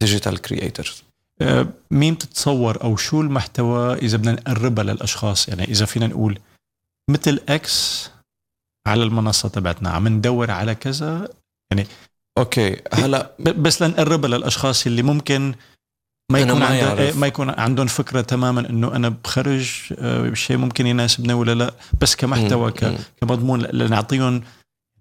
digital 0.00 0.38
creators 0.38 1.02
آه، 1.40 1.66
مين 1.90 2.14
بتتصور 2.14 2.82
أو 2.84 2.96
شو 2.96 3.20
المحتوى 3.20 3.94
إذا 3.94 4.16
بدنا 4.16 4.32
نقربها 4.32 4.84
للأشخاص 4.84 5.48
يعني 5.48 5.64
إذا 5.64 5.86
فينا 5.86 6.06
نقول 6.06 6.38
مثل 7.10 7.40
X 7.48 8.10
على 8.86 9.02
المنصة 9.02 9.48
تبعتنا 9.48 9.90
عم 9.90 10.08
ندور 10.08 10.50
على 10.50 10.74
كذا 10.74 11.28
أوكي 12.38 12.76
هلأ 12.94 13.32
بس 13.40 13.82
لنقربها 13.82 14.30
للأشخاص 14.30 14.86
اللي 14.86 15.02
ممكن 15.02 15.54
ما 16.32 16.38
يكون 16.38 16.58
ما. 16.58 16.98
إيه، 16.98 17.12
ما 17.12 17.26
يكون 17.26 17.50
عندهم 17.50 17.86
فكرة 17.86 18.20
تماما 18.20 18.70
إنه 18.70 18.96
أنا 18.96 19.08
بخرج 19.08 19.92
آه، 19.98 20.34
شيء 20.34 20.56
ممكن 20.56 20.86
يناسبنا 20.86 21.34
ولا 21.34 21.54
لا 21.54 21.74
بس 22.00 22.16
كمحتوى. 22.16 22.72
كمضمون 23.20 23.62
لنعطيهم 23.62 24.42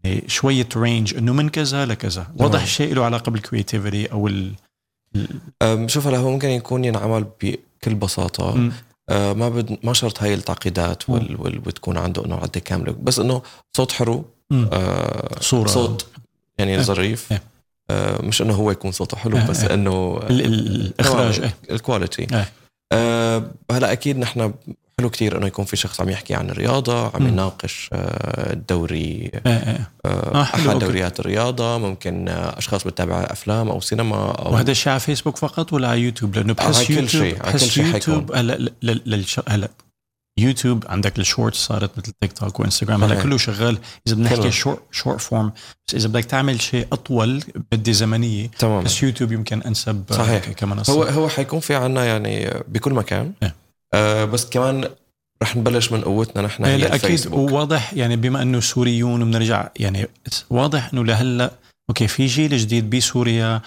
يعني 0.03 0.23
شوية 0.27 0.69
range 0.75 1.15
إنه 1.15 1.33
من 1.33 1.49
كذا 1.49 1.85
لكذا 1.85 2.27
واضح. 2.35 2.65
شيء 2.65 2.93
له 2.93 3.05
علاقة 3.05 3.29
بال 3.29 3.43
creativity 3.43 4.11
أو 4.11 4.27
ال 4.27 4.53
شوف 5.85 6.07
هلا 6.07 6.17
هو 6.17 6.31
ممكن 6.31 6.49
يكون 6.49 6.85
ينعمل 6.85 7.25
بكل 7.41 7.95
بساطة 7.95 8.55
مم. 8.55 8.71
آه، 9.09 9.33
ما 9.33 9.49
بد 9.49 9.77
ما 9.83 9.93
شرط 9.93 10.23
هاي 10.23 10.33
التعقيدات 10.33 11.09
وال... 11.09 11.41
وال... 11.41 11.57
وتكون 11.65 11.97
عنده 11.97 12.25
إنه 12.25 12.35
عدة 12.35 12.59
كاملة 12.59 12.95
بس 13.03 13.19
إنه 13.19 13.41
صوت 13.77 13.91
حلو. 13.91 14.25
آه 14.51 15.39
صورة 15.41 15.67
صوت 15.67 16.07
يعني 16.57 16.75
إيه. 16.75 16.81
ظريف 16.81 17.31
إيه. 17.31 17.41
آه 17.91 18.21
مش 18.25 18.41
إنه 18.41 18.53
هو 18.53 18.71
يكون 18.71 18.91
صوته 18.91 19.17
حلو 19.17 19.37
إيه. 19.37 19.47
بس 19.47 19.63
إيه. 19.63 19.73
إنه 19.73 20.19
ال- 20.29 20.41
ال- 20.45 20.85
الإخراج. 20.99 21.41
الكواليتي. 21.71 22.27
آه 22.91 23.51
هلا 23.71 23.91
أكيد 23.91 24.17
نحن 24.17 24.53
حلو 24.99 25.09
كتير 25.09 25.37
إنه 25.37 25.47
يكون 25.47 25.65
في 25.65 25.75
شخص 25.77 26.01
عم 26.01 26.09
يحكي 26.09 26.33
عن 26.35 26.49
الرياضة 26.49 27.15
عم. 27.15 27.27
يناقش 27.27 27.89
آه 27.93 28.53
الدوري. 28.53 29.31
آه 29.45 29.79
آه، 30.05 30.41
أحد. 30.41 30.79
دوريات 30.79 31.19
الرياضة 31.19 31.77
ممكن 31.77 32.29
آه 32.29 32.57
أشخاص 32.57 32.83
بتتابع 32.87 33.27
أفلام 33.29 33.69
أو 33.69 33.79
سينما 33.81 34.31
أو 34.31 34.53
وهذا 34.53 34.71
الشيء 34.71 34.91
على 34.91 34.99
فيسبوك 34.99 35.37
فقط 35.37 35.73
ولا 35.73 35.87
على 35.89 36.01
يوتيوب 36.01 36.35
لأنه 36.35 36.53
بحس 36.53 36.75
على 36.77 36.85
كل 36.85 36.93
يوتيوب 36.93 37.23
شيء، 37.23 37.33
على 37.43 37.51
كل 37.51 37.57
بحس 37.57 37.63
شيء 37.69 37.85
يوتيوب 37.85 38.31
هلا. 38.35 38.69
هلا 39.47 39.69
يوتيوب 40.37 40.83
عندك 40.89 41.19
ال 41.19 41.25
Shorts 41.25 41.57
صارت 41.57 41.97
مثل 41.97 42.11
تيك 42.21 42.33
توك 42.33 42.59
وانستغرام 42.59 43.03
هلا. 43.03 43.23
كله 43.23 43.37
شغال. 43.37 43.77
إذا 44.07 44.15
بدنا. 44.15 44.33
نحكي 44.33 44.51
short 44.51 44.79
short 44.91 45.21
form 45.21 45.51
بس 45.87 45.95
إذا 45.95 46.07
بدك 46.07 46.25
تعمل 46.25 46.61
شيء 46.61 46.87
أطول 46.91 47.43
بدي 47.71 47.93
زمنية 47.93 48.47
تمام 48.47 48.83
بس 48.83 49.03
يوتيوب 49.03 49.31
يمكن 49.31 49.61
أنسب 49.61 50.03
آه، 50.11 50.15
صحيح. 50.15 50.49
كمنصه 50.49 50.93
هو 50.93 51.03
هو 51.03 51.29
حيكون 51.29 51.59
في 51.59 51.75
عنا 51.75 52.05
يعني 52.05 52.63
بكل 52.67 52.93
مكان. 52.93 53.33
إيه. 53.43 53.55
آه 53.93 54.25
بس 54.25 54.45
كمان 54.49 54.89
رح 55.43 55.55
نبلش 55.55 55.91
من 55.91 56.01
قوتنا 56.01 56.41
نحن 56.41 56.65
هي 56.65 56.77
لا 56.77 56.95
أكيد. 56.95 57.27
وواضح 57.27 57.93
يعني 57.93 58.15
بما 58.15 58.41
إنه 58.41 58.59
سوريون 58.59 59.21
وبنرجع 59.21 59.69
يعني 59.75 60.07
واضح 60.49 60.89
إنه 60.93 61.05
لهلأ 61.05 61.51
أوكي 61.89 62.07
في 62.07 62.25
جيل 62.25 62.57
جديد 62.57 62.89
بسوريا 62.89 63.61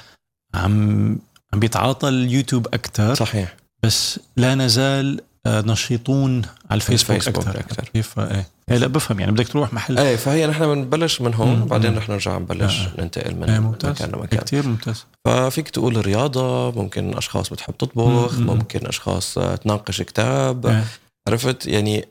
عم 0.54 1.18
عم 1.52 1.60
بيتعاطى 1.60 2.08
اليوتيوب 2.08 2.66
أكثر 2.66 3.14
صحيح. 3.14 3.56
بس 3.82 4.20
لا 4.36 4.54
نزال 4.54 5.20
نشيطون 5.46 6.42
على 6.70 6.76
الفيسبوك, 6.76 7.16
الفيسبوك 7.16 7.46
أكثر 7.46 7.60
أكتر. 7.60 7.84
كيف 7.84 8.18
إيه 8.18 8.46
إيه، 8.70 8.78
لا 8.78 8.86
بفهم 8.86 9.20
يعني 9.20 9.32
بدك 9.32 9.48
تروح 9.48 9.72
محل 9.72 9.98
إيه 9.98 10.16
فهي 10.16 10.46
نحن 10.46 10.66
بنبلش 10.66 11.20
من 11.20 11.34
هون 11.34 11.68
مم. 11.70 11.96
رح 11.98 12.08
نرجع 12.08 12.38
نبلش 12.38 12.80
آه. 12.80 13.00
ننتقل 13.00 13.34
من 13.34 13.50
إيه 13.50 13.58
ممتاز 13.58 13.90
مكان 13.90 14.10
لمكان 14.10 14.40
كثير 14.40 14.66
ممتاز 14.66 15.06
ففيك 15.24 15.68
تقول 15.68 16.06
رياضة 16.06 16.70
ممكن 16.82 17.16
أشخاص 17.16 17.50
بتحب 17.50 17.76
تطبخ 17.76 18.38
مم. 18.38 18.46
ممكن 18.46 18.86
أشخاص 18.86 19.38
آه، 19.38 19.56
تناقش 19.56 20.02
كتاب 20.02 20.66
إيه. 20.66 20.84
عرفت 21.28 21.66
يعني 21.66 22.04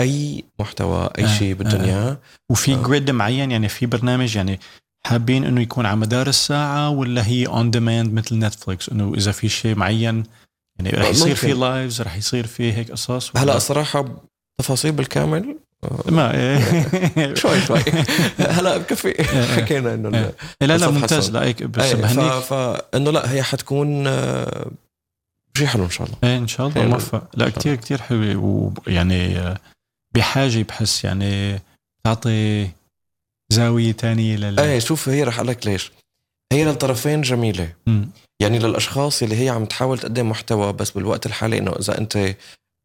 أي 0.00 0.44
محتوى 0.60 1.10
أي 1.18 1.24
آه، 1.24 1.38
شيء 1.38 1.54
بدهم 1.54 1.80
آه. 1.80 2.18
وفي 2.50 2.74
آه. 2.74 2.82
grid 2.82 3.10
معين 3.10 3.50
يعني 3.50 3.68
في 3.68 3.86
برنامج 3.86 4.36
يعني 4.36 4.60
حابين 5.06 5.44
إنه 5.44 5.60
يكون 5.60 5.86
على 5.86 5.96
مدار 5.96 6.26
الساعة 6.26 6.90
ولا 6.90 7.26
هي 7.26 7.46
on 7.46 7.70
demand 7.70 8.12
مثل 8.12 8.38
نتفليكس 8.38 8.88
إنه 8.88 9.14
إذا 9.16 9.32
في 9.32 9.48
شيء 9.48 9.76
معين 9.76 10.22
يعني 10.78 10.90
رح 10.90 11.08
يصير. 11.08 11.34
في 11.34 11.52
lives 11.52 12.02
رح 12.02 12.16
يصير 12.16 12.46
في 12.46 12.72
هيك 12.72 12.90
قصص 12.90 13.36
هلا 13.36 13.56
الصراحة 13.56 14.04
تفاصيل 14.60 14.92
بالكامل 14.92 15.56
آه، 15.84 16.10
ما 16.10 16.34
إيه. 16.34 16.60
شوي 17.40 17.60
شوي 17.60 17.78
هلا 18.56 18.76
بكفي 18.76 19.08
إيه. 19.08 19.42
حكينا 19.42 19.94
إنه 19.94 20.18
إيه. 20.18 20.34
لا 20.60 20.78
لا 20.78 20.90
ممتاز. 20.90 21.30
لا 21.30 21.44
هيك 21.44 21.62
بس 21.62 21.84
إيه، 21.84 21.94
بهنيك. 21.94 22.32
فانه 22.32 23.10
لا 23.10 23.32
هي 23.32 23.42
حتكون 23.42 24.06
آه، 24.06 24.70
شيء 25.58 25.66
حلو 25.66 25.84
إن 25.84 25.90
شاء 25.90 26.06
الله 26.06 26.18
إيه 26.24 26.38
إن 26.38 26.48
شاء 26.48 26.68
الله. 26.68 26.86
موفق 26.86 27.28
لا 27.34 27.48
كتير 27.48 27.74
كتير 27.74 28.02
حلوة 28.02 28.72
ويعني 28.86 29.38
آه، 29.38 29.56
بحاجة 30.14 30.62
بحس 30.62 31.04
يعني 31.04 31.60
تعطي 32.04 32.68
زاوية 33.52 33.92
تانية 33.92 34.36
لل 34.36 34.60
إيه 34.60 34.78
شوف 34.78 35.08
هي 35.08 35.22
رح 35.22 35.36
أقول 35.36 35.48
لك 35.48 35.66
ليش 35.66 35.92
هي 36.52 36.64
للطرفين 36.64 37.22
جميلة. 37.22 37.72
يعني 38.42 38.58
للأشخاص 38.58 39.22
اللي 39.22 39.44
هي 39.44 39.48
عم 39.48 39.64
تحاول 39.64 39.98
تقدم 39.98 40.30
محتوى 40.30 40.72
بس 40.72 40.90
بالوقت 40.90 41.26
الحالي 41.26 41.58
إنه 41.58 41.72
إذا 41.72 41.98
أنت 41.98 42.34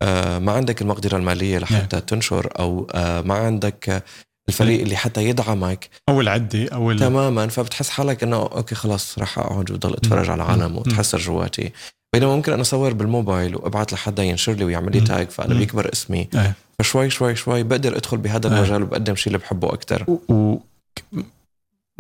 آه، 0.02 0.40
ما 0.40 0.52
عندك 0.52 0.82
المقدرة 0.82 1.18
المالية 1.18 1.58
لحتى 1.58 2.02
تنشر 2.02 2.50
أو 2.60 2.88
آه، 2.94 3.22
ما 3.22 3.34
عندك 3.34 4.04
الفريق 4.50 4.82
اللي 4.82 4.96
حتى 4.96 5.30
يدعمك. 5.30 5.90
أو 6.10 6.22
العدة 6.22 6.68
أو 6.68 6.92
ال... 6.92 7.00
تماما. 7.00 7.48
فبتحس 7.48 7.90
حالك 7.90 8.24
إنه 8.24 8.38
أوكي 8.38 8.76
خلاص 8.76 9.20
رح 9.20 9.40
أقعد 9.40 9.72
وضل 9.72 9.94
أتفرج 9.94 10.30
على 10.30 10.44
العالم 10.44 10.78
وتحسر 10.78 11.18
جواتي. 11.18 11.72
بينما 12.14 12.36
ممكن 12.36 12.54
أنا 12.54 12.62
أصور 12.62 12.94
بالموبايل 12.94 13.56
وابعت 13.56 13.94
لحدا 13.94 14.24
ينشر 14.24 14.54
لي 14.54 14.64
ويعمل 14.66 14.92
لي 14.92 15.02
تاج 15.02 15.30
فأنا 15.30 15.54
بيكبر 15.54 15.90
اسمي. 15.94 16.30
أيه. 16.36 16.54
فشوي 16.80 17.10
شوي 17.10 17.36
شوي 17.36 17.64
بقدر 17.64 17.98
أدخل 17.98 18.18
بهذا 18.18 18.48
المجال 18.48 18.84
وبقدم 18.84 19.16
شيء 19.16 19.28
اللي 19.28 19.38
بحبه 19.38 19.74
أكثر 19.74 20.06
و... 20.08 20.34
و... 20.34 20.60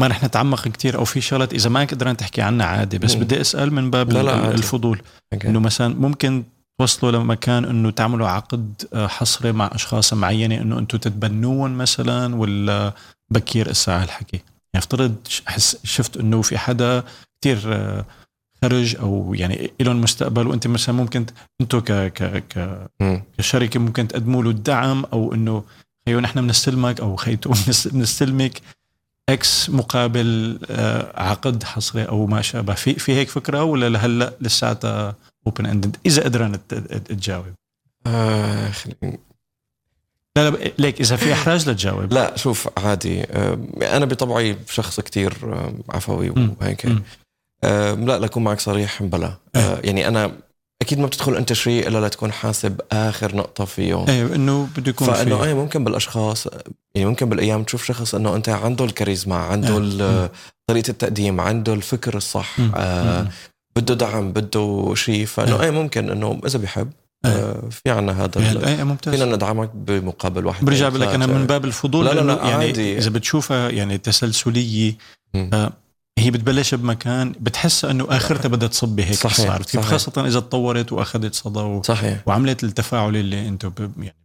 ما 0.01 0.07
رح 0.07 0.23
نتعمق 0.23 0.67
كتير 0.67 0.97
أو 0.97 1.05
في 1.05 1.21
شغلات 1.21 1.53
إذا 1.53 1.69
ما 1.69 1.79
قدرنا 1.85 2.13
تحكي 2.13 2.41
عنها 2.41 2.65
عادي 2.65 2.97
بس 2.97 3.15
مم. 3.15 3.21
بدي 3.23 3.41
أسأل 3.41 3.73
من 3.73 3.89
باب 3.91 4.11
لا 4.11 4.23
لا. 4.23 4.51
الفضول. 4.51 5.01
إنه 5.45 5.59
مثلا 5.59 5.95
ممكن 5.95 6.43
توصلوا 6.79 7.11
لمكان 7.11 7.65
إنه 7.65 7.89
تعملوا 7.91 8.27
عقد 8.27 8.83
آه، 8.93 9.07
حصري 9.07 9.51
مع 9.51 9.69
أشخاص 9.73 10.13
معينة 10.13 10.55
إنه 10.61 10.79
أنتم 10.79 10.97
تتبنون 10.97 11.71
مثلا 11.73 12.35
ولا 12.35 12.93
بكير 13.31 13.71
اسا 13.71 14.03
الحكي 14.03 14.37
يعني 14.37 14.83
افترض 14.85 15.15
احس 15.47 15.77
شفت 15.83 16.17
إنه 16.17 16.41
في 16.41 16.57
حدا 16.57 17.03
كتير 17.41 17.59
آه، 17.65 18.05
خرج 18.61 18.95
أو 18.95 19.33
يعني 19.37 19.71
لهم 19.79 20.01
مستقبل 20.01 20.47
وأنت 20.47 20.67
مثلا 20.67 20.95
ممكن 20.95 21.25
أنتم 21.61 21.79
ك 21.79 21.91
ك 21.91 22.43
ك. 22.49 22.87
كشركة 23.37 23.79
ممكن 23.79 24.07
تقدموا 24.07 24.43
له 24.43 24.49
الدعم 24.49 25.05
أو 25.13 25.33
إنه 25.33 25.63
خيو 26.05 26.19
نحن 26.19 26.41
بنستلمك 26.41 26.99
أو 26.99 27.15
خيتو 27.15 27.49
بنس- 27.65 27.87
بنستلمك 27.87 28.61
X 29.33 29.69
مقابل 29.69 30.59
آه، 30.69 31.21
عقد 31.21 31.63
حصري 31.63 32.03
أو 32.03 32.25
ما 32.27 32.41
شابه. 32.41 32.73
في 32.73 32.93
في 32.93 33.11
هيك 33.11 33.29
فكرة 33.29 33.63
ولا 33.63 33.89
لهلأ 33.89 34.33
لساتها 34.41 35.15
open 35.47 35.65
ended 35.65 35.97
إذا 36.05 36.23
قدرنا 36.23 36.57
تجاوب. 37.05 37.45
آه 38.07 38.69
خليني- 38.71 39.19
لا 40.37 40.49
لا 40.49 40.71
ليك 40.79 41.01
إذا 41.01 41.15
في 41.15 41.33
إحراج 41.33 41.69
لتجاوب 41.69 42.13
لا 42.13 42.37
شوف 42.37 42.69
عادي. 42.77 43.23
آه، 43.23 43.57
أنا 43.81 44.05
بطبعي 44.05 44.57
شخص 44.69 44.99
كتير 44.99 45.33
عفوي. 45.89 46.29
وهيك. 46.29 46.85
لا 47.63 48.19
لكون 48.19 48.43
معك 48.43 48.59
صريح 48.59 49.03
بلا. 49.03 49.37
آه، 49.55 49.79
يعني 49.83 50.07
أنا 50.07 50.31
أكيد 50.81 50.99
ما 50.99 51.07
بتدخل 51.07 51.35
أنت 51.35 51.53
شيء 51.53 51.87
إلا 51.87 52.07
لتكون 52.07 52.31
حاسب 52.31 52.81
آخر 52.91 53.35
نقطة 53.35 53.65
فيه 53.65 54.05
إيه 54.09 54.35
إنه 54.35 54.67
بده 54.77 54.89
يكون 54.89 55.07
فإنه 55.13 55.43
إيه 55.43 55.53
ممكن 55.53 55.83
بالأشخاص 55.83 56.47
يعني 56.95 57.09
ممكن 57.09 57.29
بالأيام 57.29 57.63
تشوف 57.63 57.83
شخص 57.85 58.15
إنه 58.15 58.35
أنت 58.35 58.49
عنده 58.49 58.85
الكاريزما 58.85 59.35
عنده 59.35 59.73
آه. 59.75 59.77
ال- 59.77 60.29
طريقة 60.67 60.89
التقديم 60.89 61.41
عنده 61.41 61.73
الفكر 61.73 62.17
الصح 62.17 62.59
مم. 62.59 62.71
آه 62.75 63.21
مم. 63.21 63.29
بده 63.75 63.93
دعم 63.95 64.31
بده 64.31 64.93
شيء 64.95 65.25
فإنه. 65.25 65.63
إيه 65.63 65.69
ممكن 65.71 66.09
إنه 66.09 66.41
إذا 66.45 66.59
بيحب 66.59 66.91
آه. 67.25 67.27
آه 67.27 67.69
في 67.71 67.89
عنا 67.89 68.23
هذا 68.25 68.67
إيه 68.67 68.83
ممتاز 68.83 69.13
فينا 69.15 69.35
ندعمك 69.35 69.69
بمقابل 69.73 70.45
واحد 70.45 70.65
برجع 70.65 70.89
بقول 70.89 71.01
لك 71.01 71.07
أنا. 71.07 71.25
من 71.27 71.45
باب 71.47 71.65
الفضول 71.65 72.05
لا، 72.05 72.11
لا، 72.13 72.21
لا، 72.21 72.33
يعني 72.47 72.65
عادي. 72.65 72.97
إذا 72.97 73.09
بتشوفها 73.09 73.69
يعني 73.69 73.97
تسلسلية 73.97 74.93
هي 76.19 76.31
بتبلش 76.31 76.75
بمكان 76.75 77.31
بتحس 77.39 77.85
إنه 77.85 78.07
آخرتها 78.09 78.49
بدها 78.49 78.67
تصب 78.67 78.99
هيك 78.99 79.13
صحيح، 79.13 79.37
صارت 79.47 79.69
صحيح. 79.69 79.85
خاصة 79.85 80.27
إذا 80.27 80.39
تطورت 80.39 80.91
وأخذت 80.91 81.35
صدى 81.35 81.59
و... 81.59 81.83
صحيح 81.83 82.23
وعملت 82.27 82.63
التفاعل 82.63 83.15
اللي 83.15 83.47
أنتم 83.47 83.69
ب... 83.69 83.79
يعني 84.03 84.15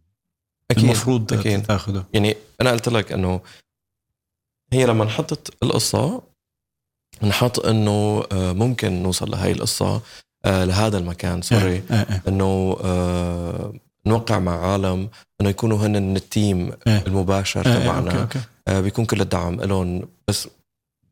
أكيد 0.71 0.83
المفروض 0.83 1.33
أكيد. 1.33 1.63
تاخذه 1.63 2.03
يعني 2.13 2.35
أنا 2.61 2.71
قلت 2.71 2.89
لك 2.89 3.11
إنه 3.11 3.41
هي 4.73 4.85
لما 4.85 5.03
انحطت 5.03 5.53
القصة 5.63 6.21
انحط 7.23 7.65
إنه 7.65 8.23
آه، 8.31 8.53
ممكن 8.53 9.03
نوصل 9.03 9.31
لهي 9.31 9.51
القصة 9.51 10.01
آه، 10.45 10.65
لهذا 10.65 10.97
المكان 10.97 11.41
سوري 11.41 11.83
آه، 11.91 11.93
آه. 11.93 12.21
إنه 12.27 12.77
آه، 12.83 13.73
نوقع 14.05 14.39
مع 14.39 14.71
عالم 14.71 15.09
إنه 15.41 15.49
يكونوا 15.49 15.77
هن 15.87 16.15
ال 16.17 16.26
team. 16.26 16.71
المباشر 16.87 17.65
آه، 17.65 17.69
آه، 17.69 17.73
أوكي 17.75 17.83
تبعنا 17.83 18.27
آه، 18.67 18.79
بيكون 18.81 19.05
كل 19.05 19.21
الدعم 19.21 19.61
لهم 19.61 20.07
بس 20.27 20.47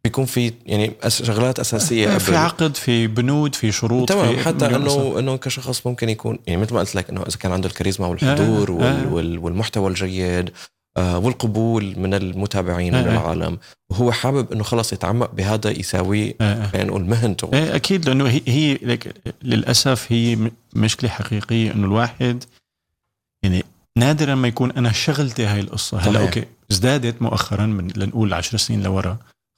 بيكون 0.06 0.26
في 0.26 0.54
يعني 0.66 0.92
شغلات 1.08 1.60
أساسية 1.60 2.16
آه، 2.16 2.18
في 2.18 2.36
عقد 2.36 2.76
في 2.76 3.08
بنود 3.08 3.56
في 3.56 3.72
شروط 3.72 4.10
تمام 4.10 4.36
في 4.36 4.44
حتى. 4.44 4.66
إنه 4.66 5.20
إنه 5.20 5.38
كشخص 5.38 5.88
ممكن 5.88 6.10
يكون 6.10 6.40
يعني 6.48 6.62
مثل 6.62 6.74
ما 6.74 6.80
قلت 6.80 6.96
لك 6.96 7.10
إنه 7.10 7.22
إذا 7.22 7.38
كان 7.38 7.52
عنده 7.52 7.70
الكاريزما 7.70 8.08
والحضور 8.08 8.70
آه، 8.70 8.74
وال 8.74 8.84
آه. 8.84 9.14
وال 9.14 9.38
والمحتوى 9.38 9.90
الجيد 9.90 10.52
آه، 10.98 11.18
والقبول 11.18 12.00
من 12.00 12.14
المتابعين 12.14 12.96
آه، 12.96 13.02
من 13.02 13.08
آه. 13.08 13.12
العالم 13.12 13.58
وهو 13.90 14.12
حابب 14.12 14.52
إنه 14.52 14.64
خلص 14.64 14.94
يتعمق 14.94 15.32
بهذا 15.32 15.70
يساويه 15.80 16.36
آه، 16.42 16.44
آه. 16.64 16.68
خلينا 16.68 16.88
نقول 16.88 17.06
مهنته 17.06 17.50
إيه 17.54 17.76
أكيد 17.76 18.10
لأنه 18.10 18.28
هي, 18.28 18.42
هي 18.48 18.74
لك 18.74 19.34
للأسف 19.44 20.12
هي 20.12 20.52
مشكلة 20.74 21.10
حقيقية 21.10 21.72
إنه 21.72 21.86
الواحد 21.86 22.44
يعني 23.44 23.64
نادرا 23.98 24.36
ما 24.36 24.48
يكون 24.48 24.72
أنا 24.72 24.92
شغلتي 24.92 25.46
هاي 25.46 25.60
القصة 25.60 25.98
هلأ. 25.98 26.20
أوكي 26.20 26.44
ازدادت 26.72 27.22
مؤخرا 27.22 27.66
من 27.66 27.92
لنقول 27.96 28.34
10 28.34 28.58
سنين 28.58 28.84
لورا 28.84 29.18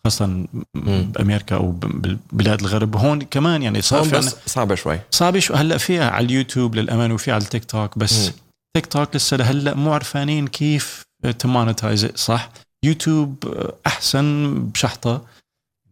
خاصه 0.10 0.26
م- 0.26 0.48
مم. 0.74 1.12
بأمريكا 1.12 1.56
أو 1.56 1.72
ببلاد 1.72 2.60
الغرب. 2.62 2.96
هون 2.96 3.22
كمان 3.22 3.62
يعني 3.64 3.82
صار 3.82 4.04
في 4.04 4.12
بس 4.18 4.36
صعبة 4.46 4.76
شوي. 4.76 5.00
صعبة 5.12 5.40
شو 5.40 5.54
هلأ 5.54 5.78
فيها 5.78 6.10
على 6.10 6.26
اليوتيوب 6.26 6.76
للأمانة 6.76 7.14
وفي 7.14 7.32
على 7.32 7.44
التيك 7.44 7.66
توك 7.66 7.98
بس 7.98 8.28
مم. 8.28 8.34
تيك 8.76 8.86
توك 8.86 9.16
لسه 9.16 9.38
لهلأ 9.38 9.74
مو 9.74 9.94
عرفانين 9.94 10.48
كيف 10.48 11.04
ت 11.40 11.47
monetize 11.47 12.06
صح؟ 12.16 12.50
يوتيوب 12.86 13.44
أحسن 13.88 14.54
بشحطة. 14.74 15.26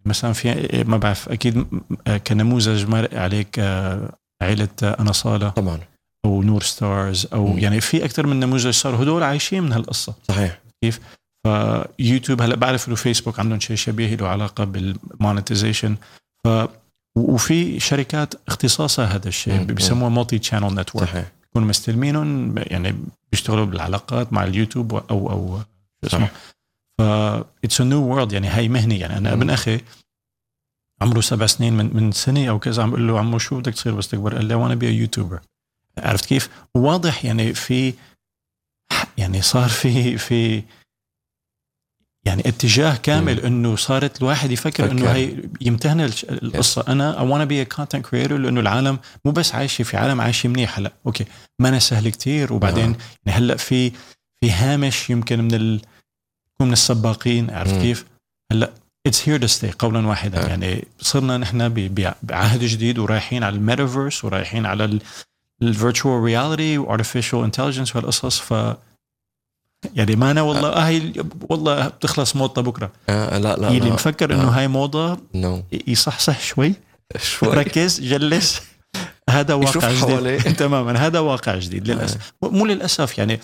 مثلا 0.06 0.34
في 0.34 0.84
ما 0.88 0.98
بعرف 0.98 1.30
أكيد 1.30 1.66
كنموذج 2.28 2.86
مرق 2.86 3.14
عليك 3.20 3.60
آه، 3.60 4.10
آه، 4.42 4.56
أنا 4.84 5.12
صاله 5.12 5.50
طبعا. 5.50 5.80
أو 6.26 6.44
نور 6.44 6.62
ستارز 6.64 7.28
أو 7.34 7.48
مم. 7.48 7.60
يعني 7.60 7.82
في 7.82 8.06
أكثر 8.06 8.28
من 8.28 8.40
نموذج 8.40 8.70
صاروا 8.70 9.04
هدول 9.04 9.24
عايشين 9.24 9.64
من 9.64 9.74
هالقصة. 9.74 10.14
صحيح. 10.28 10.60
فيوتيوب 11.46 12.42
هلا 12.42 12.56
بعرف 12.56 12.88
إنه 12.88 12.96
فيسبوك 12.96 13.40
عندهم 13.40 13.60
شيء 13.60 13.76
شبيه 13.76 14.16
له 14.16 14.28
علاقة 14.28 14.64
بال 14.64 14.83
monetization 14.83 15.96
ف 16.44 16.48
وفي 17.16 17.80
شركات 17.80 18.34
اختصاصها 18.48 19.06
هذا 19.06 19.28
الشيء. 19.28 19.64
بيسموها 19.64 20.10
multi 20.10 20.44
channel 20.44 20.76
network 20.76 21.08
صحيح 21.08 21.32
بيكونوا 21.44 21.68
مستلمينهم 21.68 22.56
يعني 22.58 22.96
بيشتغلوا 23.32 23.66
بالعلاقات 23.66 24.34
مع 24.34 24.44
اليوتيوب 24.44 24.94
أو 24.94 25.30
أو 25.32 25.60
شو 26.02 26.08
اسمه. 26.08 26.30
ف 26.98 27.02
it's 27.64 27.82
new 27.82 28.02
world 28.02 28.32
يعني 28.34 28.48
هاي 28.48 28.68
مهنة 28.70 28.96
يعني 28.96 29.18
أنا. 29.18 29.34
ابن 29.34 29.50
أخي 29.50 29.80
عمره 31.02 31.22
سبع 31.22 31.46
سنين 31.46 31.74
من 31.74 31.90
من 31.94 32.12
سنة 32.12 32.50
أو 32.50 32.60
كذا 32.60 32.84
عم 32.84 32.90
بقول 32.90 33.08
له 33.08 33.20
عمو 33.20 33.38
شو 33.38 33.60
بدك 33.60 33.74
تصير 33.74 33.96
بس 33.96 34.08
تكبر 34.08 34.36
قال 34.36 34.46
لي 34.46 34.56
wanna 34.56 34.76
be 34.76 34.88
YouTuber 34.88 35.40
عرفت 35.98 36.26
كيف؟ 36.26 36.50
واضح 36.76 37.26
يعني 37.26 37.54
في 37.54 37.94
يعني 39.18 39.42
صار 39.42 39.70
في 39.70 40.18
في 40.18 40.64
يعني 42.26 42.44
اتجاه 42.48 42.96
كامل 42.96 43.40
مم. 43.40 43.46
إنه 43.46 43.76
صارت 43.76 44.22
الواحد 44.22 44.52
يفكر 44.52 44.92
إنه. 44.92 45.12
هي 45.12 45.36
يمتهن 45.62 46.02
القصة 46.30 46.84
أنا 46.88 47.22
I 47.22 47.30
wanna 47.30 47.44
be 47.44 47.66
content 47.66 48.06
creator 48.06 48.38
لأنه 48.38 48.60
العالم 48.60 49.00
مو 49.26 49.32
بس 49.32 49.56
عايشة 49.56 49.84
في 49.84 49.98
عالم 49.98 50.22
عايشة 50.22 50.50
منيح 50.50 50.78
هلأ 50.78 50.94
okay 51.06 51.26
ما 51.60 51.70
أنا 51.70 51.80
سهل 51.80 52.10
كتير 52.10 52.54
وبعدين 52.54 52.90
نعم. 52.90 52.96
يعني 53.26 53.40
هلأ 53.40 53.56
في 53.56 53.92
في 54.40 54.52
هامش 54.52 55.10
يمكن 55.10 55.40
من 55.40 55.54
ال 55.54 55.82
من 56.62 56.74
السباقين 56.74 57.50
عرفت 57.50 57.74
مم. 57.74 57.82
كيف؟ 57.82 58.06
هلأ 58.52 58.72
it's 59.08 59.30
here 59.30 59.42
to 59.42 59.48
stay 59.48 59.72
قولا 59.80 60.08
واحدا 60.08 60.46
آه. 60.46 60.48
يعني 60.48 60.88
صرنا 61.00 61.38
نحن 61.38 61.94
بعهد 62.24 62.64
جديد 62.64 63.00
ورايحين 63.00 63.44
على 63.44 63.56
الميتافيرس 63.56 64.26
ورايحين 64.26 64.66
على 64.66 65.00
ال 65.62 65.69
virtual 65.69 66.24
reality 66.24 66.78
و 66.78 66.84
artificial 66.84 67.44
intelligence 67.44 67.96
وهالقصص 67.96 68.40
ف 68.40 68.54
يعني 69.96 70.16
ما 70.16 70.32
أنا 70.32 70.42
والله 70.42 70.70
آه 70.70 70.88
هي 70.88 71.14
والله 71.50 71.88
بتخلص 71.88 72.36
موضة 72.36 72.62
بكرة. 72.62 72.92
آه 73.10 73.38
لا 73.38 73.56
لا 73.56 73.68
اللي 73.68 73.92
مفكر 73.92 74.34
إنه 74.34 74.48
آه. 74.48 74.60
هاي 74.60 74.68
موضة 74.68 75.18
no. 75.36 75.64
يصحصح 75.88 76.40
شوي. 76.42 76.74
شوي. 77.22 77.50
ركز 77.50 78.02
جلس. 78.02 78.62
هذا 79.30 79.54
واقع. 79.54 79.92
جديد. 79.92 80.56
تماما 80.58 80.98
هذا 81.08 81.20
واقع 81.20 81.56
جديد 81.56 81.88
للأسف. 81.88 82.34
مو 82.42 82.66
للأسف 82.66 83.18
يعني 83.18 83.40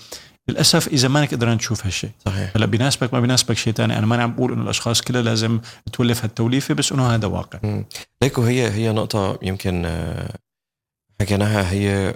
للأسف 0.49 0.87
إذا 0.87 1.07
مانك 1.07 1.33
قدران 1.33 1.57
تشوف 1.57 1.85
هالشيء. 1.85 2.09
صحيح. 2.25 2.51
هلأ 2.55 2.65
بيناسبك 2.65 3.13
ما 3.13 3.19
بيناسبك 3.19 3.57
شيء 3.57 3.73
ثاني 3.73 3.97
أنا 3.97 4.05
ما 4.05 4.23
عم 4.23 4.35
بقول 4.35 4.53
إنه 4.53 4.63
الأشخاص 4.63 5.01
كلها 5.01 5.21
لازم 5.21 5.59
تولف 5.93 6.23
هالتوليفة 6.23 6.73
بس 6.73 6.91
إنه 6.91 7.15
هذا 7.15 7.27
واقع. 7.27 7.59
مم. 7.63 7.85
ليكو 8.23 8.41
هي 8.41 8.71
هي 8.71 8.91
نقطة 8.91 9.39
يمكن 9.41 9.85
آه، 9.85 10.35
حكيناها 11.21 11.71
هي 11.71 12.15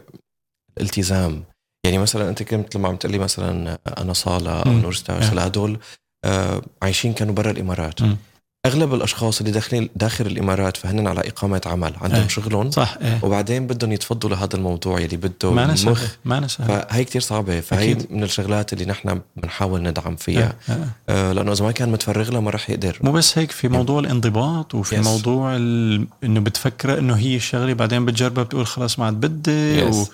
الالتزام 0.78 1.44
يعني 1.86 1.98
مثلا 1.98 2.30
أنت 2.30 2.44
كنت 2.44 2.76
لما 2.76 2.88
عم 2.88 2.96
تقلي 2.96 3.18
مثلا 3.18 3.78
أنا 3.98 4.14
صالة 4.14 4.52
أو. 4.62 4.72
نور 4.72 5.00
آه. 5.10 5.14
هلا 5.14 5.48
هدول 5.48 5.78
آه، 6.26 6.62
عايشين 6.82 7.14
كانوا 7.14 7.34
برا 7.34 7.52
الإمارات 7.52 8.02
مم. 8.02 8.18
أغلب 8.66 8.94
الأشخاص 8.94 9.40
اللي 9.40 9.52
داخلين 9.52 9.90
داخل 9.96 10.26
الإمارات 10.26 10.78
فهن 10.78 11.08
على 11.08 11.20
اقامة 11.20 11.62
عمل 11.66 11.94
عندهم 12.02 12.22
آه. 12.24 12.28
شغلهم 12.28 12.72
صح 12.72 12.98
إيه 13.02 13.20
وبعدين 13.24 13.68
بدهم 13.68 13.92
يتفضوا 13.92 14.30
لهذا 14.30 14.56
الموضوع 14.56 15.00
يلي 15.00 15.18
بده 15.18 15.52
ما 15.52 15.76
مخ 15.86 16.04
ما 16.26 16.48
فهي 16.48 17.04
كتير 17.04 17.22
صعبة 17.22 17.60
فهي 17.60 17.92
أكيد. 17.92 18.08
من 18.12 18.24
الشغلات 18.24 18.74
اللي 18.74 18.86
نحن 18.86 19.22
بنحاول 19.36 19.84
ندعم 19.84 20.16
فيها 20.16 20.54
آه. 20.70 20.72
آه. 20.74 20.88
آه، 21.10 21.32
لأنه 21.32 21.52
إذا 21.52 21.66
ما 21.66 21.72
كان 21.72 21.90
متفرغ 21.92 22.32
لها 22.32 22.40
ما 22.40 22.52
رح 22.52 22.70
يقدر 22.70 23.00
مو 23.02 23.12
بس 23.12 23.38
هيك 23.38 23.52
في 23.52 23.68
موضوع 23.68 24.00
الانضباط 24.00 24.76
وفي 24.76 24.96
Yes. 24.96 25.00
موضوع 25.06 25.56
ال... 25.56 26.08
إنه 26.24 26.40
بتفكر 26.40 27.00
إنه 27.00 27.14
هي 27.16 27.36
الشغلة 27.36 27.74
بعدين 27.74 28.06
بتجربها 28.06 28.44
بتقول 28.44 28.68
خلاص 28.68 29.00
ما 29.00 29.06
عاد 29.06 29.14
بدي 29.14 29.82
Yes. 29.92 29.96
و... 29.96 30.06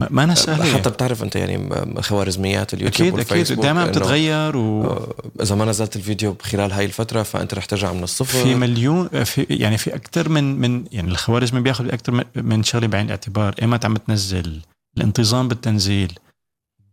ما- 0.00 0.08
ما 0.10 0.24
أنا 0.24 0.34
سهلة. 0.34 0.78
حتى 0.78 0.90
بتعرف 0.90 1.22
أنت 1.22 1.36
يعني 1.36 1.68
خوارزميات 2.02 2.74
اليوتيوب 2.74 3.18
أكيد 3.20 3.38
أكيد. 3.40 3.60
دائما 3.60 3.86
بتتغير 3.86 4.56
و 4.56 4.84
آه، 4.84 5.14
إذا 5.42 5.54
ما 5.54 5.64
نزلت 5.64 5.96
الفيديو 5.96 6.36
خلال 6.42 6.72
هاي 6.72 6.84
الفترة 6.84 7.22
فأنت 7.22 7.54
رح 7.54 7.64
ترجع 7.64 7.92
من 7.92 8.02
الصفر. 8.02 8.42
في 8.42 8.54
مليون 8.54 9.24
في 9.24 9.46
يعني 9.50 9.78
في 9.78 9.94
أكثر 9.94 10.28
من 10.28 10.60
من 10.60 10.84
يعني 10.92 11.08
الخوارزمي 11.08 11.60
بياخذ 11.60 11.88
أكثر 11.92 12.12
من- 12.12 12.24
من 12.36 12.62
شغلة 12.62 12.86
بعين 12.86 13.04
الاعتبار. 13.06 13.54
ايمت 13.62 13.84
عم 13.84 13.96
تنزل 13.96 14.60
الانتظام 14.96 15.48
بالتنزيل. 15.48 16.12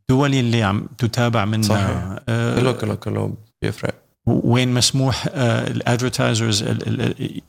الدول 0.01 0.33
اللي 0.33 0.63
عم 0.63 0.87
تتابع 0.97 1.45
منها. 1.45 1.63
صحيح. 1.67 2.19
آه، 2.29 2.59
كله 2.59 2.71
كله 2.71 2.95
كله 2.95 3.33
بيفرق. 3.61 4.02
وين 4.25 4.73
مسموح 4.73 5.27
ال 5.35 5.46
advertisers 5.46 6.63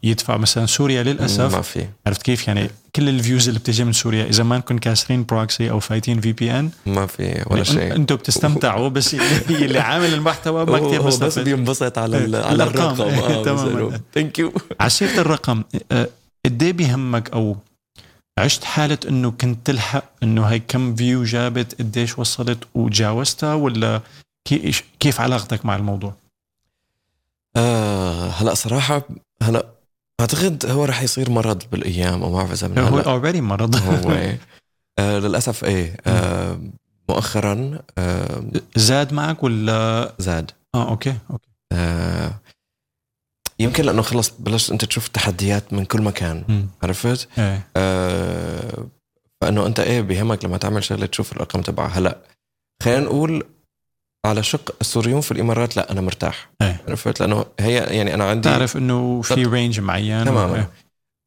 يدفع 0.03 0.37
مثلا 0.37 0.67
سوريا 0.67 1.03
للأسف. 1.03 1.55
ما 1.57 1.63
في. 1.63 1.87
عرفت 2.07 2.23
كيف؟ 2.23 2.49
يعني 2.49 2.71
كل 2.97 3.09
ال 3.09 3.15
views 3.15 3.49
اللي 3.49 3.61
بتجي 3.61 3.85
من 3.85 3.93
سوريا 3.93 4.25
إذا 4.27 4.43
ما 4.45 4.59
نكون 4.59 4.79
كاسرين 4.79 5.25
proxy 5.25 5.71
أو 5.71 5.81
فايتين 5.81 6.21
VPN 6.21 6.71
ما 6.87 7.07
في 7.07 7.43
ولا 7.47 7.65
شيء. 7.65 7.95
أنتم 7.97 8.17
بتستمتعوا 8.17 8.89
بس 8.89 9.15
اللي 9.51 9.79
عامل 9.79 10.15
المحتوى 10.15 10.65
ما 10.65 10.79
كثير 10.79 11.03
بس 11.03 11.39
بينبسط 11.39 11.99
على 11.99 12.17
على. 12.37 12.63
الرقم. 12.65 12.95
تماماً. 13.45 14.01
thank 14.15 14.39
you 14.39 14.53
على 14.81 14.91
سيره 14.91 15.21
الرقم 15.21 15.63
آه، 15.93 16.09
قد 16.47 16.63
إيه 16.63 16.73
بيهمك 16.73 17.31
أو 17.33 17.57
عشت 18.39 18.65
حالة 18.65 18.99
إنه 19.09 19.31
كنت 19.31 19.59
تلحق 19.67 20.05
إنه 20.23 20.43
هاي 20.43 20.63
كم 20.69 20.95
view 20.95 21.25
جابت 21.25 21.75
قديش 21.79 22.19
وصلت 22.19 22.59
وتجاوزتها 22.75 23.55
ولا 23.55 24.01
كيف 25.01 25.21
علاقتك 25.21 25.67
مع 25.67 25.77
الموضوع؟ 25.77 26.15
آه 27.57 28.29
هلا 28.29 28.55
صراحة 28.55 29.03
هلا 29.43 29.67
أعتقد 30.21 30.67
هو 30.67 30.85
رح 30.85 31.03
يصير 31.03 31.31
مرض 31.31 31.63
بالأيام 31.73 32.23
أو 32.23 32.31
ما 32.31 32.37
بعرف 32.37 32.53
إذا 32.53 32.69
من 32.69 32.79
هو 32.79 32.99
already 32.99 33.41
مرض. 33.41 33.77
هو. 33.77 34.19
آه 34.99 35.19
للأسف 35.19 35.65
إيه 35.65 35.97
آه 36.07 36.61
مؤخرا 37.09 37.79
آه 37.99 38.43
زاد 38.77 39.13
معك 39.13 39.43
ولا؟ 39.45 40.13
زاد. 40.19 40.51
آه 40.75 40.89
okay 40.89 41.15
okay. 41.31 41.49
آه 41.73 42.31
يمكن 43.59 43.85
لأنه 43.85 44.03
خلص 44.03 44.31
بلشت 44.39 44.71
أنت 44.71 44.85
تشوف 44.85 45.09
تحديات 45.09 45.73
من 45.73 45.85
كل 45.85 46.03
مكان 46.03 46.45
مم. 46.49 46.67
عرفت؟ 46.83 47.29
إيه. 47.39 47.69
آه 47.77 48.87
فإنه 49.41 49.67
أنت 49.67 49.81
إيه 49.81 50.01
بيهمك 50.01 50.45
لما 50.45 50.57
تعمل 50.59 50.85
شغلة 50.85 51.07
تشوف 51.07 51.33
الارقام 51.33 51.63
تبعها 51.63 51.89
هلا 51.99 52.19
خلينا 52.83 53.01
نقول 53.01 53.45
على 54.25 54.43
شق 54.43 54.75
السوريون 54.81 55.21
في 55.21 55.33
الإمارات 55.33 55.77
لا 55.77 55.93
أنا 55.93 56.01
مرتاح. 56.01 56.51
إيه. 56.63 56.81
عرفت؟ 56.89 57.21
لأنه 57.21 57.45
هي 57.61 57.75
يعني 57.75 58.15
أنا 58.15 58.25
عندي 58.25 58.49
تعرف 58.49 58.77
إنه 58.77 59.23
في 59.23 59.45
range 59.45 59.81
معين 59.81 60.25
تماما. 60.25 60.57
إيه. 60.57 60.71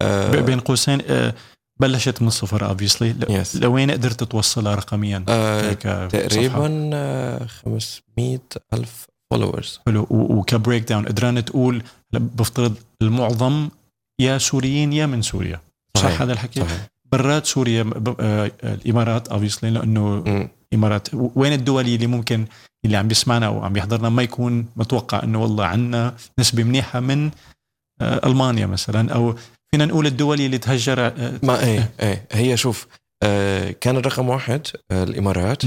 آه. 0.02 0.32
بين 0.42 0.60
قوسين 0.60 1.02
آه، 1.08 1.34
بلشت 1.80 2.22
من 2.22 2.28
الصفر 2.28 2.66
obviously 2.70 3.16
yes. 3.30 3.56
لوين 3.56 3.92
قدرت 3.92 4.24
توصلها 4.24 4.76
رقميا؟ 4.76 5.26
آه. 5.30 5.74
تقريبا 6.08 6.90
آه 6.94 7.46
500 7.46 8.40
ألف 8.74 9.08
followers 9.32 9.80
حلو. 9.86 10.02
و- 10.10 10.34
وك 10.40 10.84
breakdown 10.90 11.06
قدران 11.06 11.46
تقول 11.46 11.84
بفترض 12.14 12.76
المعظم 13.02 13.70
يا 14.20 14.38
سوريين 14.38 14.94
يا 14.94 15.06
من 15.06 15.22
سوريا. 15.22 15.62
صح 15.98 16.04
صحيح. 16.04 16.22
هذا 16.22 16.34
الحكي؟ 16.34 16.62
صحيح. 16.62 16.88
برات 17.12 17.46
سوريا 17.46 17.90
آه، 18.20 18.52
الإمارات 18.64 19.28
obviously 19.28 19.70
لأنه 19.70 20.24
مم. 20.26 20.50
امارات 20.74 21.08
وين 21.14 21.54
الدول 21.54 21.86
اللي 21.86 22.08
ممكن 22.08 22.46
اللي 22.86 22.98
عم 22.98 23.08
بيسمعنا 23.08 23.46
أو 23.46 23.64
عم 23.66 23.78
يحضرنا 23.78 24.10
ما 24.10 24.24
يكون 24.24 24.66
متوقع 24.76 25.24
إنه 25.24 25.42
والله 25.42 25.66
عنا 25.66 26.16
نسبة 26.40 26.64
منيحة 26.64 27.00
من 27.00 27.32
آه، 28.02 28.28
ألمانيا 28.28 28.66
مثلا؟ 28.66 29.14
أو 29.14 29.36
فينا 29.72 29.86
نقول 29.86 30.06
الدول 30.08 30.42
اللي 30.42 30.58
تهجر 30.58 31.08
آه، 31.08 31.40
ما 31.44 31.64
إيه 31.64 31.90
إيه. 32.00 32.28
هي 32.32 32.58
شوف 32.58 32.88
آه 33.24 33.72
كان 33.72 33.98
الرقم 33.98 34.30
واحد 34.30 34.68
الإمارات. 34.92 35.64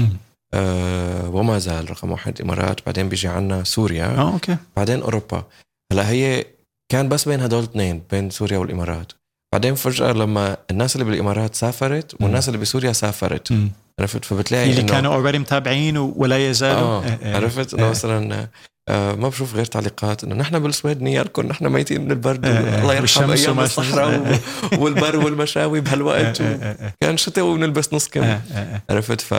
وما 1.25 1.59
زال 1.59 1.89
رقم 1.89 2.11
واحد 2.11 2.33
الإمارات. 2.39 2.85
بعدين 2.85 3.09
بيجي 3.09 3.27
عنا 3.27 3.63
سوريا. 3.63 4.05
آه 4.05 4.33
okay. 4.33 4.57
بعدين 4.77 5.01
أوروبا. 5.01 5.43
هلأ 5.91 6.09
هي 6.09 6.45
كان 6.91 7.09
بس 7.09 7.27
بين 7.27 7.39
هدول 7.41 7.63
الاثنين 7.63 8.03
بين 8.11 8.29
سوريا 8.29 8.57
والإمارات. 8.57 9.11
بعدين 9.53 9.75
فجأة 9.75 10.11
لما 10.11 10.57
الناس 10.71 10.95
اللي 10.95 11.05
بالإمارات 11.05 11.55
سافرت 11.55 12.21
والناس 12.21 12.47
اللي 12.47 12.59
بسوريا 12.59 12.93
سافرت. 12.93 13.53
عرفت 14.01 14.25
فبتلاقي 14.25 14.71
اللي 14.71 14.83
كانوا 14.83 15.15
already 15.15 15.39
متابعين 15.39 15.97
ولا 15.97 16.49
يزالوا 16.49 16.81
آه، 16.81 17.03
آه. 17.23 17.35
عرفت 17.35 17.73
إنه 17.73 17.87
آه. 17.87 17.89
مثلا 17.89 18.47
آه 18.89 19.15
ما 19.15 19.29
بشوف 19.29 19.55
غير 19.55 19.65
تعليقات 19.65 20.23
إنه 20.23 20.35
نحن 20.35 20.59
بالسويد 20.59 21.01
نياركم 21.01 21.47
نحن 21.47 21.67
ميتين 21.67 22.01
من 22.01 22.11
البرد 22.11 22.45
آه،. 22.45 22.81
الله 22.81 22.93
يرحم 22.93 23.31
أيام 23.31 23.59
الصحراء 23.59 24.39
والبر 24.77 25.17
والمشاوي 25.17 25.81
بهالوقت 25.81 26.41
آه،. 26.41 26.93
كان 27.01 27.17
شتاء 27.17 27.45
وبنلبس 27.45 27.93
نص 27.93 28.07
كم 28.07 28.23
آه، 28.23 28.41
آه، 28.51 28.57
آه. 28.57 28.81
عرفت 28.89 29.21
ف 29.21 29.33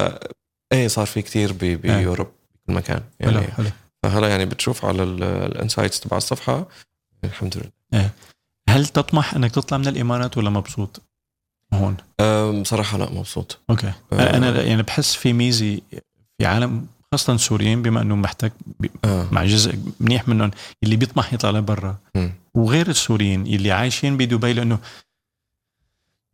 إيه 0.72 0.88
صار 0.88 1.06
في 1.06 1.20
آه. 1.44 1.76
ب 1.76 1.84
Europe 1.84 2.28
بكل 2.66 2.74
مكان 2.74 3.00
حلو 3.20 3.30
يعني 3.30 3.52
حلو 3.52 3.70
فهلا 4.02 4.28
يعني 4.28 4.44
بتشوف 4.44 4.84
على 4.84 5.02
ال 5.02 5.13
insights 5.13 6.00
تبع 6.00 6.16
الصفحة 6.16 6.68
الحمد 7.24 7.56
لله 7.56 8.10
هل 8.68 8.86
تطمح 8.86 9.34
إنك 9.34 9.50
تطلع 9.50 9.78
من 9.78 9.88
الإمارات 9.88 10.38
ولا 10.38 10.50
مبسوط 10.50 11.02
هون؟ 11.72 11.96
بصراحه 12.62 12.98
لا 12.98 13.10
مبسوط 13.10 13.58
أوكي. 13.70 13.92
أنا 14.12 14.62
يعني 14.62 14.82
بحس 14.82 15.14
في 15.14 15.32
ميزة 15.32 15.80
في 16.38 16.46
عالم 16.46 16.86
خاصة 17.12 17.32
السوريين 17.32 17.82
بما 17.82 18.02
انه 18.02 18.14
ب- 18.80 18.86
آه 19.04 19.28
مع 19.32 19.44
جزء 19.44 19.78
منيح 20.00 20.28
منهم 20.28 20.50
اللي 20.82 20.96
بيطمح 20.96 21.32
يطلع 21.34 21.50
لبرا. 21.50 21.96
وغير 22.54 22.88
السوريين 22.88 23.46
اللي 23.46 23.72
عايشين 23.72 24.16
بدبي 24.16 24.52
لأنه 24.52 24.78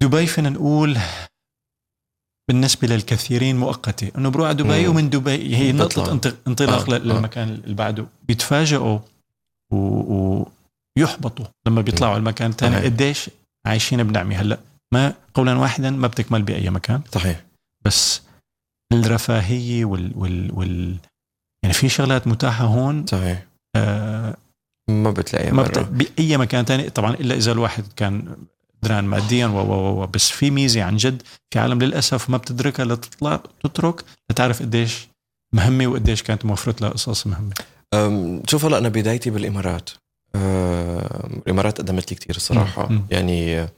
دبي 0.02 0.26
فينا 0.26 0.50
نقول 0.50 0.98
بالنسبة 2.48 2.88
للكثيرين 2.88 3.56
مؤقتة 3.56 4.10
إنه 4.18 4.28
بروح 4.28 4.46
على 4.48 4.56
دبي 4.56 4.84
مم. 4.84 4.90
ومن 4.90 5.10
دبي 5.10 5.56
هي. 5.56 5.72
نقطة 5.72 6.12
انط- 6.12 6.34
انطلاق 6.48 6.90
آه، 6.90 6.94
آه. 6.94 6.98
للمكان 6.98 7.48
اللي 7.48 7.74
بعده 7.74 8.06
بيتفاجئوا 8.28 8.98
و- 9.70 10.44
ويحبطوا 10.98 11.46
لما 11.66 11.80
بيطلعوا 11.80 12.12
على 12.12 12.20
المكان 12.20 12.50
الثاني. 12.50 12.76
قديش 12.76 13.30
عايشين 13.66 14.02
بنعمة 14.02 14.36
هلأ 14.36 14.58
ما 14.94 15.14
قولا 15.34 15.54
واحدا 15.54 15.90
ما 15.90 16.06
بتكمل 16.06 16.42
بأي 16.42 16.70
مكان. 16.70 17.00
صحيح. 17.12 17.44
بس 17.84 18.22
الرفاهية 18.92 19.84
وال, 19.84 20.12
وال, 20.16 20.50
وال 20.52 20.96
يعني 21.62 21.74
في 21.74 21.88
شغلات 21.88 22.26
متاحة 22.26 22.64
هون 22.64 23.06
صحيح. 23.06 23.46
آه 23.76 24.36
ما 24.90 25.10
بتلاقيها 25.10 25.52
ما. 25.52 25.62
بت... 25.62 25.78
بأي 25.78 26.36
مكان 26.36 26.64
تاني. 26.64 26.90
طبعا 26.90 27.14
إلا 27.14 27.34
إذا 27.34 27.52
الواحد 27.52 27.84
كان 27.96 28.36
دران 28.82 29.04
ماديا 29.04 29.46
و 29.46 29.56
و 29.56 30.02
و 30.02 30.06
بس 30.06 30.30
في 30.30 30.50
ميزة 30.50 30.82
عن 30.82 30.96
جد 30.96 31.22
في 31.50 31.58
عالم 31.58 31.78
للأسف 31.78 32.30
ما 32.30 32.36
بتدركها 32.36 32.84
لتطلع 32.84 33.40
تترك 33.62 34.04
لتعرف 34.30 34.62
قديش 34.62 35.08
مهمة 35.54 35.86
وقديش 35.86 36.22
كانت 36.22 36.44
موفرت 36.44 36.80
لها 36.80 36.90
قصص 36.90 37.26
مهمة. 37.26 37.54
شوف 38.46 38.64
هلا 38.64 38.78
أنا 38.78 38.88
بدايتي 38.88 39.30
بالإمارات. 39.30 39.90
الإمارات 40.34 41.78
قدمت 41.78 42.10
لي 42.10 42.16
كثير 42.16 42.36
الصراحة. 42.36 42.92
مم. 42.92 43.06
يعني 43.10 43.68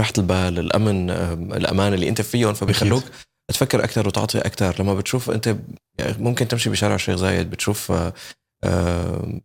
راحه 0.00 0.12
البال 0.18 0.58
الامن 0.58 1.10
الأمان 1.56 1.94
اللي 1.94 2.08
أنت 2.08 2.20
فيهم 2.20 2.54
فبيخلوك 2.54 3.04
تفكر 3.50 3.84
أكثر 3.84 4.08
وتعطي 4.08 4.38
أكثر 4.38 4.82
لما 4.82 4.94
بتشوف 4.94 5.30
أنت 5.30 5.56
ممكن 6.00 6.48
تمشي 6.48 6.70
بشارع 6.70 6.94
الشيخ 6.94 7.16
زايد 7.16 7.50
بتشوف 7.50 7.92
أه، 7.92 8.12
أم، 8.64 9.40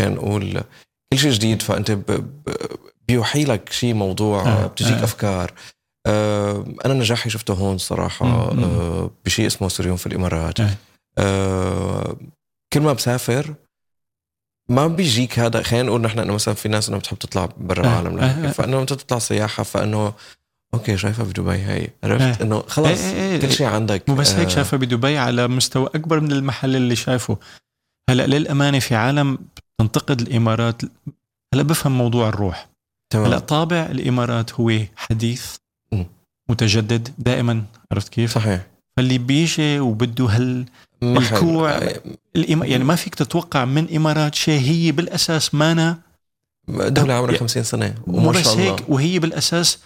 خلينا 0.00 0.14
نقول 0.14 0.60
كل 1.12 1.18
شيء 1.18 1.30
جديد 1.30 1.62
فأنت 1.62 1.98
بيوحي 3.08 3.44
لك 3.44 3.72
شيء 3.72 3.94
موضوع 3.94 4.42
آه، 4.48 4.66
بتجيك 4.66 4.96
آه. 4.98 5.04
أفكار 5.04 5.52
أه، 6.06 6.64
أنا 6.84 6.94
نجاحي 6.94 7.30
شفته 7.30 7.54
هون 7.54 7.78
صراحة. 7.78 8.26
أه، 8.26 9.10
بشيء 9.24 9.46
اسمه 9.46 9.68
سوريون 9.68 9.96
في 9.96 10.06
الإمارات 10.06 10.60
آه. 10.60 10.70
آه، 11.18 12.16
كل 12.72 12.80
ما 12.80 12.92
بسافر 12.92 13.54
ما 14.68 14.86
بيجيك 14.86 15.38
هذا. 15.38 15.62
خلينا 15.62 15.86
نقول 15.86 16.00
نحن 16.00 16.18
إنه 16.18 16.34
مثلا 16.34 16.54
في 16.54 16.68
ناس 16.68 16.88
إنه 16.88 16.98
بتحب 16.98 17.18
تطلع 17.18 17.48
برا 17.56 17.86
آه، 17.86 18.00
العالم 18.00 18.18
آه، 18.18 18.24
آه. 18.24 18.40
لا 18.42 18.50
فإنه 18.50 18.80
انت 18.80 18.92
تطلع 18.92 19.18
سياحة 19.18 19.62
فإنه 19.62 20.12
okay 20.74 20.96
شايفها 20.96 21.24
بدبي 21.24 21.50
هي 21.50 21.88
عرفت؟ 22.04 22.40
آه. 22.40 22.44
إنه 22.44 22.62
خلص 22.62 22.86
إيه، 22.86 23.12
إيه، 23.12 23.32
إيه. 23.32 23.40
كل 23.40 23.52
شيء 23.52 23.66
عندك. 23.66 24.08
مو 24.08 24.14
بس 24.14 24.34
هيك 24.34 24.46
آه، 24.46 24.54
شايفها 24.54 24.78
بدبي 24.78 25.18
على 25.18 25.48
مستوى 25.48 25.86
أكبر 25.86 26.20
من 26.20 26.32
المحل 26.32 26.76
اللي 26.76 26.96
شايفه. 26.96 27.38
هلأ 28.10 28.26
للأمانة 28.26 28.78
في 28.78 28.94
عالم 28.94 29.38
تنتقد 29.80 30.20
الإمارات 30.20 30.82
هلأ 31.54 31.62
بفهم 31.62 31.98
موضوع 31.98 32.28
الروح. 32.28 32.68
هلأ 33.14 33.28
تمام 33.28 33.38
طابع 33.38 33.86
الإمارات 33.90 34.52
هو 34.52 34.72
حديث. 34.96 35.56
متجدد 36.50 37.14
دائما. 37.18 37.64
عرفت 37.92 38.08
كيف؟ 38.08 38.34
صحيح. 38.34 38.66
فاللي 38.98 39.18
بيجي 39.18 39.80
وبده 39.80 40.24
هال 40.24 40.64
محل. 41.02 41.34
الكوع. 41.34 41.70
آه،. 41.70 42.00
يعني 42.34 42.84
ما 42.84 42.94
فيك 42.94 43.14
تتوقع 43.14 43.64
من 43.64 43.96
إمارات 43.96 44.34
شيء 44.34 44.60
هي 44.60 44.92
بالأساس 44.92 45.54
مانا 45.54 45.98
دولة 46.68 47.14
عمرها 47.14 47.32
يا- 47.32 47.38
50 47.38 47.62
سنة 47.62 47.94
مو 48.06 48.18
وما 48.18 48.30
بس 48.30 48.44
شاء 48.44 48.52
الله 48.52 48.64
هيك 48.72 48.84
وهي 48.88 49.18
بالأساس 49.18 49.78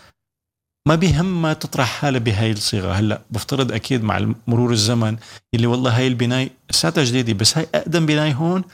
ما 0.88 0.94
بيهمها 0.94 1.52
تطرح 1.52 1.88
حالها 1.88 2.18
بهاي 2.20 2.52
الصيغة 2.52 2.92
هلأ 2.92 3.20
بفترض 3.30 3.72
أكيد 3.72 4.02
مع 4.04 4.32
مرور 4.46 4.72
الزمن 4.72 5.16
اللي 5.54 5.66
والله 5.66 5.98
هاي 5.98 6.06
البنايه 6.06 6.50
ساعتها 6.70 7.04
جديدة 7.04 7.32
بس 7.32 7.58
هاي 7.58 7.66
أقدم 7.74 8.06
بنايه 8.06 8.32
هون 8.32 8.64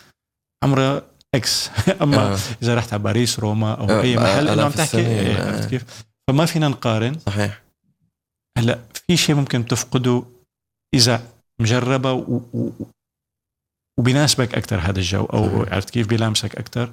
عمرها 0.64 1.02
إكس 1.34 1.70
أما 2.02 2.32
آه، 2.32 2.38
إذا 2.62 2.74
رحت 2.74 2.92
على 2.92 3.02
باريس 3.02 3.40
روما 3.40 3.74
أو 3.74 3.90
آه، 3.90 4.02
أي 4.02 4.16
محل 4.16 4.48
آلاف 4.48 4.52
إنه 4.52 4.64
عم 4.64 4.70
تحكي 4.70 4.98
إيه، 4.98 5.36
آه. 5.36 5.46
عرفت 5.46 5.70
كيف 5.70 5.84
فما 6.30 6.46
فينا 6.46 6.68
نقارن 6.68 7.16
صحيح 7.26 7.67
هلا 8.58 8.78
في 9.06 9.16
شيء 9.16 9.36
ممكن 9.36 9.66
تفقده 9.66 10.22
إذا 10.94 11.22
مجربه 11.58 12.12
و... 12.12 12.40
و... 12.54 12.70
وبيناسبك 13.98 14.54
أكثر 14.54 14.78
هذا 14.78 14.98
الجو 14.98 15.24
أو. 15.24 15.62
عرفت 15.62 15.90
كيف؟ 15.90 16.06
بيلامسك 16.06 16.56
أكثر 16.56 16.92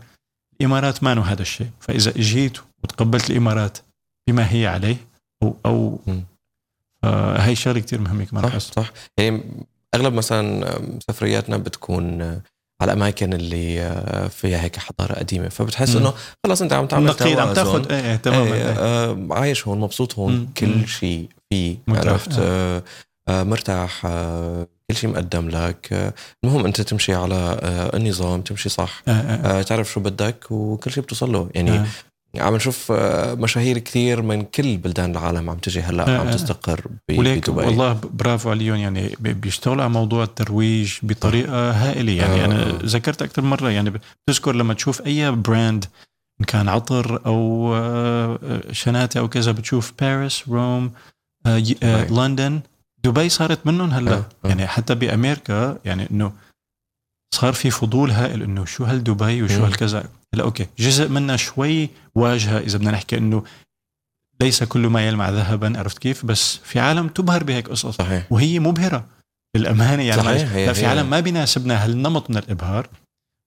الإمارات 0.62 1.04
ما 1.04 1.14
هذا 1.22 1.42
الشيء. 1.42 1.70
فإذا 1.80 2.10
إجيت 2.10 2.58
وتقبلت 2.84 3.30
الإمارات 3.30 3.78
بما 4.28 4.52
هي 4.54 4.68
عليه 4.68 4.98
أو 5.44 5.56
أو. 5.66 6.00
آه 7.04 7.38
هي 7.38 7.56
شغلة 7.56 7.80
كثير 7.80 8.02
مهمة 8.02 8.26
كمان 8.26 8.44
صح 8.44 8.58
صح. 8.58 8.92
يعني 9.18 9.44
أغلب 9.96 10.14
مثلا 10.14 10.80
سفرياتنا 11.08 11.58
بتكون 11.58 12.42
على 12.82 12.92
الأماكن 12.94 13.34
اللي 13.34 14.30
فيها 14.30 14.62
هيك 14.64 14.78
حضارة 14.80 15.14
قديمة 15.14 15.50
فبتحس. 15.50 15.96
إنه 15.96 16.14
خلص 16.46 16.62
أنت 16.62 16.74
عم 16.74 16.86
تعمل 16.86 17.06
نقيض 17.06 17.40
عم. 17.40 17.54
تاخذ 17.54 17.92
إيه 17.92 18.16
تماما 18.16 18.54
إيه، 18.56 18.70
إيه. 18.70 18.76
آه، 18.80 19.28
عايش 19.32 19.68
هون 19.68 19.80
مبسوط 19.80 20.16
هون 20.20 20.34
مم. 20.34 20.48
كل 20.58 20.88
شيء 20.88 21.30
فيه. 21.50 21.78
عرفت 21.90 22.32
آه، 22.40 22.84
آه، 23.28 23.44
مرتاح 23.44 24.02
آه، 24.06 24.68
كل 24.92 24.96
شيء 24.98 25.10
مقدم 25.10 25.50
لك 25.50 25.94
آه، 25.94 26.14
المهم 26.44 26.66
أنت 26.66 26.82
تمشي 26.82 27.14
على 27.14 27.36
آه، 27.62 27.98
النظام 27.98 28.42
تمشي 28.42 28.70
صح 28.70 29.02
آه 29.08 29.12
آه 29.12 29.60
آه، 29.60 29.62
تعرف 29.62 29.92
شو 29.92 30.00
بدك 30.00 30.52
وكل 30.52 30.92
شيء 30.92 31.04
بتوصل 31.04 31.32
له 31.32 31.50
يعني 31.56 31.72
آه. 31.72 31.86
عم 32.42 32.56
نشوف 32.56 32.92
آه، 32.92 33.34
مشاهير 33.34 33.78
كثير 33.78 34.22
من 34.22 34.44
كل 34.44 34.78
بلدان 34.78 35.12
العالم 35.12 35.50
عم 35.50 35.58
تجي 35.58 35.82
هلأ 35.82 36.08
آه، 36.08 36.20
عم 36.20 36.28
آه. 36.28 36.32
تستقر 36.32 36.82
ب- 37.10 37.20
وليك 37.20 37.50
بدبي 37.50 37.66
والله 37.66 38.00
برافو 38.14 38.50
عليهم 38.50 38.76
يعني 38.76 39.16
بي- 39.20 39.34
بيشتغلوا 39.34 39.84
على 39.84 39.94
موضوع 39.94 40.24
الترويج 40.24 40.94
بطريقة 41.04 41.72
هائلة 41.72 42.12
يعني 42.12 42.42
آه. 42.42 42.46
أنا 42.46 42.80
ذكرت 42.84 43.22
أكثر 43.22 43.42
مرة 43.42 43.70
يعني 43.70 43.92
بتذكر 44.30 44.56
لما 44.56 44.74
تشوف 44.74 45.02
أي 45.06 45.32
brand 45.32 45.86
إن 46.42 46.46
كان 46.46 46.70
عطر 46.70 47.22
أو 47.26 47.72
آه، 47.76 48.62
شناتة 48.72 49.20
أو 49.20 49.28
كذا 49.28 49.52
بتشوف 49.52 49.94
باريس 50.02 50.44
روم 50.50 50.92
آه، 51.46 51.64
آه،. 51.84 52.12
لندن 52.12 52.60
دبي 53.04 53.30
صارت 53.30 53.68
منهم 53.68 53.90
هلأ 53.92 54.12
آه، 54.14 54.26
آه. 54.46 54.48
يعني 54.48 54.68
حتى 54.68 54.96
بأمريكا 54.96 55.78
يعني 55.86 56.08
إنه 56.12 56.32
صار 57.36 57.54
في 57.54 57.70
فضول 57.72 58.12
هائل 58.12 58.44
إنه 58.44 58.66
شو 58.66 58.84
هالدبي 58.84 59.44
وشو. 59.44 59.66
هالكذا 59.66 60.04
هلا 60.34 60.44
okay. 60.44 60.68
جزء 60.80 61.08
منها 61.10 61.36
شوي 61.36 61.90
واجهة 62.16 62.58
إذا 62.60 62.78
بدنا 62.78 62.92
نحكي 62.92 63.18
إنه 63.18 63.44
ليس 64.42 64.64
كل 64.64 64.80
ما 64.88 65.08
يلمع 65.08 65.30
ذهبا 65.30 65.80
عرفت 65.80 65.98
كيف؟ 65.98 66.26
بس 66.26 66.60
في 66.64 66.80
عالم 66.80 67.08
تبهر 67.08 67.44
بهيك 67.44 67.68
قصص. 67.70 67.98
صحيح. 67.98 68.28
وهي 68.32 68.60
مبهرة 68.60 69.06
بالأمانة. 69.54 70.04
يعني 70.04 70.22
صحيح، 70.22 70.52
هي- 70.52 70.66
لا 70.66 70.74
في 70.74 70.82
هي- 70.82 70.86
عالم 70.86 71.10
ما 71.10 71.20
بيناسبنا 71.20 71.84
هالنمط 71.86 72.30
من 72.30 72.38
الإبهار 72.38 72.88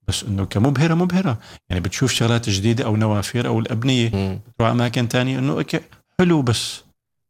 بس 0.08 0.24
إنه 0.24 0.44
كمبهرة 0.46 0.94
مبهرة. 0.94 1.38
يعني 1.70 1.80
بتشوف 1.80 2.12
شغلات 2.12 2.48
جديدة 2.50 2.84
أو 2.84 2.96
نوافير 2.96 3.46
أو 3.46 3.58
الأبنية. 3.60 4.38
تروح 4.58 4.70
أماكن 4.70 5.08
تانية 5.08 5.38
إنه 5.38 5.52
okay 5.52 5.80
حلو 6.20 6.42
بس 6.42 6.80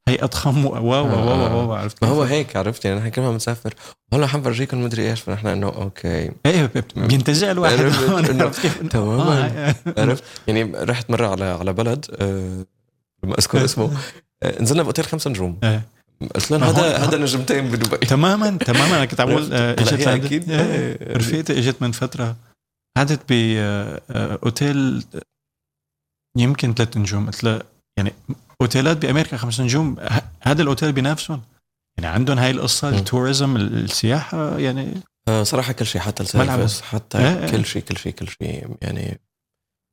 هي 0.09 0.19
أضخم. 0.25 0.67
و- 0.67 0.69
wow 0.71 1.07
آه، 1.07 1.27
wow 1.27 1.47
آه. 1.47 1.57
wow 1.57 1.73
عرفت 1.73 2.05
ما؟ 2.05 2.11
هو 2.11 2.23
هيك 2.23 2.57
عرفت 2.57 2.85
يعني 2.85 3.01
نحن 3.01 3.09
كل 3.09 3.23
ما 3.23 3.31
بنسافر 3.33 3.75
هلا 4.13 4.27
حنفرجيكم 4.27 4.85
مدري 4.85 5.11
إيش 5.11 5.21
فنحن 5.21 5.47
إنه 5.47 5.67
okay. 5.67 6.31
إيه 6.47 6.71
بينتزع 6.97 7.51
الواحد. 7.51 7.77
كيف؟ 8.63 8.79
إنه- 8.83 8.89
تماماً. 8.89 9.47
آه، 9.69 9.75
عرفت؟ 9.99 10.25
يعني 10.47 10.73
رحت 10.77 11.11
مرة 11.11 11.27
على 11.29 11.45
على 11.45 11.73
بلد 11.73 12.07
آه، 12.21 12.65
لما 13.25 13.39
أذكر 13.39 13.65
اسمه. 13.65 13.91
آه، 14.43 14.63
نزلنا 14.63 14.83
بأوتيل 14.83 15.05
خمس 15.05 15.27
نجوم. 15.29 15.59
إيه. 15.65 15.83
قلت 16.35 16.51
لهم 16.51 16.63
هذا 16.65 16.97
هذا 16.97 17.19
نجمتين 17.19 17.69
بدبي. 17.71 17.97
تماما 17.97 18.51
تماما. 18.59 18.97
أنا 18.97 19.05
كنت 19.05 19.21
آه، 19.21 19.25
هلا 19.25 20.15
إجت. 20.15 20.49
إيه، 20.49 20.99
آه، 21.03 21.17
رفيقتي 21.17 21.59
إجت 21.59 21.83
من 21.83 21.93
فترة. 21.93 22.37
قعدت 22.97 23.21
باوتيل 23.33 25.05
يمكن 26.37 26.75
ثلاث 26.75 26.97
نجوم. 26.97 27.27
قلت 27.27 27.45
لها 27.45 27.63
يعني 27.99 28.13
أوتيلات 28.61 28.97
بأمريكا 28.97 29.37
خمس 29.37 29.61
نجوم 29.61 29.97
هذا 30.43 30.63
الأوتيل 30.63 30.93
بينافسهم 30.93 31.43
يعني 31.99 32.15
عندهم 32.15 32.39
هاي 32.39 32.51
القصة. 32.51 32.89
ال 32.89 32.97
tourism 32.97 33.57
السياحة 33.57 34.59
يعني 34.59 34.95
آه، 35.29 35.43
صراحة 35.43 35.73
كل 35.73 35.87
شيء 35.87 36.01
حتى. 36.01 36.23
ال 36.23 36.30
service 36.30 36.81
حتى 36.83 37.19
إيه. 37.19 37.51
كل 37.51 37.65
شيء 37.65 37.83
كل 37.83 37.97
شيء 37.97 38.13
كل 38.13 38.29
شيء 38.29 38.77
يعني 38.83 39.21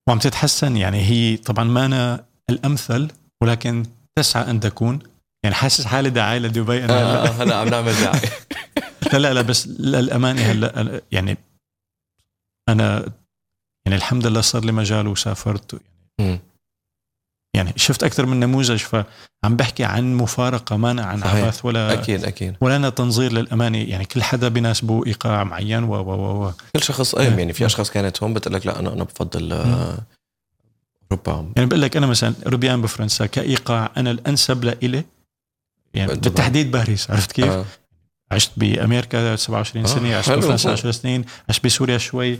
وعم 0.08 0.20
تتحسن 0.20 0.78
يعني 0.78 1.02
هي 1.02 1.38
طبعا 1.38 1.64
ما 1.64 1.86
أنا 1.86 2.26
الأمثل 2.50 3.12
ولكن 3.44 3.86
تسعى 4.16 4.50
أن 4.50 4.60
تكون 4.60 5.00
يعني 5.44 5.56
حاسس 5.56 5.86
حالي 5.86 6.10
دعاية 6.10 6.40
لدبي 6.40 6.86
أنا 6.86 6.94
آه، 6.94 7.26
هلا 7.26 7.30
آه، 7.30 7.44
هلا 7.44 7.56
عم 7.56 7.68
نعمل 7.70 7.94
دعاية 7.94 8.20
لا 9.14 9.18
لا 9.18 9.34
لا 9.34 9.42
بس 9.42 9.68
للأمانة 9.68 10.42
هلا 10.42 11.02
يعني 11.12 11.38
أنا 12.70 13.06
يعني 13.86 13.98
الحمد 13.98 14.28
لله 14.28 14.42
صار 14.42 14.66
لي 14.66 14.72
مجال 14.72 15.08
وسافرت 15.08 15.82
مم. 16.20 16.40
يعني 17.56 17.74
شفت 17.76 18.04
أكثر 18.04 18.26
من 18.26 18.40
نموذج 18.40 18.78
فعم 18.78 19.06
بحكي 19.46 19.84
عن 19.84 20.14
مفارقة 20.16 20.78
ما 20.78 21.04
عن 21.06 21.22
صحيح. 21.22 21.44
عبث 21.46 21.66
ولا 21.66 21.94
أكيد 21.94 22.24
أكيد 22.24 22.56
ولا 22.62 22.76
أنا 22.76 22.90
تنظير 22.90 23.32
للامانه 23.34 23.78
يعني 23.78 24.06
كل 24.06 24.24
حدا 24.24 24.48
بيناسبه 24.48 25.06
إيقاع 25.08 25.44
معين 25.44 25.84
و 25.84 25.94
و 25.96 26.12
و 26.12 26.46
و 26.48 26.52
كل 26.76 26.84
شخص 26.84 27.16
ايم 27.16 27.40
يعني 27.40 27.54
في 27.54 27.66
أشخاص 27.66 27.92
كانت 27.92 28.24
هون 28.24 28.34
بتقول 28.34 28.54
لك 28.54 28.66
لا 28.68 28.80
أنا 28.80 28.94
أنا 28.94 29.04
بفضل 29.04 29.54
آه، 29.54 29.98
أوروبا 31.12 31.52
يعني 31.56 31.70
بقول 31.70 31.82
لك 31.82 31.98
أنا 31.98 32.08
مثلا 32.08 32.34
روبيان 32.48 32.82
بفرنسا 32.82 33.26
كإيقاع 33.26 33.92
أنا 33.98 34.12
الأنسب 34.12 34.64
لإلي 34.64 35.04
يعني 35.94 36.08
طبعاً. 36.08 36.22
بالتحديد 36.22 36.72
باريس 36.72 37.12
عرفت 37.12 37.32
كيف؟ 37.32 37.46
آه، 37.46 37.66
عشت 38.32 38.52
بأمريكا 38.58 39.36
27 39.36 39.86
آه، 39.86 39.90
سنة 39.90 40.16
عشت 40.16 40.30
حلو. 40.30 40.40
بفرنسا 40.40 40.72
10 40.72 40.92
سنين 40.92 41.26
عشت 41.50 41.66
بسوريا 41.66 41.98
شوي 41.98 42.40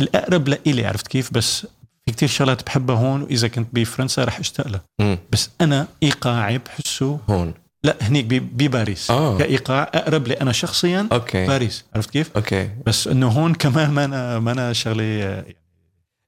الأقرب 0.00 0.48
لإلي 0.48 0.86
عرفت 0.86 1.06
كيف 1.06 1.32
بس 1.32 1.66
في 2.08 2.14
كتير 2.14 2.28
شغلات 2.28 2.66
بحبها 2.66 2.96
هون 2.96 3.22
وإذا 3.22 3.48
كنت 3.48 3.68
بفرنسا 3.72 4.24
رح 4.24 4.38
أشتاق 4.38 4.66
لها. 4.68 5.18
بس 5.32 5.50
أنا 5.60 5.86
ايقاعي 6.02 6.58
بحسه 6.58 7.18
هون 7.30 7.54
لا 7.84 7.96
هنيك 8.00 8.24
بباريس 8.24 9.10
آه. 9.10 9.38
كايقاع 9.38 9.90
أقرب 9.94 10.28
لي 10.28 10.34
أنا 10.34 10.52
شخصيا 10.52 11.08
okay 11.12 11.46
باريس 11.46 11.84
عرفت 11.94 12.10
كيف؟ 12.10 12.30
okay 12.36 12.70
بس 12.86 13.08
إنه 13.08 13.28
هون 13.28 13.54
كمان 13.54 13.90
ما 13.90 14.04
أنا 14.04 14.38
ما 14.38 14.52
أنا 14.52 14.72
شغله 14.72 15.22
آه، 15.22 15.44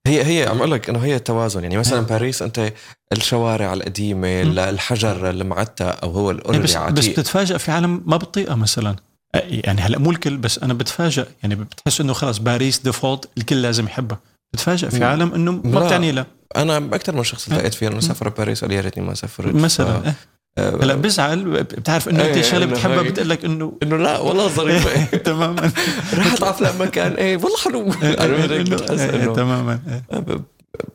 هي 0.07 0.25
هي 0.25 0.49
عم 0.49 0.57
أقول 0.59 0.71
لك 0.71 0.89
إنه 0.89 0.99
هي 0.99 1.17
التوازن 1.17 1.63
يعني 1.63 1.77
مثلا. 1.77 2.01
باريس 2.01 2.43
أنت 2.43 2.73
الشوارع 3.13 3.73
القديمة. 3.73 4.43
الحجر 4.43 5.31
المعتق 5.31 5.85
أو 5.85 6.11
هو 6.11 6.31
يعني 6.31 6.41
ال 6.41 6.44
already 6.44 6.65
بس 6.65 6.77
بس 6.77 7.07
بتتفاجئ 7.07 7.59
في 7.59 7.71
عالم 7.71 8.03
ما 8.07 8.17
بتطيقها 8.17 8.55
مثلا 8.55 8.97
يعني 9.35 9.81
هلأ 9.81 9.99
مو 9.99 10.11
الكل 10.11 10.37
بس 10.37 10.59
أنا 10.59 10.75
بتفاجئ 10.75 11.27
يعني 11.43 11.55
بتحس 11.55 12.01
إنه 12.01 12.13
خلص 12.13 12.39
باريس 12.39 12.79
ديفولت 12.79 13.29
الكل 13.39 13.63
لازم 13.63 13.85
يحبها 13.87 14.19
بتفاجئ 14.53 14.91
في 14.91 14.97
مم. 14.99 15.05
عالم 15.05 15.35
إنه 15.35 15.53
ما 15.53 15.79
لا. 15.79 15.87
بتعني 15.87 16.13
لا 16.13 16.27
أنا 16.57 16.77
أكثر 16.77 17.17
من 17.17 17.25
شخص 17.25 17.49
التقيت 17.49 17.75
فيه 17.75 17.89
انه 17.89 18.01
سافر 18.01 18.29
باريس 18.29 18.65
قال 18.65 18.73
يا 18.73 18.81
ريتني 18.81 19.05
ما 19.05 19.15
سافرت 19.15 19.55
مثلا 19.55 20.01
ف- 20.01 20.07
آه. 20.07 20.15
آه، 20.59 20.85
هلأ 20.85 20.95
بزعل 20.95 21.63
بتعرف 21.63 22.09
إنه 22.09 22.25
أنت 22.27 22.37
إيه، 22.37 22.43
شغله 22.43 22.67
بتحبها 22.67 23.03
بتقول 23.03 23.29
لك 23.29 23.45
إنه 23.45 23.79
إنه 23.83 23.97
لا 23.97 24.19
والله 24.19 24.49
ظريفه 24.49 25.17
تماما 25.17 25.71
رحت 26.15 26.43
على 26.43 26.55
فلان 26.55 26.79
مكان 26.79 27.13
إيه 27.13 27.37
والله 27.37 27.59
حلو 27.59 27.93
إيه، 28.03 29.27
تماما 29.35 29.81
إيه. 30.13 30.19
ب- 30.19 30.43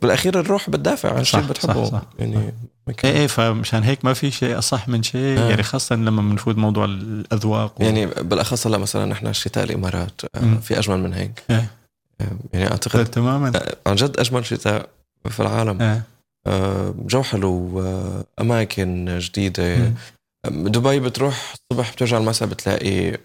بالأخير 0.02 0.40
الروح 0.40 0.70
بتدافع 0.70 1.14
عن 1.18 1.24
شيء 1.24 1.42
بتحبه 1.42 1.86
صح، 1.86 1.92
صح. 1.92 2.02
يعني 2.20 2.38
إيه 2.38 2.54
مكان. 2.88 3.16
إيه 3.16 3.28
فمشان 3.28 3.84
هيك 3.84 4.06
ما 4.06 4.14
في 4.14 4.32
شيء 4.32 4.58
أصح 4.58 4.88
من 4.88 5.04
شيء 5.04 5.40
آه. 5.40 5.50
يعني 5.50 5.64
خاصة 5.64 5.96
لما 5.96 6.22
بنفوت 6.22 6.58
موضوع 6.58 6.86
الأذواق 6.86 7.82
و... 7.82 7.84
يعني 7.84 8.06
بالأخص 8.06 8.68
هلأ 8.68 8.78
مثلا 8.78 9.06
نحن 9.06 9.28
الشتاء 9.28 9.64
الإمارات 9.64 10.22
آه،. 10.36 10.58
في 10.64 10.80
أجمل 10.80 11.00
من 11.00 11.14
هيك 11.14 11.44
إيه. 11.50 11.56
آه، 11.58 11.66
يعني 12.54 12.72
أعتقد 12.72 13.06
تماما 13.06 13.62
عن 13.88 13.96
جد 13.96 14.20
أجمل 14.20 14.46
شتاء 14.46 14.90
في 15.30 15.40
العالم 15.40 15.82
إيه. 15.82 16.04
آه، 16.48 16.96
جو 16.98 17.24
حلو 17.24 17.82
آه، 17.82 18.26
أماكن 18.42 19.20
جديدة 19.20 19.78
مم. 19.78 20.68
دبي 20.68 21.00
بتروح 21.00 21.54
الصبح 21.54 21.94
بترجع 21.94 22.18
المساء 22.18 22.50
بتلاقي 22.50 23.18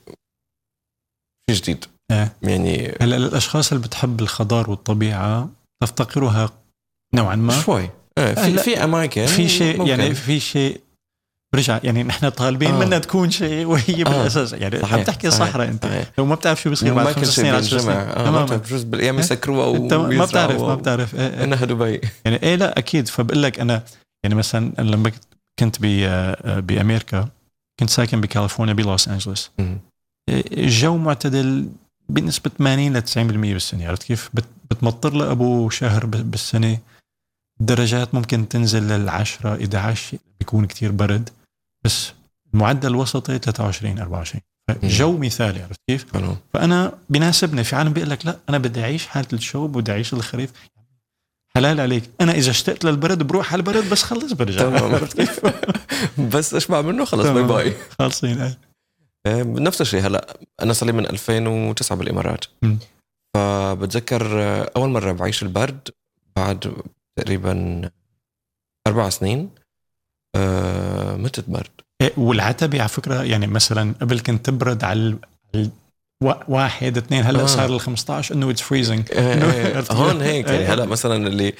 شيء 1.50 1.56
جديد 1.56 1.84
إيه. 2.10 2.32
يعني 2.42 2.94
هلا 3.00 3.16
الاشخاص 3.16 3.72
اللي 3.72 3.84
بتحب 3.84 4.20
الخضار 4.20 4.70
والطبيعة 4.70 5.48
تفتقرها 5.82 6.50
نوعا 7.14 7.36
ما 7.36 7.60
شوي 7.60 7.90
آه، 8.18 8.34
في 8.34 8.58
في 8.58 8.84
أماكن 8.84 9.26
في 9.26 9.48
شيء 9.48 9.78
ممكن. 9.78 9.90
يعني 9.90 10.14
في 10.14 10.40
شيء 10.40 10.80
برجع 11.52 11.80
يعني 11.84 12.02
نحن 12.02 12.28
طالبين 12.28 12.70
آه. 12.70 12.78
منها 12.78 12.98
تكون 12.98 13.30
شيء 13.30 13.66
وهي 13.66 14.00
آه. 14.00 14.04
بالأساس 14.04 14.52
يعني 14.52 14.80
صحيح، 14.80 14.94
عم 14.94 15.02
تحكي 15.02 15.30
صحراء 15.30 15.68
أنت 15.68 15.86
صحيح. 15.86 16.10
لو 16.18 16.26
ما 16.26 16.34
بتعرف 16.34 16.62
شو 16.62 16.70
بصير 16.70 16.94
بعد 16.94 17.06
خمس 17.14 17.26
سنين 17.28 17.54
10 17.54 17.76
بينجمع 17.78 17.92
سنين 17.92 18.26
آه 18.26 18.30
ما 18.30 18.44
بتعرف 18.44 18.66
بجوز 18.66 18.82
بالأيام 18.82 19.14
إيه. 19.14 19.20
يسكروها 19.24 19.78
ما 20.08 20.24
بتعرف 20.24 20.60
ما 20.60 20.74
بتعرف 20.74 21.14
إيه 21.14 21.20
إيه. 21.20 21.44
إنها 21.44 21.64
دبي 21.64 22.00
يعني 22.24 22.42
إيه 22.42 22.54
لا 22.56 22.78
أكيد 22.78 23.08
فبقول 23.08 23.42
لك 23.42 23.60
أنا 23.60 23.82
يعني 24.22 24.34
مثلا 24.34 24.72
أنا 24.78 24.90
لما 24.90 25.12
كنت 25.58 25.76
ب- 25.80 26.66
بأمريكا 26.66 27.28
كنت 27.80 27.90
ساكن 27.90 28.20
بكاليفورنيا 28.20 28.74
بلوس 28.74 29.08
أنجلوس. 29.08 29.50
الجو 30.30 30.96
معتدل 30.96 31.68
بنسبة 32.08 32.50
80 32.58 32.96
ل 32.96 33.02
90% 33.02 33.16
بالسنة 33.16 33.88
عرفت 33.88 34.02
كيف؟ 34.02 34.30
بت- 34.34 34.44
بتمطر 34.70 35.12
له 35.14 35.30
أبو 35.30 35.70
شهر 35.70 36.06
ب- 36.06 36.30
بالسنة 36.30 36.78
الدرجات 37.60 38.14
ممكن 38.14 38.48
تنزل 38.48 38.82
للعشرة 38.82 39.54
11 39.64 40.18
بيكون 40.40 40.64
كتير 40.66 40.92
برد 40.92 41.28
بس 41.84 42.12
المعدل 42.54 42.88
الوسطي 42.88 43.38
23 43.38 43.98
24 43.98 44.42
جو 44.82 45.18
مثالي 45.18 45.62
عرفت 45.62 45.80
كيف؟ 45.88 46.06
حلو 46.14 46.36
فأنا 46.54 46.98
بيناسبني 47.08 47.64
في 47.64 47.76
عالم 47.76 47.92
بيقول 47.92 48.10
لك 48.10 48.26
لا 48.26 48.36
أنا 48.48 48.58
بدي 48.58 48.82
أعيش 48.82 49.06
حالة 49.06 49.28
الشوب 49.32 49.78
بدي 49.78 49.92
أعيش 49.92 50.12
الخريف 50.12 50.52
حلال 51.54 51.80
عليك 51.80 52.10
أنا 52.20 52.32
إذا 52.32 52.50
اشتقت 52.50 52.84
للبرد 52.84 53.22
بروح 53.22 53.52
على 53.52 53.60
البرد 53.60 53.90
بس 53.90 54.02
خلص 54.02 54.32
برجع. 54.32 54.74
عرفت 54.94 55.16
كيف؟ 55.16 55.40
بس 56.36 56.54
أشبع 56.54 56.80
منه 56.80 57.04
خلص 57.04 57.26
bye. 57.26 57.42
bye 57.42 57.76
خالصين. 57.98 58.40
آه، 59.26 59.42
نفس 59.42 59.80
الشيء 59.80 60.06
هلا 60.06 60.36
أنا 60.62 60.72
صار 60.72 60.86
لي 60.86 60.92
من 60.92 61.06
2009 61.06 61.98
بالإمارات. 61.98 62.44
فبتذكر 63.34 64.42
آه، 64.42 64.70
أول 64.76 64.88
مرة 64.90 65.12
بعيش 65.12 65.42
البرد 65.42 65.88
بعد 66.36 66.74
تقريبا 67.16 67.90
أربع 68.86 69.08
سنين 69.08 69.50
آه، 71.20 71.24
متت 71.24 71.44
برد 71.48 71.70
إيه، 72.02 72.12
والعتبه 72.16 72.80
على 72.80 72.88
فكرة 72.88 73.22
يعني 73.22 73.46
مثلا 73.46 73.94
قبل 74.00 74.20
كنت 74.20 74.46
تبرد 74.46 74.84
على 74.84 75.18
واحد 76.48 76.96
اثنين 76.96 77.24
هلأ 77.24 77.42
آه. 77.42 77.46
صار 77.46 77.74
ال 77.74 77.80
15 77.80 78.34
إنه 78.34 78.50
it's 78.50 78.62
freezing 78.62 79.02
آه، 79.12 79.76
عرفت 79.76 79.92
هون؟ 79.92 80.20
هيك 80.20 80.46
يعني 80.46 80.58
إيه. 80.58 80.74
هلأ 80.74 80.86
مثلا 80.86 81.26
اللي 81.26 81.54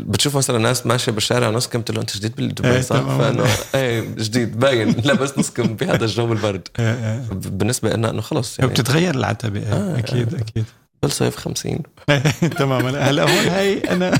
بتشوف 0.00 0.36
مثلا 0.36 0.58
ناس 0.58 0.86
ماشية 0.86 1.12
بالشارع 1.12 1.50
نص 1.50 1.68
كم 1.68 1.82
له 1.90 2.00
أنت 2.00 2.16
جديد 2.16 2.36
بالدبي 2.36 2.70
إيه، 2.70 2.80
صح؟ 2.80 2.96
فإنه 2.96 3.46
إيه 3.74 4.00
جديد 4.00 4.58
باين. 4.58 4.90
لابس 4.90 5.38
نص 5.38 5.50
كم 5.50 5.74
بهذا 5.76 6.04
الجو 6.04 6.32
البرد 6.32 6.68
بالنسبة 7.58 7.90
لنا 7.90 8.10
إنه 8.10 8.20
خلص 8.20 8.58
يعني. 8.58 8.70
بتتغير 8.70 9.14
العتبه 9.14 9.60
إيه، 9.60 9.72
آه، 9.72 9.98
أكيد 9.98 10.34
أكيد. 10.34 10.64
بالصيف 11.02 11.36
50 11.36 11.78
تماما 12.58 13.10
هلأ 13.10 13.22
هون 13.22 13.48
هي 13.48 13.78
أنا 13.78 14.18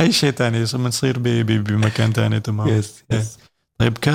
هي 0.00 0.12
شيء 0.12 0.30
ثاني 0.30 0.64
بنصير 0.74 1.18
بمكان 1.18 2.12
ثاني 2.12 2.40
تمام. 2.40 2.68
يس 2.68 3.04
يس 3.10 3.38
طيب 3.78 3.98
ك 3.98 4.08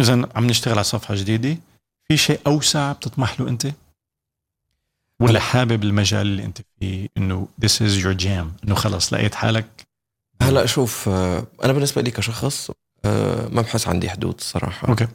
اذا 0.00 0.28
عم 0.34 0.46
نشتغل 0.46 0.74
على 0.74 0.84
صفحة 0.84 1.14
جديدة. 1.14 1.58
في 2.08 2.16
شيء 2.16 2.40
أوسع 2.46 2.92
بتطمح 2.92 3.40
له 3.40 3.48
أنت؟ 3.48 3.66
ولا 5.20 5.40
حابب 5.40 5.82
المجال 5.84 6.20
اللي 6.26 6.44
أنت 6.44 6.58
فيه 6.80 7.08
إنه 7.16 7.48
this 7.64 7.78
is 7.78 8.02
your 8.04 8.22
jam 8.24 8.64
إنه 8.64 8.74
خلص 8.74 9.12
لقيت 9.12 9.34
حالك؟ 9.34 9.86
هلا 10.42 10.66
شوف 10.66 11.08
آه، 11.08 11.46
أنا 11.64 11.72
بالنسبة 11.72 12.02
لي 12.02 12.10
كشخص 12.10 12.70
آه، 13.04 13.48
ما 13.48 13.62
بحس 13.62 13.88
عندي 13.88 14.10
حدود 14.10 14.34
الصراحه 14.38 14.88
أوكي. 14.88 15.08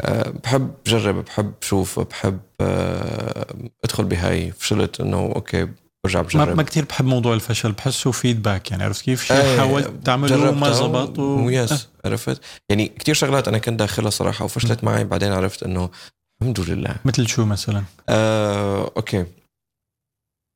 آه، 0.00 0.30
بحب 0.30 0.74
جرب 0.86 1.24
بحب 1.24 1.54
شوف 1.60 2.00
بحب 2.00 2.40
ادخل 3.84 4.04
بهاي 4.04 4.52
فشلت 4.52 5.00
إنه 5.00 5.32
أوكي 5.36 5.68
برجع 6.04 6.20
ما, 6.20 6.26
بجرب 6.26 6.56
ما 6.56 6.62
كثير 6.62 6.84
بحب 6.84 7.04
موضوع 7.04 7.34
الفشل 7.34 7.72
بحسه 7.72 8.10
feedback 8.10 8.70
يعني 8.70 8.84
عرفت 8.84 9.02
كيف؟ 9.02 9.24
شيء 9.24 9.36
إيه، 9.36 9.58
حاولت 9.58 10.06
تعمله 10.06 10.50
وما 10.50 10.72
زبط 10.72 11.18
و... 11.18 11.46
و 11.46 11.57
yes 11.57 11.88
عرفت؟ 12.04 12.40
يعني 12.68 12.88
كتير 12.88 13.14
شغلات 13.14 13.48
أنا 13.48 13.58
كنت 13.58 13.78
داخلها 13.78 14.10
صراحة 14.10 14.44
وفشلت 14.44 14.84
معي 14.84 15.04
بعدين 15.04 15.32
عرفت 15.32 15.62
إنه 15.62 15.90
الحمد 16.42 16.60
لله. 16.60 16.96
مثل 17.04 17.28
شو 17.28 17.44
مثلا؟ 17.44 17.84
آه، 18.08 18.92
أوكي. 18.96 19.26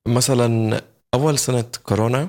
مثلا 0.09 0.81
أول 1.15 1.39
سنة 1.39 1.65
كورونا. 1.83 2.29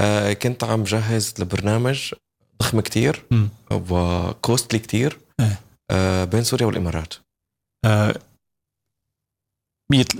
آه، 0.00 0.32
كنت 0.32 0.64
عم 0.64 0.84
جهز 0.84 1.34
لبرنامج 1.38 2.14
ضخم 2.62 2.80
كتير. 2.80 3.22
وكوستلي 3.70 4.78
كتير 4.78 5.18
إيه. 5.40 5.60
آه، 5.90 6.24
بين 6.24 6.44
سوريا 6.44 6.66
والإمارات. 6.66 7.14
آه 7.84 8.14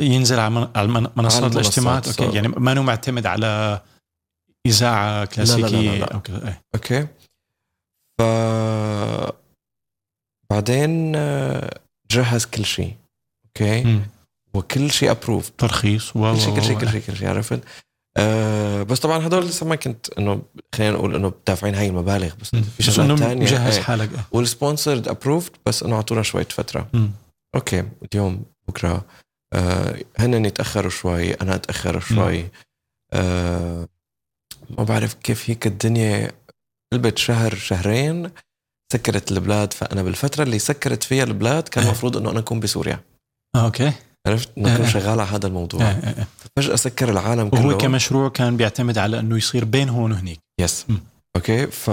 ينزل 0.00 0.38
على 0.38 0.50
من- 0.54 0.68
على 0.76 0.86
المن- 0.86 1.06
منصات 1.16 1.42
المنصات، 1.42 1.52
الاجتماعات 1.60 2.20
أوكي. 2.20 2.36
يعني 2.36 2.48
ما 2.48 2.72
انه 2.72 2.82
معتمد 2.82 3.26
على 3.26 3.80
إذاعة 4.66 5.24
كلاسيكية 5.24 5.90
لا، 5.90 5.98
لا. 5.98 6.14
أو 6.14 6.20
كذا 6.20 6.48
إيه. 6.48 6.62
أوكي 6.74 7.06
ف 8.18 8.22
بعدين 10.50 11.12
آه، 11.16 11.80
جهز 12.10 12.44
كل 12.46 12.64
شيء 12.64 12.94
أوكي. 13.46 14.00
وكل 14.54 14.90
شيء 14.90 15.10
approve 15.10 15.50
ترخيص 15.58 16.16
و 16.16 16.32
كل 16.34 16.40
شيء 16.40 16.54
كل 16.56 16.62
شيء 16.62 16.78
كل 16.78 16.90
شيء 16.90 17.00
كل 17.00 17.16
شيء 17.16 17.28
عرفت 17.28 17.60
آه 18.16 18.82
بس 18.82 19.00
طبعا 19.00 19.26
هدول 19.26 19.44
لسه 19.44 19.66
ما 19.66 19.76
كنت 19.76 20.10
إنه 20.18 20.42
خلينا 20.74 20.92
نقول 20.92 21.14
إنه 21.14 21.32
دافعين 21.46 21.74
هاي 21.74 21.86
المبالغ 21.86 22.34
بس. 22.40 22.50
في 22.56 22.82
شغلات 22.82 23.18
ثانية 23.18 23.42
مجهز 23.42 23.74
إيه. 23.76 23.82
حالك. 23.82 24.10
وال 24.32 24.46
sponsored 24.46 25.08
approved 25.08 25.50
بس 25.66 25.82
إنه 25.82 25.96
اعطونا 25.96 26.22
شوية 26.22 26.44
فترة 26.50 26.88
مم. 26.92 27.10
أوكي 27.54 27.84
اليوم 28.12 28.42
بكرة 28.68 29.04
هن 30.18 30.44
يتاخروا 30.44 30.90
شوي 30.90 31.34
أنا 31.34 31.54
أتأخر 31.54 32.00
شوي. 32.00 32.48
آه 33.12 33.88
ما 34.70 34.84
بعرف 34.84 35.14
كيف 35.14 35.50
هيك 35.50 35.66
الدنيا 35.66 36.32
قلبت 36.92 37.18
شهر 37.18 37.54
شهرين 37.54 38.30
سكرت 38.92 39.32
البلاد. 39.32 39.72
فأنا 39.72 40.02
بالفترة 40.02 40.42
اللي 40.42 40.58
سكرت 40.58 41.02
فيها 41.02 41.24
البلاد 41.24 41.68
كان 41.68 41.82
إيه. 41.82 41.90
المفروض 41.90 42.16
إنه 42.16 42.30
أنا 42.30 42.38
أكون 42.38 42.60
بسوريا. 42.60 43.00
آه، 43.56 43.64
أوكي. 43.64 43.92
عرفت؟ 44.26 44.58
إنه 44.58 44.76
كنت 44.76 44.86
إيه. 44.86 44.92
شغال 44.92 45.20
على 45.20 45.30
هذا 45.30 45.46
الموضوع. 45.46 45.80
إيه، 45.80 45.96
إيه، 45.96 46.16
إيه. 46.18 46.26
فجأة 46.56 46.76
سكر 46.76 47.10
العالم 47.10 47.48
كله. 47.48 47.66
وهو 47.66 47.78
كمشروع 47.78 48.28
كان 48.28 48.56
بيعتمد 48.56 48.98
على 48.98 49.20
إنه 49.20 49.36
يصير 49.36 49.64
بين 49.64 49.88
هون 49.88 50.12
وهنيك. 50.12 50.40
yes. 50.60 50.86
أوكي؟ 51.36 51.66
ف 51.66 51.88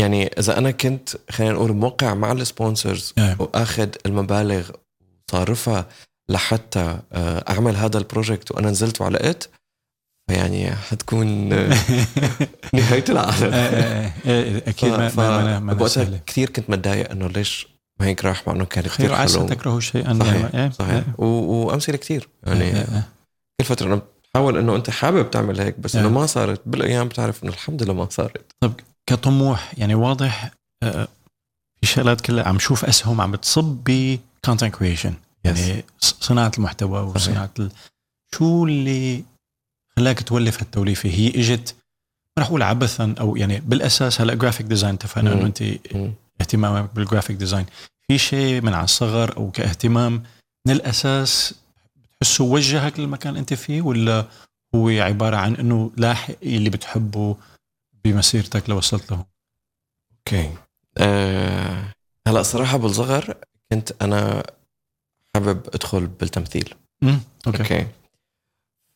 يعني 0.00 0.26
إذا 0.26 0.58
أنا 0.58 0.70
كنت 0.70 1.16
خلينا 1.30 1.52
نقول 1.52 1.72
موقع 1.72 2.14
مع 2.14 2.32
ال 2.32 2.41
sponsors 2.41 3.14
إيه. 3.18 3.36
وآخذ 3.38 3.88
المبالغ 4.06 4.70
وصارفها 5.28 5.86
لحتى 6.28 7.00
آه، 7.12 7.44
أعمل 7.50 7.76
هذا 7.76 7.98
ال 7.98 8.05
project 8.05 8.52
وأنا 8.52 8.70
نزلت 8.70 9.00
وعلقت 9.00 9.50
فيعني 10.30 10.70
حتكون 10.70 11.52
آه، 11.52 11.76
نهاية 12.74 13.04
العالم 13.08 13.54
إيه، 13.54 14.62
أكيد 14.66 14.90
ما 14.90 15.08
ف- 15.08 15.20
ما 15.20 15.58
ما- 15.58 15.72
بوقتها 15.72 16.20
كثير 16.26 16.50
كنت 16.50 16.70
متضايق 16.70 17.10
إنه 17.10 17.28
ليش 17.28 17.68
ما 18.00 18.06
هيك 18.06 18.24
راح 18.24 18.46
مع 18.46 18.52
إنه 18.54 18.64
كان 18.64 18.84
خير 18.84 19.06
كثير 19.06 19.14
عسى 19.14 19.46
تكرهوا 19.46 19.80
شيئا 19.80 20.18
صحيح 20.20 20.34
يعني 20.34 20.64
إيه، 20.64 20.70
صحيح 20.70 20.94
إيه،. 20.94 21.04
وأمثلة 21.18 21.96
كثير 21.96 22.28
يعني 22.46 22.64
إيه،. 22.64 23.08
كل 23.60 23.64
فترة 23.64 23.86
أنا 23.86 24.02
بحاول 24.34 24.58
إنه 24.58 24.76
أنت 24.76 24.90
حابب 24.90 25.30
تعمل 25.30 25.60
هيك 25.60 25.80
بس 25.80 25.96
إنه. 25.96 26.08
ما 26.08 26.26
صارت 26.26 26.60
بالأيام 26.66 27.08
بتعرف 27.08 27.44
إنه 27.44 27.52
الحمد 27.52 27.82
لله 27.82 27.94
ما 27.94 28.08
صارت 28.10 28.52
كطموح 29.06 29.72
يعني 29.78 29.94
واضح 29.94 30.50
آه، 30.82 31.08
في 31.80 31.86
شغلات 31.86 32.20
كلها 32.20 32.48
عم 32.48 32.58
شوف 32.58 32.84
أسهم 32.84 33.20
عم 33.20 33.32
بتصب 33.32 34.18
ب 34.48 34.51
content 34.51 34.74
creation 34.74 35.14
يعني 35.44 35.84
صناعة 36.00 36.52
المحتوى 36.58 37.00
وصناعة 37.00 37.50
ال... 37.58 37.72
شو 38.34 38.66
اللي 38.66 39.24
خلاك 39.96 40.22
تولف 40.22 40.60
هالتوليفة؟ 40.60 41.08
هي 41.08 41.28
إجت 41.28 41.76
ما 42.36 42.42
رح 42.42 42.46
أقول 42.46 42.62
عبثا 42.62 43.14
أو 43.20 43.36
يعني 43.36 43.60
بالأساس 43.60 44.20
هلأ 44.20 44.34
graphic 44.34 44.66
design 44.66 44.94
اتفقنا. 44.94 45.32
انه 45.32 45.46
أنت. 45.46 45.62
اهتمامك 46.40 46.94
بال 46.94 47.03
graphic 47.03 47.36
design 47.36 47.66
في 48.08 48.18
شيء 48.18 48.62
من 48.62 48.74
على 48.74 48.84
الصغر 48.84 49.36
أو 49.36 49.50
كاهتمام 49.50 50.22
من 50.66 50.72
الأساس 50.72 51.54
بتحسه 51.96 52.44
وجهك 52.44 53.00
للمكان 53.00 53.36
أنت 53.36 53.54
فيه 53.54 53.82
ولا 53.82 54.24
هو 54.74 54.88
عبارة 54.88 55.36
عن 55.36 55.54
إنه 55.56 55.90
لاحق 55.96 56.34
اللي 56.42 56.70
بتحبه 56.70 57.36
بمسيرتك 58.04 58.70
لوصلت 58.70 59.10
له؟ 59.10 59.24
أوكي. 60.12 60.54
أه 60.98 61.92
هلأ 62.26 62.42
صراحة 62.42 62.78
بالصغر 62.78 63.34
كنت 63.72 63.92
أنا 64.02 64.42
حابب 65.34 65.60
أدخل 65.74 66.06
بالتمثيل 66.06 66.74
امم 67.02 67.20
أوكي, 67.46 67.58
أوكي 67.62 67.86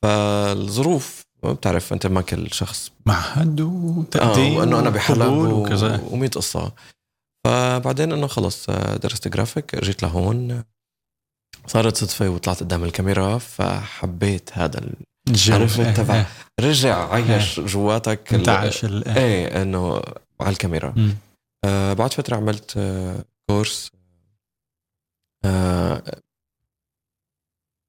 فالظروف 0.02 1.22
ما 1.42 1.52
بتعرف 1.52 1.92
أنت 1.92 2.06
ما 2.06 2.20
كل 2.20 2.52
شخص 2.52 2.92
معهد 3.06 3.60
وتقديم 3.60 4.54
آه 4.54 4.58
وأنه 4.58 4.78
أنا 4.78 4.90
بحلب. 4.90 5.32
وكذا 5.32 5.98
و100 6.10 6.28
قصة 6.28 6.72
فبعدين 7.44 8.12
أنه 8.12 8.26
خلص 8.26 8.66
آه، 8.70 8.96
درست 8.96 9.28
جرافيك 9.28 9.84
جيت 9.84 10.02
لهون 10.02 10.62
صارت 11.66 11.96
صدفة 11.96 12.28
وطلعت 12.28 12.60
قدام 12.60 12.84
الكاميرا 12.84 13.38
فحبيت 13.38 14.50
هذا 14.52 14.78
ال- 14.78 14.94
الجو. 15.28 15.54
عرفت 15.54 15.80
إيه، 15.80 15.94
تبع 15.94 16.14
إيه. 16.14 16.26
رجع 16.60 17.12
عيش 17.14 17.60
جواتك 17.60 18.34
ال- 18.34 18.38
انتعش 18.38 18.84
ال- 18.84 19.08
إيه. 19.08 19.16
إيه 19.16 19.62
إنه 19.62 20.02
على 20.40 20.50
الكاميرا. 20.52 20.94
آه 21.64 21.92
بعد 21.92 22.12
فترة 22.12 22.36
عملت 22.36 22.74
آه 22.76 23.24
كورس 23.50 23.90
آه 23.94 23.98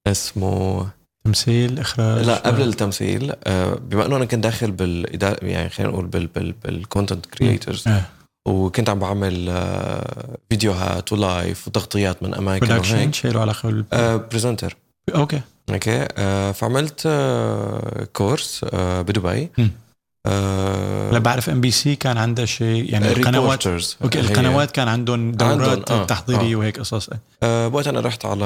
اسمه 0.08 0.88
تمثيل 1.26 1.80
إخراج. 1.80 2.26
لا 2.26 2.36
قبل 2.36 2.62
التمثيل 2.62 3.34
آه 3.44 3.74
بما 3.74 4.06
إنه 4.06 4.16
أنا 4.16 4.26
كنت 4.26 4.44
داخل 4.44 4.72
بالاداره 4.72 5.46
يعني 5.46 5.70
خلينا 5.70 5.92
نقول 5.92 6.06
بال 6.06 6.28
بال 6.28 6.52
بال 6.52 6.68
content 6.68 7.26
creators 7.26 7.88
إيه. 7.88 8.10
وكنت 8.48 8.90
عم 8.90 9.00
بعمل 9.00 9.50
آه 9.50 10.38
فيديوهات 10.50 11.14
و 11.14 11.24
live 11.24 11.68
وتغطيات 11.68 12.24
من 12.24 12.34
أماكن 12.34 12.68
production 12.68 13.12
شيء 13.12 13.32
له 13.32 13.42
علاقه 13.42 13.70
بال 13.70 13.86
آه 13.94 14.16
presenter 14.16 14.76
أوكي. 15.16 15.42
أوكي 15.70 16.08
آه 16.18 16.52
فعملت 16.52 17.04
آه 17.06 18.08
كورس 18.14 18.66
آه 18.74 19.02
بدبي. 19.02 19.50
آه 20.26 21.12
لا 21.12 21.20
بعرف 21.20 21.50
ام 21.50 21.62
بي 21.62 21.72
سي 21.72 21.96
كان 21.96 22.18
عندها 22.18 22.46
شيء 22.46 22.94
يعني 22.94 23.12
القنوات. 23.12 23.68
أوكي 23.68 24.18
هي- 24.20 24.22
القنوات 24.22 24.72
كان 24.72 24.88
عندهم 24.88 25.32
دورات 25.32 25.70
عندهم، 25.70 26.00
آه، 26.00 26.04
تحضيرية 26.06 26.56
وهيك 26.56 26.80
قصص 26.80 27.10
إيه. 27.10 27.20
آه 27.44 27.68
بوقتها 27.68 27.90
أنا 27.90 28.00
رحت 28.00 28.26
على 28.26 28.46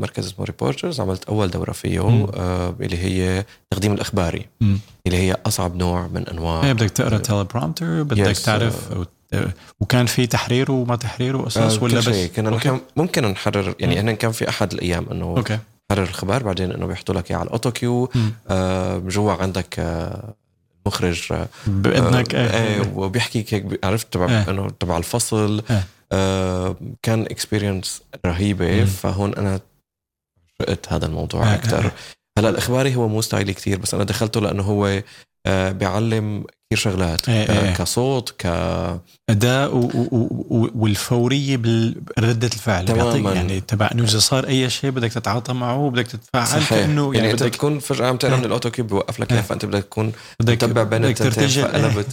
مركز 0.00 0.26
اسمه 0.26 0.44
ريبورترز 0.44 1.00
عملت 1.00 1.24
أول 1.24 1.50
دورة 1.50 1.72
فيه. 1.72 2.00
آه 2.34 2.74
اللي 2.80 2.98
هي 2.98 3.44
تقديم 3.70 3.92
الإخباري 3.92 4.46
مم. 4.60 4.78
اللي 5.06 5.18
هي 5.18 5.36
أصعب 5.46 5.76
نوع 5.76 6.06
من 6.14 6.28
أنواع 6.28 6.64
إيه 6.64 6.72
بدك 6.72 6.90
تقرأ 6.90 7.18
teleprompter 7.18 8.02
بدك. 8.02 8.36
تعرف 8.36 8.74
أو- 8.92 9.38
وكان 9.80 10.06
في 10.06 10.26
تحرير 10.26 10.70
وما 10.72 10.96
تحرير 10.96 11.36
وقصص 11.36 11.56
آه 11.78 11.84
ولا 11.84 11.98
بس 11.98 12.08
كنا 12.36 12.50
أوكي. 12.50 12.78
ممكن 12.96 13.24
نحرر 13.24 13.74
يعني 13.80 14.00
هن 14.00 14.12
كان 14.16 14.32
في 14.32 14.48
أحد 14.48 14.72
الأيام 14.72 15.06
إنه 15.12 15.24
أوكي 15.24 15.58
حرر 15.90 16.02
الخبر 16.02 16.42
بعدين 16.42 16.72
إنه 16.72 16.86
بيحطوا 16.86 17.14
لك 17.14 17.30
إياه 17.30 17.38
على 17.38 17.46
ال 17.46 17.70
autocue. 17.70 18.10
آه 18.48 18.98
جوا 18.98 19.32
عندك 19.32 19.74
آه 19.78 20.34
مخرج 20.86 21.32
آه 21.32 21.48
باذنك 21.66 22.34
آه 22.34 22.62
إيه 22.62 22.80
آه 22.80 22.98
وبيحكي 22.98 23.46
هيك 23.48 23.84
عرفت 23.84 24.12
تبع 24.12 24.28
إيه. 24.28 24.50
إنه 24.50 24.70
تبع 24.70 24.96
الفصل 24.96 25.62
إيه. 25.70 25.84
آه 26.12 26.76
كان 27.02 27.22
experience 27.22 28.02
رهيبة 28.26 28.80
مم. 28.80 28.86
فهون 28.86 29.34
أنا 29.34 29.60
عشقت 30.60 30.92
هذا 30.92 31.06
الموضوع 31.06 31.48
إيه. 31.48 31.54
أكثر 31.54 31.90
هلأ 32.38 32.48
الإخباري 32.48 32.96
هو 32.96 33.08
مو 33.08 33.22
style 33.22 33.49
ي 33.49 33.54
كثير 33.54 33.78
بس 33.78 33.94
أنا 33.94 34.04
دخلته 34.04 34.40
لأنه 34.40 34.62
هو 34.62 35.02
آه 35.46 35.72
بيعلم 35.72 36.44
كثير 36.72 36.92
شغلات 36.92 37.28
إيه، 37.28 37.50
إيه. 37.50 37.70
آه 37.70 37.74
كصوت 37.74 38.30
ك 38.38 38.46
أداء 39.30 39.74
و- 39.74 39.80
و- 39.94 40.36
و- 40.50 40.70
والفورية 40.74 41.56
بردة 41.56 42.46
الفعل 42.46 42.84
تماماً. 42.84 43.32
يعني 43.32 43.60
تبع 43.60 43.88
إنه 43.92 44.02
إذا 44.04 44.18
صار 44.18 44.46
أي 44.46 44.70
شيء 44.70 44.90
بدك 44.90 45.12
تتعاطى 45.12 45.52
معه 45.52 45.78
وبدك 45.78 46.06
تتفاعل 46.06 46.46
صحيح 46.46 46.70
كأنه 46.70 47.02
يعني, 47.04 47.16
يعني 47.18 47.30
أنت 47.30 47.42
بدك 47.42 47.54
تكون 47.54 47.78
فجأة 47.78 48.06
عم 48.06 48.16
تقرأ 48.16 48.32
إيه. 48.34 48.38
من 48.38 48.44
ال 48.44 48.70
autocue 48.70 48.84
بيوقف 48.84 49.20
لك 49.20 49.32
إيه. 49.32 49.40
فانت 49.40 49.64
بدك 49.64 49.84
تكون 49.84 50.12
بدك 50.40 50.64
متبع 50.64 50.82
بين 50.82 51.04
التنتين 51.04 51.64
إيه. 51.64 52.04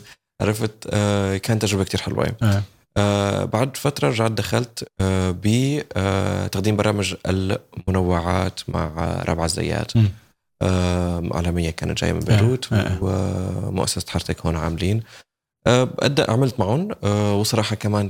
عرفت 0.41 0.73
آه 0.89 1.37
كان 1.37 1.59
تجربة 1.59 1.83
كثير 1.83 2.01
حلوة 2.01 2.27
آه. 2.43 2.63
آه 2.97 3.45
بعد 3.45 3.77
فترة 3.77 4.09
رجعت 4.09 4.31
دخلت 4.31 4.87
آه 5.01 5.35
بتقديم 5.43 6.75
برامج 6.75 7.15
المنوعات 7.27 8.59
مع 8.67 8.83
آه، 8.97 9.23
رابعه 9.23 9.45
الزيات. 9.45 9.95
آه 9.97 10.03
عالمية 11.31 11.69
كانت 11.69 11.97
جاية 12.01 12.13
من 12.13 12.19
بيروت 12.19 12.73
آه، 12.73 12.75
آه. 12.75 12.97
ومؤسسة 13.01 14.05
حارتك 14.11 14.45
هون 14.45 14.55
عاملين 14.55 15.03
آه 15.67 15.89
أدى 15.99 16.21
عملت 16.21 16.59
معهم 16.59 16.89
آه 17.03 17.35
وصراحة 17.35 17.75
كمان 17.75 18.07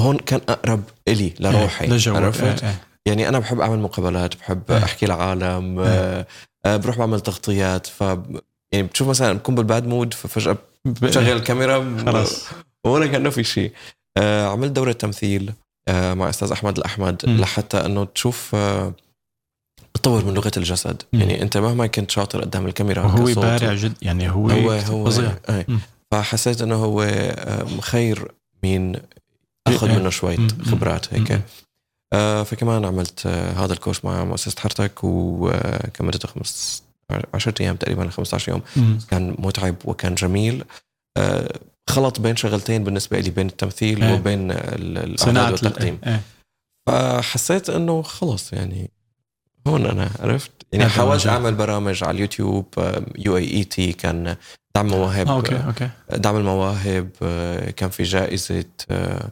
هون 0.00 0.16
كان 0.16 0.40
أقرب 0.48 0.82
إلي 1.08 1.34
لروحي 1.40 1.92
عرفت 2.08 2.64
آه، 2.64 2.68
آه. 2.68 2.74
يعني 3.06 3.28
أنا 3.28 3.38
بحب 3.38 3.60
أعمل 3.60 3.78
مقابلات 3.78 4.36
بحب. 4.36 4.70
أحكي 4.70 5.06
لعالم 5.06 5.78
آه 5.80 6.26
آه 6.66 6.76
بروح 6.76 6.98
بعمل 6.98 7.20
تغطيات 7.20 7.86
ف 7.86 8.00
يعني 8.72 8.86
بتشوف 8.86 9.08
مثلا 9.08 9.32
بكون 9.32 9.54
بالباد 9.54 9.86
مود 9.86 10.14
ففجأة 10.14 10.56
بشغل 11.02 11.28
الكاميرا 11.36 11.96
خلاص 12.06 12.46
ولا 12.86 13.06
كانه 13.06 13.30
في 13.30 13.44
شيء 13.44 13.72
آه 14.18 14.46
عملت 14.48 14.72
دورة 14.72 14.92
تمثيل 14.92 15.52
آه 15.88 16.14
مع 16.14 16.28
أستاذ 16.28 16.52
أحمد 16.52 16.78
الأحمد. 16.78 17.24
لحتى 17.26 17.76
إنه 17.86 18.04
تشوف 18.04 18.54
آه 18.54 18.92
تطور 20.04 20.24
من 20.24 20.34
لغة 20.34 20.52
الجسد 20.56 21.02
مم. 21.12 21.20
يعني 21.20 21.42
أنت 21.42 21.56
مهما 21.56 21.86
كنت 21.86 22.10
شاطر 22.10 22.40
قدام 22.40 22.66
الكاميرا 22.66 23.08
كصوت 23.08 23.38
بارع 23.38 23.74
جد 23.74 23.92
يعني 24.02 24.30
هو 24.30 24.48
هو 24.50 24.70
هو 24.72 25.08
إيه. 25.48 25.64
مم. 25.68 25.78
فحسيت 26.10 26.62
إنه 26.62 26.74
هو 26.74 27.02
آه، 27.02 27.66
خير 27.80 28.32
مين 28.62 28.96
اخذ. 29.66 29.88
منه 29.98 30.10
شوية 30.10 30.38
مم. 30.38 30.48
خبرات 30.64 31.14
هيك 31.14 31.32
مم. 31.32 31.40
آه 32.12 32.42
فكمان 32.42 32.84
عملت 32.84 33.26
آه 33.26 33.52
هذا 33.52 33.72
الكورس 33.72 34.04
مع 34.04 34.24
مؤسسة 34.24 34.60
حرتك 34.60 34.92
وكان 35.04 36.06
مدته 36.06 36.28
خمس 36.28 36.82
10 37.34 37.54
أيام 37.60 37.76
تقريبا 37.76 38.08
15 38.10 38.52
يوم 38.52 38.62
مم. 38.76 38.98
كان 39.10 39.34
متعب 39.38 39.74
وكان 39.84 40.14
جميل 40.14 40.64
آه 41.16 41.58
خلط 41.90 42.20
بين 42.20 42.36
شغلتين 42.36 42.84
بالنسبة 42.84 43.20
لي 43.20 43.30
بين 43.30 43.46
التمثيل 43.46 44.04
إيه. 44.04 44.14
وبين 44.14 44.50
ال- 44.50 44.58
الاعداد 44.98 45.18
صناعة 45.18 45.50
والتقديم 45.50 45.98
ال- 46.02 46.08
إيه. 46.08 46.20
فحسيت 46.86 47.70
إنه 47.70 48.02
خلص 48.02 48.52
يعني 48.52 48.90
هون 49.66 49.86
أنا 49.86 50.10
عرفت. 50.20 50.50
يعني 50.72 50.88
حاولت. 50.88 51.26
اعمل 51.26 51.54
برامج 51.54 52.04
على 52.04 52.14
اليوتيوب 52.14 52.66
UAE 53.18 53.36
T 53.36 53.92
كان 53.92 54.36
دعم 54.74 54.86
مواهب 54.86 55.28
آه، 55.28 55.36
okay 55.36 55.56
okay. 55.66 55.88
دعم 56.10 56.36
المواهب 56.36 57.10
آه، 57.22 57.70
كان 57.70 57.90
في 57.90 58.02
جائزة 58.02 58.64
آه، 58.90 59.28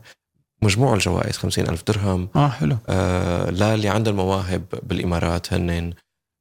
مجموع 0.62 0.94
الجوائز 0.94 1.36
خمسين 1.36 1.68
ألف 1.68 1.82
درهم. 1.86 2.28
آه 2.36 2.48
حلو. 2.48 2.76
آه، 2.88 3.50
للي 3.50 3.88
عنده 3.88 4.10
المواهب 4.10 4.64
بالإمارات 4.82 5.52
هنن 5.52 5.92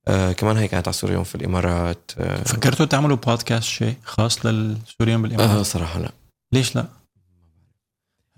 آه، 0.07 0.31
كمان 0.31 0.57
هي 0.57 0.67
كانت 0.67 0.87
على 0.87 0.93
سوريون 0.93 1.23
في 1.23 1.35
الإمارات 1.35 2.11
آه، 2.17 2.43
فكرتوا 2.43 2.85
تعملوا 2.85 3.17
بودكاست 3.17 3.63
شيء 3.63 3.95
خاص 4.03 4.45
للسوريين 4.45 5.21
بالإمارات؟ 5.21 5.49
آه 5.49 5.63
صراحة 5.63 5.99
لا. 5.99 6.11
ليش 6.53 6.75
لا؟ 6.75 6.85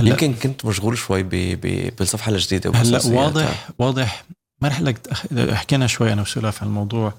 هلا 0.01 0.09
يمكن 0.09 0.33
كنت 0.33 0.65
مشغول 0.65 0.97
شوي 0.97 1.23
ب- 1.23 1.29
ب- 1.29 1.95
بالصفحة 1.95 2.31
الجديدة 2.31 2.71
هلا. 2.75 2.99
واضح 3.05 3.69
واضح 3.79 4.23
ما 4.64 4.70
رح 4.70 4.82
لك 4.82 5.14
حكينا 5.53 5.88
شوي 5.88 6.14
أنا 6.14 6.22
وسلاف 6.22 6.61
عن 6.64 6.68
الموضوع 6.68 7.14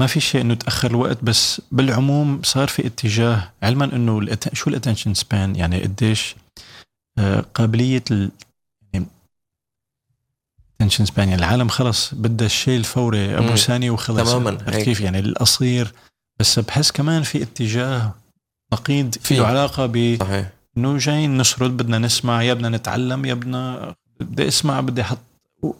ما 0.00 0.06
في 0.06 0.20
شيء 0.20 0.40
إنه 0.40 0.54
تأخر 0.54 0.90
الوقت 0.90 1.24
بس 1.24 1.62
بالعموم 1.72 2.42
صار 2.42 2.68
في 2.68 2.86
اتجاه 2.86 3.52
علما 3.62 3.84
إنه 3.84 4.20
ال 4.26 4.32
att- 4.32 4.54
شو 4.54 4.70
ال 4.70 4.74
attention 4.74 5.14
span 5.14 5.56
يعني 5.56 5.82
قديش 5.82 6.34
آه، 7.18 7.40
قابلية 7.54 8.04
ال 8.10 8.30
يعني 8.92 9.06
attention 10.82 11.02
span 11.02 11.28
يعني 11.28 11.34
العالم 11.34 11.68
خلص 11.68 12.14
بدها 12.14 12.46
الشيء 12.46 12.78
الفوري 12.78 13.38
أبو. 13.38 13.56
ثانية 13.56 13.90
وخلص 13.90 14.30
تماماً،. 14.32 14.54
كيف 14.70 15.00
يعني 15.00 15.18
القصير 15.18 15.92
بس 16.40 16.58
بحس 16.58 16.92
كمان 16.92 17.22
في 17.22 17.42
اتجاه 17.42 18.14
نقيض 18.72 19.14
في. 19.14 19.40
علاقة 19.40 19.86
ب 19.86 20.16
صحيح 20.20 20.50
إنه 20.76 20.98
جايين 20.98 21.38
نسرد 21.38 21.76
بدنا 21.76 21.98
نسمع 21.98 22.42
يا 22.42 22.54
بدنا 22.54 22.68
نتعلم 22.68 23.24
يا 23.24 23.34
بدنا 23.34 23.94
بدي 24.20 24.48
أسمع 24.48 24.80
بدي 24.80 25.00
أحط 25.00 25.18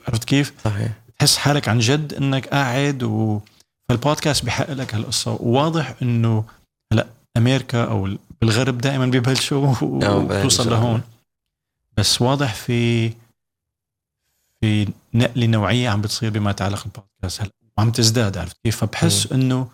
عرفت 0.08 0.24
كيف؟ 0.24 0.52
صحيح 0.64 0.92
تحس 1.18 1.36
حالك 1.36 1.68
عن 1.68 1.78
جد 1.78 2.14
إنك 2.14 2.46
قاعد 2.48 3.02
و 3.02 3.40
فالبودكاست 3.88 4.44
بحقق 4.44 4.72
لك 4.72 4.94
هالقصة 4.94 5.32
وواضح 5.32 5.94
إنه 6.02 6.44
هلا 6.92 7.06
أمريكا 7.36 7.84
أو 7.84 8.08
بالغرب 8.40 8.78
دائما 8.78 9.06
ببلشوا 9.06 9.74
وتوصل. 9.82 10.70
لهون 10.70 11.02
بس 11.96 12.22
واضح 12.22 12.54
في 12.54 13.08
في 14.60 14.88
نقلة 15.14 15.46
نوعية 15.46 15.88
عم 15.88 16.00
بتصير 16.00 16.30
بما 16.30 16.50
يتعلق 16.50 16.84
بالبودكاست 16.84 17.40
هلا 17.40 17.50
وعم 17.78 17.90
تزداد 17.90 18.38
عرفت 18.38 18.56
كيف؟ 18.64 18.76
فبحس 18.76 19.32
إنه 19.32 19.68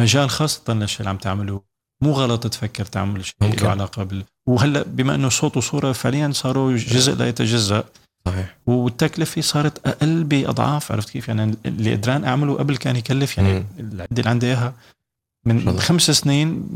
مجال 0.00 0.30
خاصة 0.30 0.72
للشيء 0.74 0.98
اللي 1.00 1.10
عم 1.10 1.16
تعمله 1.16 1.60
مو 2.02 2.12
غلط 2.12 2.46
تفكر 2.46 2.84
تعمل 2.84 3.24
شيء. 3.24 3.34
له 3.62 3.68
علاقة 3.68 4.02
بال 4.02 4.24
وهلا 4.46 4.82
بما 4.82 5.14
إنه 5.14 5.28
صوت 5.28 5.56
وصورة 5.56 5.92
فعليا 5.92 6.32
صاروا 6.32 6.76
جزء 6.76 7.14
لا 7.14 7.28
يتجزأ 7.28 7.84
صحيح 8.28 8.56
والتكلفة 8.66 9.40
صارت 9.40 9.86
أقل 9.86 10.24
بأضعاف 10.24 10.92
عرفت 10.92 11.10
كيف 11.10 11.28
يعني 11.28 11.54
اللي 11.66 11.94
قدران 11.94 12.24
أعمله 12.24 12.54
قبل 12.54 12.76
كان 12.76 12.96
يكلف 12.96 13.38
يعني 13.38 13.52
مم. 13.52 13.64
العدة 13.78 14.08
اللي 14.18 14.30
عندي 14.30 14.46
إياها 14.46 14.74
من 15.46 15.56
بالضبط. 15.58 15.80
خمس 15.80 16.02
سنين 16.10 16.68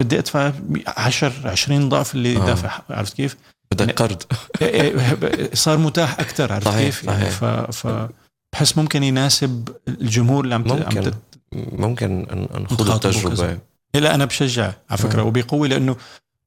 بدي 0.00 0.18
أدفع 0.18 0.52
10 0.86 1.32
20 1.48 1.88
ضعف 1.88 2.14
اللي 2.14 2.36
آه. 2.36 2.46
دافع 2.46 2.80
عرفت 2.90 3.14
كيف؟ 3.14 3.36
بدك 3.72 4.02
قرض 4.02 4.22
صار 5.54 5.78
متاح 5.78 6.20
أكثر 6.20 6.52
عرفت 6.52 6.66
صحيح، 6.68 6.80
كيف؟ 6.84 7.04
يعني 7.04 7.30
ف, 7.30 7.44
ف 7.44 8.08
بحس 8.52 8.78
ممكن 8.78 9.02
يناسب 9.02 9.68
الجمهور 9.88 10.44
اللي 10.44 10.54
عم 10.54 10.62
ت- 10.64 10.70
عم 10.72 10.78
ممكن. 10.96 11.12
ممكن 11.52 12.26
نخوض 12.54 12.90
التجربة 12.90 13.34
كذا. 13.34 13.58
لا 13.94 14.14
أنا 14.14 14.24
بشجع 14.24 14.72
على 14.90 14.98
فكرة 14.98 15.20
آه. 15.20 15.24
وبقوة 15.24 15.68
لأنه 15.68 15.96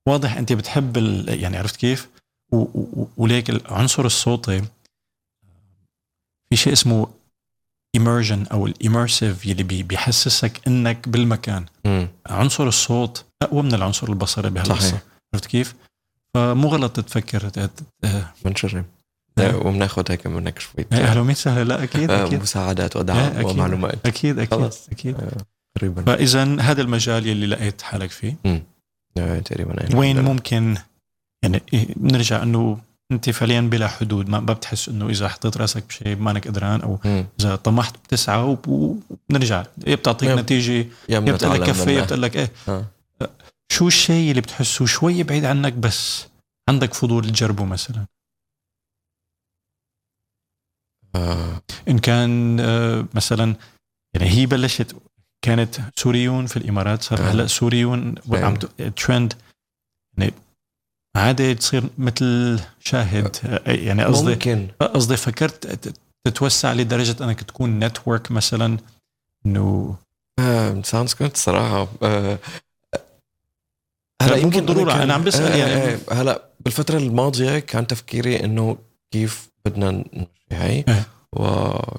واضح 0.08 0.38
أنت 0.38 0.54
بتحب 0.54 0.98
ال... 0.98 1.40
يعني 1.44 1.58
عرفت 1.58 1.76
كيف؟ 1.76 2.08
وليك 3.18 3.50
العنصر 3.50 4.06
الصوتي 4.06 4.62
في 6.50 6.56
شيء 6.56 6.74
اسمه 6.74 7.08
immersion 7.98 8.52
أو 8.52 8.68
الاميرسيف 8.68 9.46
يلي 9.46 9.64
بي... 9.64 9.84
بيحسسك 9.84 10.68
إنك 10.68 11.10
بالمكان 11.10 11.66
مم. 11.86 12.08
عنصر 12.28 12.68
الصوت 12.68 13.26
أقوى 13.42 13.64
من 13.64 13.74
العنصر 13.74 14.10
البصري 14.10 14.50
بهالقصة. 14.50 15.00
عرفت 15.34 15.46
كيف؟ 15.46 15.76
فمو 16.34 16.68
غلط 16.68 17.00
تفكر 17.00 17.52
آه. 19.40 19.58
وبناخذ 19.58 20.12
هيك 20.12 20.28
منك 20.28 20.60
شوية 20.60 20.88
إيه، 20.94 20.98
أهلا 21.04 21.22
وسهلا 21.22 21.64
لا 21.64 21.84
أكيد 21.84 22.12
آه، 22.12 22.26
أكيد 22.28 22.42
مساعدات 22.42 22.96
إيه، 22.96 23.02
ودعم 23.02 23.18
أكيد. 23.18 23.46
ومعلومات 23.46 24.06
أكيد 24.06 24.40
أكيد 24.40 24.60
خلص. 24.60 24.90
أكيد 24.90 25.16
آه، 25.16 25.46
قريبا 25.78 26.04
فاذا 26.04 26.62
هذا 26.62 26.82
المجال 26.82 27.28
يلي 27.28 27.48
لقيت 27.48 27.82
حالك 27.82 28.12
فيه 28.12 28.36
آه، 29.18 29.40
تقريبا. 29.40 29.96
وين 29.96 30.22
ممكن 30.22 30.78
يعني 31.44 31.62
إيه، 31.74 31.88
بنرجع 31.96 32.44
إنه 32.44 32.78
انت 33.12 33.30
فعليا 33.30 33.62
بلا 33.62 33.88
حدود 33.88 34.30
ما 34.30 34.40
بتحس 34.40 34.90
إنه 34.90 35.10
إذا 35.10 35.28
حطيت 35.30 35.58
رأسك 35.58 35.84
بشيء 35.88 36.16
مانك 36.16 36.48
قدران 36.48 36.82
أو 36.82 37.00
مم. 37.06 37.26
إذا 37.40 37.56
طمحت 37.56 37.96
بتسعى 38.04 38.42
وب- 38.44 38.68
وبنرجع 38.68 39.64
يا 39.88 39.96
بتعطيك 39.96 40.30
يب. 40.30 40.40
نتيجة 40.40 40.88
يا 41.10 41.20
بتقول 41.20 41.62
لك 41.62 41.68
كفي 41.70 41.94
يا. 41.96 42.04
بتقول 42.04 42.22
لك 42.22 42.36
إيه 42.36 42.52
آه. 42.70 42.86
شو 43.72 43.88
الشيء 43.88 44.30
اللي 44.30 44.42
بتحسه 44.42 44.86
شوي 44.86 45.24
بعيد 45.24 45.46
عنك 45.46 45.74
بس 45.74 46.26
عندك 46.70 46.94
فضول 46.94 47.26
تجربه 47.32 47.66
مثلا 47.66 48.06
آه، 51.16 51.62
إن 51.88 52.00
كان 52.00 52.60
آه، 52.60 53.06
مثلا 53.14 53.56
يعني 54.16 54.30
هي 54.30 54.46
بلشت 54.46 54.96
كانت 55.46 55.80
سوريون 55.96 56.46
في 56.46 56.58
الإمارات 56.58 57.04
صار 57.04 57.20
آه. 57.20 57.22
هلأ 57.32 57.48
سوريون 57.48 58.16
عم 58.32 58.56
ترند 58.96 59.34
عادي 61.16 61.56
تصير 61.56 61.84
مثل 61.98 62.60
شاهد 62.80 63.38
آه، 63.46 63.72
يعني 63.72 64.04
قصدي 64.04 64.30
ممكن 64.32 64.68
قصدي 64.80 65.18
فكرت 65.18 65.90
تتوسع 66.28 66.74
لدرجة 66.74 67.24
أنك 67.24 67.42
تكون 67.44 67.80
network 67.80 68.32
مثلا 68.32 68.78
انه 69.46 69.96
sounds 70.84 71.14
كنت 71.14 71.38
صراحة 71.38 71.88
آه، 72.04 72.38
لا، 74.22 74.36
مو 74.36 74.42
يمكن 74.42 74.66
بالضرورة، 74.66 74.92
كان- 74.92 75.02
أنا 75.02 75.14
عم 75.14 75.24
بسأل 75.24 75.52
آه، 75.52 75.56
يعني. 75.56 75.94
آه، 75.94 76.14
هلا 76.14 76.44
بالفترة 76.60 76.98
الماضية 76.98 77.60
كان 77.60 77.88
تفكيري 77.88 78.44
إنه 78.46 78.78
كيف 79.12 79.50
بدنا 79.66 79.92
نمشي 79.92 80.28
هي 80.52 80.84
إيه. 80.88 81.06
و 81.34 81.46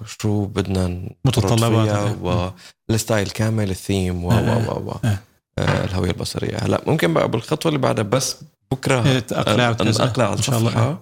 شو 0.07 0.45
بدنا 0.45 1.09
متطلبات. 1.25 1.89
فيها 1.89 2.55
والستايل 2.89 3.31
كامل 3.31 3.71
الثيم 3.71 4.25
و 4.25 4.29
و 4.29 4.33
و 4.33 4.91
و 4.91 4.97
آه. 5.05 5.19
آه، 5.59 5.85
الهوية 5.85 6.11
البصرية 6.11 6.57
هلا 6.57 6.83
ممكن 6.87 7.15
بقى 7.15 7.29
بالخطوة 7.29 7.71
اللي 7.73 7.79
بعدها 7.83 8.05
بس 8.05 8.37
بكرة 8.75 9.07
إيه، 9.07 9.19
تأقلع 9.19 9.71
وتنزل. 9.71 10.05
أقلع 10.05 10.33
إن 10.33 10.43
شاء 10.43 10.59
الله. 10.59 10.99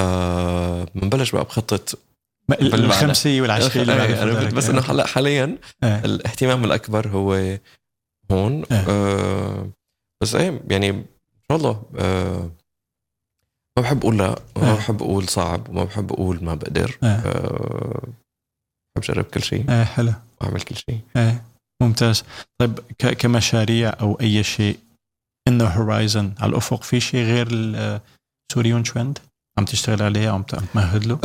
آه، 0.00 0.86
بنبلش 0.94 1.30
بقى 1.30 1.44
بخطة 1.44 1.98
ما- 2.48 2.60
ال- 2.60 2.70
بالمعنى. 2.70 2.86
الخمسيه 3.02 3.42
والعشريه 3.42 3.82
اللي 3.82 3.92
إيه، 4.02 4.22
أنا 4.22 4.34
فضلك. 4.34 4.54
بس 4.54 4.68
إنه 4.70 4.80
هلا 4.80 5.06
حاليا 5.06 5.58
إيه. 5.84 6.04
الاهتمام 6.04 6.64
الأكبر 6.64 7.08
هو 7.08 7.58
هون 8.32 8.64
إيه. 8.72 8.84
آه 8.88 9.68
بس 10.22 10.34
إيه 10.34 10.60
يعني 10.70 10.90
إن 10.90 11.04
شاء 11.50 11.58
الله 11.58 11.82
آه 11.98 12.50
ما 13.76 13.82
بحب 13.82 13.98
أقول 14.00 14.18
لا 14.18 14.38
ما 14.56 14.70
إيه. 14.70 14.76
بحب 14.76 15.02
أقول 15.02 15.28
صعب 15.28 15.68
وما 15.68 15.84
بحب 15.84 16.12
أقول 16.12 16.44
ما 16.44 16.54
بقدر 16.54 16.98
إيه. 17.02 17.08
آه 17.10 18.02
بحب 18.96 19.04
أجرب 19.04 19.24
كل 19.24 19.42
شيء 19.42 19.70
إيه 19.70 19.84
حلو 19.84 20.12
وأعمل 20.40 20.60
كل 20.60 20.76
شيء 20.76 21.00
إيه 21.16 21.44
ممتاز 21.82 22.24
طيب 22.58 22.78
كمشاريع 23.18 23.92
أو 24.00 24.18
أي 24.20 24.42
شيء 24.42 24.78
انه 25.48 25.64
horizon 25.64 26.32
على 26.40 26.50
الأفق 26.50 26.82
في 26.82 27.00
شيء 27.00 27.24
غير 27.24 27.48
السوريون 27.50 28.82
ترند 28.82 29.18
عم 29.58 29.64
تشتغل 29.64 30.02
عليه 30.02 30.28
عم 30.28 30.42
تمهد 30.42 31.06
له؟ 31.06 31.18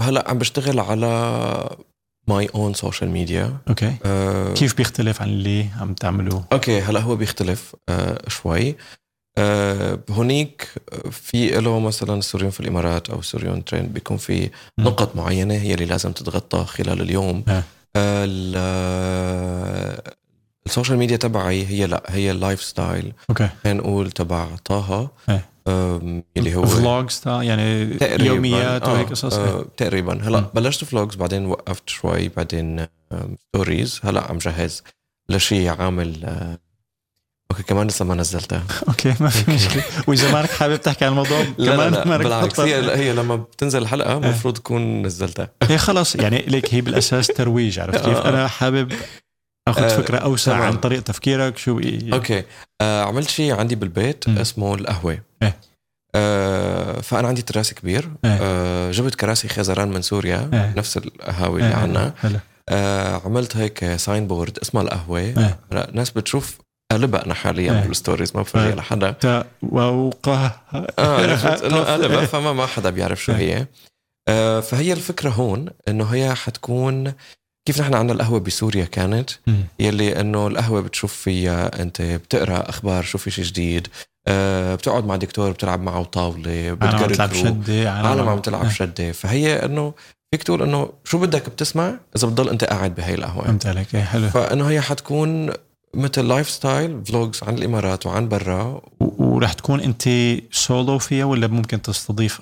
هلأ 0.00 0.30
عم 0.30 0.38
بشتغل 0.38 0.80
على 0.80 1.76
my 2.28 2.48
own 2.54 2.74
social 2.74 3.10
media 3.10 3.56
okay. 3.68 3.96
كيف 4.54 4.76
بيختلف 4.76 5.22
عن 5.22 5.28
اللي 5.28 5.66
عم 5.80 5.94
تعملوه؟ 5.94 6.44
okay 6.52 6.80
هلأ 6.80 7.00
هو 7.00 7.16
بيختلف 7.16 7.76
آه 7.88 8.28
شوي. 8.28 8.76
آه 9.38 9.98
هونيك 10.10 10.68
في 11.10 11.60
له 11.60 11.80
مثلا 11.80 12.20
سوريون 12.20 12.50
في 12.50 12.60
الإمارات 12.60 13.10
أو 13.10 13.22
سوريون 13.22 13.64
ترند 13.64 13.92
بيكون 13.92 14.16
في. 14.16 14.50
نقط 14.78 15.16
معينة 15.16 15.54
هي 15.54 15.74
اللي 15.74 15.84
لازم 15.84 16.12
تتغطى 16.12 16.64
خلال 16.64 17.00
اليوم. 17.00 17.44
آه. 17.48 17.62
ال- 20.66 20.70
السوشيال 20.70 20.98
ميديا 20.98 21.16
تبعي 21.16 21.66
هي 21.66 21.86
لا 21.86 22.02
هي 22.08 22.30
ال 22.30 22.62
lifestyle 22.62 23.12
okay 23.30 23.48
نقول 23.66 24.10
تبع 24.10 24.46
طه. 24.64 25.10
إيه. 25.28 25.44
اللي 26.36 26.54
هو 26.54 26.66
vlogs 26.66 27.22
يعني 27.26 27.86
تقريبا. 27.94 28.24
يوميات 28.24 28.82
آه، 28.82 28.92
وهيك 28.92 29.08
قصص. 29.10 29.34
آه 29.34 29.66
تقريبا. 29.76 30.12
هلا 30.28 30.40
مم. 30.40 30.46
بلشت 30.54 30.84
vlogs 30.84 31.14
بعدين 31.16 31.46
وقفت 31.46 31.88
شوي 31.88 32.28
بعدين 32.28 32.86
stories 33.48 34.00
هلا 34.04 34.20
عم 34.30 34.38
جهز 34.38 34.82
لشيء 35.28 35.68
عامل 35.68 36.24
آه، 36.24 36.58
okay 37.50 37.62
كمان 37.62 37.86
لسه 37.86 38.04
ما 38.04 38.14
نزلتها 38.14 38.62
okay 38.88 39.14
ما 39.20 39.28
في 39.28 39.50
مشكلة. 39.50 39.82
وإذا 40.06 40.32
مالك 40.32 40.50
حابب 40.50 40.76
تحكي 40.76 41.04
عن 41.04 41.10
الموضوع 41.10 41.40
لا 41.40 41.46
لا, 41.58 41.74
كمان 41.76 41.92
لا 41.92 42.06
مالك 42.06 42.22
بالعكس. 42.24 42.60
هي 42.60 42.96
هي 42.96 43.12
لما 43.12 43.36
بتنزل 43.36 43.82
الحلقة 43.82 44.12
المفروض 44.16 44.54
تكون 44.56 45.02
نزلتها. 45.06 45.48
هي 45.62 45.78
خلص. 45.78 46.16
يعني 46.16 46.38
ليك 46.38 46.74
هي 46.74 46.80
بالأساس 46.80 47.26
ترويج 47.26 47.78
عرفت 47.78 48.04
كيف؟ 48.04 48.16
آه. 48.16 48.28
أنا 48.28 48.48
حابب 48.48 48.92
آخذ 49.68 49.82
آه، 49.82 49.88
فكرة 49.88 50.18
أوسع 50.18 50.52
تمام. 50.52 50.66
عن 50.66 50.76
طريقه 50.76 51.00
تفكيرك 51.00 51.58
شو. 51.58 51.80
okay 52.12 52.44
آه 52.80 53.04
عملت 53.04 53.28
شيء 53.28 53.54
عندي 53.54 53.74
بالبيت 53.74 54.28
مم. 54.28 54.38
اسمه 54.38 54.74
القهوة 54.74 55.18
إيه. 55.42 55.56
آه 56.14 57.00
فأنا 57.00 57.28
عندي 57.28 57.42
terrace 57.42 57.74
كبير 57.74 58.10
إيه. 58.24 58.38
آه 58.42 58.90
جبت 58.90 59.14
كراسي 59.14 59.48
خزران 59.48 59.88
من 59.88 60.02
سوريا 60.02 60.50
إيه. 60.52 60.74
نفس 60.76 60.96
القهاوي 60.96 61.60
اللي 61.60 61.74
آه، 61.74 61.76
عنا 61.76 62.14
حلو 62.22 62.38
آه 62.68 63.22
عملت 63.24 63.56
هيك 63.56 63.96
signboard 63.96 64.58
اسمها 64.58 64.82
القهوة 64.82 65.20
إيه. 65.20 65.58
الناس 65.72 66.10
بتشوف 66.10 66.58
قلبها 66.92 67.26
أنا 67.26 67.34
حاليا 67.34 67.72
إيه. 67.72 67.86
بال 67.86 67.97
stories 67.97 68.36
ما 68.36 68.42
بفرجيها 68.42 68.68
إيه. 68.68 68.74
لحدا 68.74 69.14
وقه 69.62 70.60
آه 70.98 71.24
إنه 71.66 71.80
قلبها 71.80 72.20
إيه. 72.20 72.26
فما 72.26 72.52
ما 72.52 72.66
حدا 72.66 72.90
بيعرف 72.90 73.24
شو 73.24 73.32
إيه. 73.32 73.38
هي 73.38 73.66
آه 74.28 74.60
فهي 74.60 74.92
الفكرة 74.92 75.30
هون 75.30 75.68
إنه 75.88 76.04
هي 76.04 76.34
حتكون 76.34 77.12
كيف 77.66 77.80
نحن 77.80 77.94
عندنا 77.94 78.12
القهوة 78.12 78.40
بسوريا 78.40 78.84
كانت؟ 78.84 79.30
مم. 79.46 79.64
يلي 79.80 80.20
إنه 80.20 80.46
القهوة 80.46 80.80
بتشوف 80.80 81.12
فيها 81.12 81.82
أنت 81.82 82.02
بتقرأ 82.02 82.68
أخبار 82.70 83.02
شو 83.02 83.18
في 83.18 83.30
شيء 83.30 83.44
جديد 83.44 83.88
آه 84.28 84.74
بتقعد 84.74 85.04
مع 85.06 85.16
دكتور 85.16 85.50
بتلعب 85.50 85.82
معه 85.82 86.04
طاولة 86.04 86.76
عالم 86.82 86.96
عم 87.02 87.06
تلعب 87.06 87.32
شدة 87.34 87.90
عالم 87.92 88.28
عم 88.28 88.38
تلعب 88.40 88.64
آه، 88.64 88.68
شدة. 88.68 89.12
فهي 89.12 89.64
إنه 89.64 89.92
فيك 90.30 90.42
تقول 90.42 90.62
إنه 90.62 90.88
شو 91.04 91.18
بدك 91.18 91.48
بتسمع 91.50 91.94
إذا 92.16 92.28
بتضل 92.28 92.48
أنت 92.48 92.64
قاعد 92.64 92.94
بهي 92.94 93.14
القهوة؟ 93.14 93.44
فهمت 93.44 93.66
عليك. 93.66 93.94
إيه، 93.94 94.02
حلو. 94.02 94.28
فإنه 94.28 94.68
هي 94.70 94.80
حتكون 94.80 95.50
مثل 95.94 96.28
lifestyle 96.28 97.02
vlogs 97.06 97.40
عن 97.42 97.54
الإمارات 97.58 98.06
وعن 98.06 98.28
برا. 98.28 98.62
و- 99.00 99.24
ورح 99.24 99.52
تكون 99.52 99.80
أنت 99.80 100.08
سولو 100.52 100.98
فيها 100.98 101.24
ولا 101.24 101.46
ممكن 101.46 101.82
تستضيف 101.82 102.40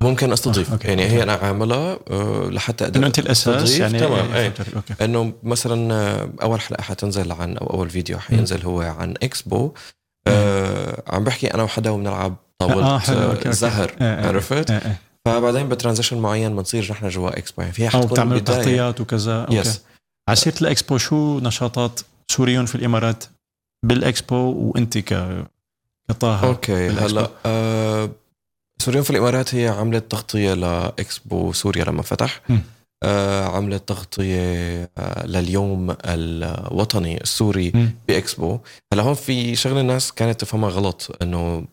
ممكن 0.00 0.32
أستضيف 0.32 0.68
آه، 0.68 0.72
okay. 0.72 0.88
يعني 0.88 1.04
هي 1.04 1.22
أنا 1.22 1.32
عاملها 1.32 1.98
آه، 2.10 2.48
لحتى 2.50 2.84
أقدر 2.84 2.98
انه 2.98 3.06
انت 3.06 3.18
الاساس 3.18 3.78
يعني 3.78 3.98
تمام، 4.00 4.32
عليك، 4.32 4.52
okay 4.76 5.04
إنه 5.04 5.32
مثلا 5.42 5.94
آه، 5.94 6.28
أول 6.42 6.60
حلقة 6.60 6.82
حتنزل 6.82 7.32
عن 7.32 7.56
أو 7.56 7.66
أول 7.66 7.90
فيديو 7.90 8.18
حينزل 8.18 8.62
هو 8.62 8.80
عن 8.80 9.14
إكسبو 9.22 9.72
آه 10.28 11.02
عم 11.06 11.24
بحكي 11.24 11.54
أنا 11.54 11.62
وحدا 11.62 11.90
وبنلعب 11.90 12.36
طاولة 12.58 12.86
آه، 12.86 12.98
حلو، 12.98 13.16
okay، 13.16 13.28
آه 13.28 13.36
okay. 13.36 13.52
زهر. 13.52 13.90
عرفت 14.00 14.70
إيه. 14.70 14.98
فبعدين 15.24 15.68
ب 15.68 15.72
transition 15.72 16.18
معين 16.18 16.56
بنصير 16.56 16.88
نحن 16.92 17.08
جوا 17.08 17.38
إكسبو 17.38 17.62
يعني 17.62 17.74
فيها 17.74 17.86
أو 17.86 17.90
حتكون 17.90 18.06
بتعملوا 18.12 18.36
البداية. 18.36 18.56
تغطيات 18.56 19.00
وكذا 19.00 19.40
okay 19.40 19.56
yes 19.56 19.80
على 20.28 20.36
سيره 20.36 20.54
الإكسبو 20.62 20.98
شو 20.98 21.38
نشاطات 21.38 22.00
سوريون 22.30 22.66
في 22.66 22.74
الإمارات 22.74 23.24
بالإكسبو 23.86 24.36
وأنت 24.36 24.98
ك 24.98 25.44
كطه 26.08 26.44
okay. 26.46 26.88
هلأ 26.88 27.30
آه 27.46 28.10
سوريون 28.82 29.04
في 29.04 29.10
الإمارات 29.10 29.54
هي 29.54 29.68
عملت 29.68 30.10
تغطية 30.10 30.54
لإكسبو 30.54 31.52
سوريا 31.52 31.84
لما 31.84 32.02
فتح. 32.02 32.40
آه 33.02 33.44
عملت 33.44 33.88
تغطية 33.88 34.90
آه 34.98 35.26
لليوم 35.26 35.96
الوطني 36.04 37.20
السوري 37.20 37.72
مم. 37.74 37.90
بإكسبو 38.08 38.58
هلا 38.92 39.02
هون 39.02 39.14
في 39.14 39.56
شغلة 39.56 39.80
الناس 39.80 40.12
كانت 40.12 40.40
تفهمها 40.40 40.70
غلط 40.70 41.16
إنه 41.22 41.64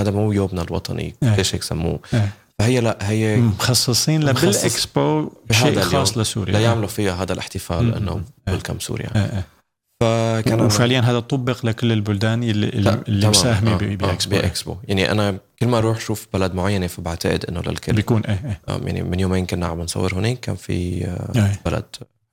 هذا 0.00 0.10
مو 0.10 0.32
يومنا 0.32 0.62
الوطني 0.62 1.14
إيه. 1.22 1.36
ليش 1.36 1.54
هيك 1.54 1.62
سموه 1.62 2.00
إيه. 2.14 2.32
فهي 2.58 2.80
لا 2.80 2.98
هي 3.00 3.36
مخصصين 3.36 4.30
مخصص 4.30 4.44
بالاكسبو 4.44 5.32
بهذا 5.50 5.62
شيء 5.62 5.80
خاص. 5.80 6.18
لسوريا 6.18 6.52
لا 6.52 6.60
يعملوا 6.60 6.88
فيها 6.88 7.22
هذا 7.22 7.32
الاحتفال. 7.32 7.94
إنه. 7.94 8.22
ويلكم 8.48 8.78
سوريا 8.78 9.10
إيه، 9.16 9.22
إيه. 9.22 9.46
فكان 10.02 10.60
وفعليا 10.60 11.00
هذا 11.00 11.20
طبق 11.20 11.66
لكل 11.66 11.92
البلدان 11.92 12.42
اللي, 12.42 12.68
اللي. 12.68 13.28
مساهمة 13.28 13.70
آه، 13.70 13.74
آه، 13.74 13.96
بإكسبو. 13.96 14.36
بإكسبو. 14.36 14.76
يعني 14.84 15.10
أنا 15.12 15.38
كل 15.60 15.66
ما 15.66 15.78
أروح 15.78 16.00
شوف 16.00 16.26
بلد 16.32 16.54
معينة 16.54 16.86
فبعتقد 16.86 17.44
إنه 17.44 17.60
للكل. 17.60 17.92
بيكون 17.92 18.24
إيه 18.24 18.40
إيه. 18.44 18.60
آه، 18.68 18.80
يعني 18.84 19.02
من 19.02 19.20
يومين 19.20 19.46
كنا 19.46 19.66
عم 19.66 19.80
نصور 19.80 20.14
هناك 20.14 20.40
كان 20.40 20.56
في 20.56 21.04
آه، 21.04 21.32
إيه. 21.36 21.60
بلد 21.66 21.84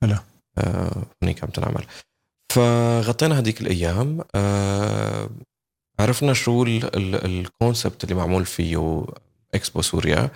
حلو. 0.02 0.16
آه، 0.58 1.02
هناك 1.22 1.44
عم 1.44 1.50
تنعمل. 1.50 1.84
فغطينا 2.52 3.38
هذيك 3.38 3.60
الأيام. 3.60 4.20
آه، 4.34 5.30
عرفنا 6.00 6.32
شو 6.32 6.64
الكونسبت 6.64 8.04
اللي 8.04 8.14
معمول 8.14 8.46
فيه 8.46 9.04
إكسبو 9.54 9.82
سوريا. 9.82 10.30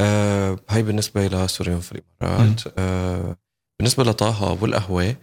آه، 0.00 0.58
هاي 0.70 0.82
بالنسبة 0.82 1.26
لسوريون 1.26 1.80
في 1.80 1.92
الإمارات. 1.92 2.60
آه، 2.78 3.36
بالنسبة 3.78 4.04
لطه 4.04 4.62
والقهوة 4.62 5.16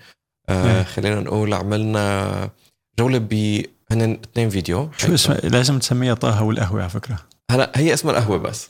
آه، 0.50 0.78
إيه. 0.78 0.84
خلينا 0.84 1.20
نقول 1.20 1.54
عملنا 1.54 2.50
جولة 3.00 3.18
ب 3.18 3.62
هن 3.92 4.20
اثنين 4.32 4.50
فيديو. 4.50 4.90
شو 4.98 5.14
اسمه؟ 5.14 5.36
لازم 5.36 5.80
تسميها 5.80 6.14
طه 6.14 6.44
والقهوة 6.44 6.82
على 6.82 6.90
فكرة. 6.90 7.20
هلا 7.52 7.72
هي 7.76 7.94
اسمها 7.94 8.18
القهوة 8.18 8.38
بس. 8.38 8.70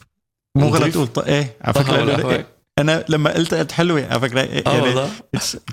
مو؟ 0.58 0.68
غلط 0.68 0.94
تقول 0.94 1.08
طه. 1.08 1.26
إيه 1.26 1.56
على 1.62 1.74
فكرة. 1.74 2.32
إيه، 2.32 2.48
أنا 2.80 3.06
لما 3.10 3.34
قلت 3.34 3.54
قلت 3.54 3.72
حلوة 3.72 4.08
على 4.08 4.20
فكرة 4.20 4.42
إيه، 4.42 4.64
آه 4.68 4.72
يعني 4.78 5.10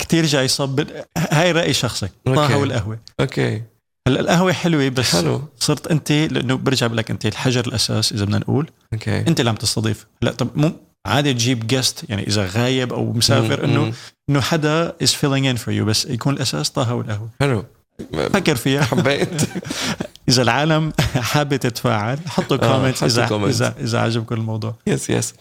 كثير 0.00 0.26
جاي 0.26 0.48
صب. 0.48 0.86
هاي 1.18 1.52
رأي 1.52 1.72
شخصي 1.72 2.09
طه. 2.24 2.57
والقهوة. 2.59 2.98
okay. 3.20 3.62
هلا 4.09 4.20
القهوة 4.20 4.52
حلوة 4.52 4.88
بس 4.88 5.16
حلو. 5.16 5.42
صرت 5.59 5.86
أنت 5.86 6.12
لأنه 6.12 6.55
برجع 6.55 6.86
بقول 6.86 6.98
لك 6.98 7.11
أنت 7.11 7.26
الحجر 7.26 7.66
الأساس 7.66 8.12
إذا 8.12 8.24
بدنا 8.24 8.38
نقول. 8.38 8.70
okay. 8.92 9.18
أنت 9.18 9.40
اللي 9.40 9.50
عم 9.50 9.57
تستضيف. 9.57 10.07
هلا 10.22 10.32
طب 10.32 10.48
مو 10.55 10.72
عادي 11.07 11.34
تجيب 11.34 11.66
guest 11.66 12.05
يعني 12.09 12.26
إذا 12.26 12.46
غايب 12.46 12.92
أو 12.92 13.12
مسافر 13.12 13.64
إنه. 13.64 13.92
إنه 14.30 14.40
حدا 14.40 14.96
is 15.02 15.12
filling 15.12 15.46
in 15.46 15.57
for 15.57 15.74
you 15.74 15.84
بس 15.84 16.05
يكون 16.07 16.34
الأساس 16.34 16.70
طه 16.70 16.94
والقهوة. 16.94 17.28
حلو. 17.40 17.64
فكر 18.12 18.57
فيها. 18.57 18.82
حبيت. 18.84 19.42
إذا 20.28 20.42
العالم 20.42 20.92
حابة 21.32 21.57
تتفاعل 21.57 22.18
حطوا 22.26 22.57
آه، 22.57 22.61
comment 22.76 22.96
حطوا 22.96 23.07
اذا 23.07 23.28
comments. 23.28 23.32
اذا 23.44 23.74
إذا 23.80 23.98
عجبكم 24.00 24.34
الموضوع. 24.34 24.74
yes 24.86 25.11
yes 25.11 25.34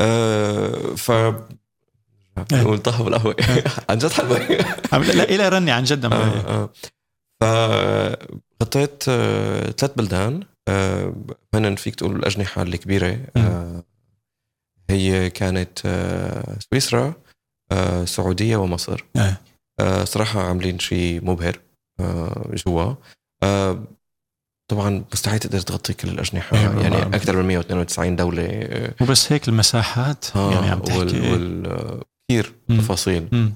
آه، 0.00 0.94
ف 0.96 1.12
نقول 2.52 2.78
طه 2.78 3.02
بالقهوه 3.04 3.36
عن 3.90 3.98
جد 3.98 4.12
حلوة. 4.12 4.38
لا 5.14 5.24
إلى 5.24 5.48
رني 5.48 5.70
عن 5.70 5.84
جد 5.84 6.04
آه، 6.04 6.14
آه. 6.14 6.70
فغطيت 8.60 9.04
آه، 9.08 9.70
ثلاث 9.70 9.92
بلدان. 9.96 10.40
آه، 10.68 11.14
هن 11.54 11.74
فيك 11.74 11.94
تقول 11.94 12.16
الأجنحة 12.16 12.62
الكبيرة. 12.62 13.18
آه، 13.36 13.82
هي 14.90 15.30
كانت 15.30 15.78
آه، 15.86 16.56
سويسرا 16.70 17.14
آه، 17.72 18.02
السعوديه 18.02 18.56
ومصر 18.56 19.04
آه. 19.16 19.36
آه، 19.80 20.04
صراحة 20.04 20.40
عاملين 20.42 20.78
شيء 20.78 21.24
مبهر 21.24 21.60
آه، 22.00 22.50
جوا 22.66 22.94
آه، 23.42 23.84
طبعا 24.70 25.04
مستحيل 25.12 25.38
تقدر 25.38 25.60
تغطي 25.60 25.92
كل 25.94 26.08
الأجنحة 26.08 26.56
إيه، 26.56 26.82
يعني. 26.82 26.96
أكثر 27.16 27.36
من 27.36 27.48
192 27.48 28.16
دولة 28.16 28.42
آه، 28.46 28.94
وبس 29.00 29.32
هيك 29.32 29.48
المساحات 29.48 30.36
آه، 30.36 30.52
يعني 30.52 30.70
عم 30.70 30.78
وال 30.80 30.86
تحكي 31.10 31.32
وال 31.32 32.00
التفاصيل 32.70 33.28
مم. 33.32 33.52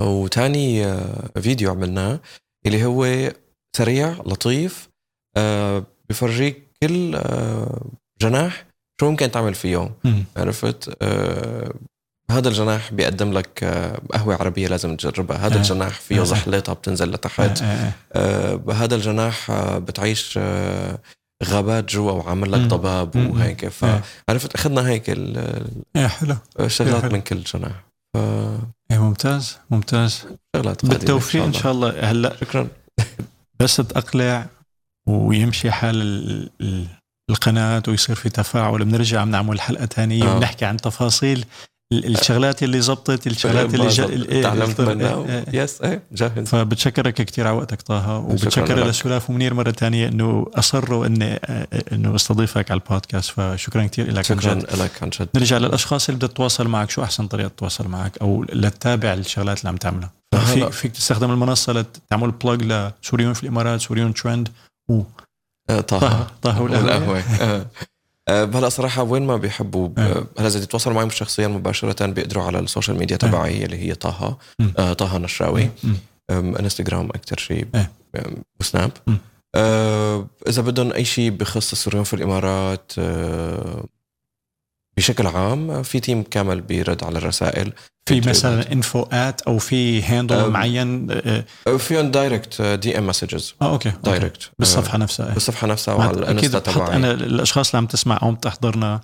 وتاني 0.00 0.86
آه، 0.86 1.40
فيديو 1.40 1.70
عملناه 1.70 2.20
اللي 2.66 2.84
هو 2.84 3.32
سريع 3.76 4.08
لطيف 4.26 4.88
آه، 5.36 5.86
بفرجيك 6.08 6.62
كل 6.82 7.14
آه، 7.14 7.84
جناح 8.20 8.64
شو 9.00 9.10
ممكن 9.10 9.30
تعمل 9.30 9.54
فيه. 9.54 9.90
عرفت 10.36 10.96
آه، 11.02 11.74
هذا 12.30 12.48
الجناح 12.48 12.92
بيقدم 12.92 13.32
لك 13.32 13.64
آه، 13.64 14.00
قهوة 14.12 14.34
عربية 14.34 14.68
لازم 14.68 14.96
تجربها 14.96 15.36
هذا 15.46 15.54
آه. 15.54 15.58
الجناح 15.58 16.00
فيه 16.00 16.20
آه. 16.20 16.24
زحلطة 16.24 16.72
بتنزل 16.72 17.10
لتحت 17.10 17.62
آه، 17.62 17.64
آه، 17.66 17.92
آه، 18.12 18.54
بهذا 18.54 18.94
الجناح 18.94 19.50
آه، 19.50 19.78
بتعيش 19.78 20.34
آه، 20.42 20.98
غابات 21.44 21.84
جوا 21.92 22.12
وعامل 22.12 22.52
لك. 22.52 22.60
ضباب. 22.60 23.16
وهيك 23.16 23.64
آه. 23.64 23.68
فعرفت 24.28 24.54
أخذنا 24.54 24.88
هيك 24.88 25.10
آه، 25.96 26.06
حلو 26.06 26.36
الشغلات 26.60 27.02
حلو. 27.02 27.12
من 27.12 27.20
كل 27.20 27.42
جناح 27.42 27.84
فشغلات 28.16 28.60
إيه، 28.90 28.98
ممتاز 28.98 29.58
ممتاز 29.70 30.24
قادمة 30.54 30.76
بالتوفيق 30.82 31.42
إن 31.44 31.52
شاء 31.52 31.72
الله 31.72 32.10
هلأ 32.10 32.36
شكرا 32.40 32.68
بس 33.60 33.76
تقلع 33.76 34.46
ويمشي 35.08 35.70
حال 35.70 36.02
ال- 36.02 36.86
ال- 37.30 37.34
القناة 37.34 37.82
ويصير 37.88 38.16
في 38.16 38.28
تفاعل. 38.28 38.84
بنرجع 38.84 39.24
بنعمل 39.24 39.60
حلقة 39.60 39.86
ثانية 39.86 40.24
آه. 40.24 40.36
وبنحكي 40.36 40.64
عن 40.64 40.76
تفاصيل 40.76 41.44
ال- 41.92 42.16
الشغلات 42.18 42.62
اللي 42.62 42.80
زبطت 42.80 43.26
الشغلات 43.26 43.74
اللي 43.74 43.88
جا... 43.88 44.42
تعلمت 44.42 44.80
منها. 44.80 45.24
إيه، 45.24 45.44
إيه. 45.54 45.62
يس 45.62 45.80
إيه 45.82 46.02
جاهز. 46.12 46.48
فبتشكرك 46.48 47.14
كثير 47.14 47.46
على 47.46 47.56
وقتك 47.56 47.82
طه 47.82 48.16
وبتشكر. 48.18 48.86
لسلاف 48.86 49.30
ومنير 49.30 49.54
مرة 49.54 49.70
ثانية 49.70 50.08
إنه 50.08 50.46
اصروا 50.54 51.06
إني 51.06 51.34
إنه 51.92 52.14
أستضيفك 52.14 52.70
على 52.70 52.80
البودكاست. 52.80 53.30
فشكرا 53.30 53.86
كثير 53.86 54.12
لك 54.12 54.24
شكرا 54.24 54.54
لك 54.54 55.02
عن 55.02 55.10
جد. 55.10 55.28
نرجع 55.34 55.58
للأشخاص 55.58 56.08
اللي 56.08 56.16
بدها 56.18 56.28
تتواصل 56.28 56.68
معك. 56.68 56.90
شو 56.90 57.02
أحسن 57.02 57.26
طريقة 57.26 57.48
تتواصل 57.48 57.88
معك؟ 57.88 58.18
أو 58.18 58.44
لتتابع 58.52 59.12
الشغلات 59.12 59.58
اللي 59.58 59.68
عم 59.68 59.76
تعملها. 59.76 60.10
فيك 60.54 60.68
فيك 60.68 60.92
تستخدم 60.92 61.30
المنصة 61.30 61.72
لتعمل 61.72 62.30
plug 62.30 62.62
لسوريون 62.62 63.32
في 63.32 63.42
الإمارات 63.42 63.80
سوريون 63.80 64.14
ترند 64.14 64.48
و 64.88 64.94
آه، 65.00 65.04
طه. 65.80 65.98
طه. 65.98 66.26
طه 66.42 66.62
والقهوه 66.62 66.84
والقهوة 66.84 67.18
آه. 67.40 67.66
آه، 68.28 68.44
هلا 68.44 68.68
صراحة 68.68 69.02
وين 69.02 69.26
ما 69.26 69.36
بيحبوا 69.36 69.88
آه. 69.98 70.26
هلا 70.38 70.46
إذا 70.46 70.62
يتواصلوا 70.62 70.96
معي 70.96 71.10
شخصيا 71.10 71.48
مباشرة 71.48 72.06
بيقدروا 72.06 72.44
على 72.44 72.58
ال 72.58 72.64
social 72.64 72.98
media 72.98 73.16
آه. 73.16 73.18
تبعي 73.18 73.64
اللي 73.64 73.76
هي 73.76 73.94
طه. 73.94 74.38
آه، 74.78 74.92
طه 74.92 75.18
نشراوي. 75.18 75.70
انستغرام 76.30 77.06
أكثر 77.06 77.36
شيء 77.36 77.66
وسناب. 78.60 78.90
آه، 79.54 80.26
إذا 80.48 80.62
بدهم 80.62 80.92
أي 80.92 81.04
شيء 81.04 81.30
بخص 81.30 81.72
السوريون 81.72 82.04
في 82.04 82.14
الإمارات 82.14 82.92
آه، 82.98 83.84
بشكل 84.96 85.26
عام 85.26 85.70
آه، 85.70 85.82
في 85.82 86.00
تيم 86.00 86.22
كامل 86.22 86.60
بيرد 86.60 87.04
على 87.04 87.18
الرسائل. 87.18 87.72
في 88.08 88.20
مثلا 88.20 88.72
info 88.72 89.02
at 89.12 89.40
أو 89.42 89.58
في 89.58 90.02
handle. 90.02 90.50
معين 90.50 91.10
آه 91.10 91.44
آه، 91.66 91.76
فيهم 91.76 92.10
direct 92.10 92.62
DM 92.62 93.06
messages 93.06 93.54
آه، 93.62 93.72
okay 93.72 93.88
okay. 93.88 94.00
direct 94.10 94.50
بالصفحة 94.58 94.98
نفسها 94.98 95.34
بالصفحة 95.34 95.66
نفسها 95.66 95.94
وعلى 95.94 96.18
الإنستا 96.18 96.58
تبعي. 96.58 96.96
أنا 96.96 97.10
الأشخاص 97.10 97.70
اللي 97.70 97.78
عم 97.78 97.86
تسمع 97.86 98.18
أو 98.22 98.28
عم 98.28 98.34
تحضرنا 98.34 99.00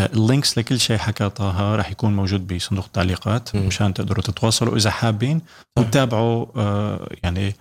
آه، 0.00 0.06
ال 0.06 0.15
links 0.15 0.58
لكل 0.58 0.80
شيء 0.80 0.96
حكى 0.96 1.28
طه 1.28 1.76
راح 1.76 1.90
يكون 1.90 2.16
موجود 2.16 2.54
بصندوق 2.54 2.84
التعليقات. 2.84 3.56
مشان 3.56 3.94
تقدروا 3.94 4.22
تتواصلوا. 4.22 4.76
إذا 4.76 4.90
حابين 4.90 5.40
وتتابعوا 5.78 6.46
آه، 6.56 7.08
يعني 7.22 7.56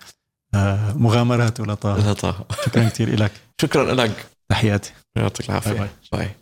آه، 0.56 0.94
مغامراته 0.94 1.66
لطه 1.66 1.98
لا 1.98 2.14
طه 2.14 2.46
شكرا 2.66 2.90
كثير 2.90 3.20
لك 3.20 3.32
شكرا 3.62 3.94
لك 3.94 4.26
تحياتي. 4.50 4.94
يعطيك 5.18 5.48
باي 5.48 5.50
العافيه 5.50 5.80
bye. 5.80 5.90
bye. 6.12 6.36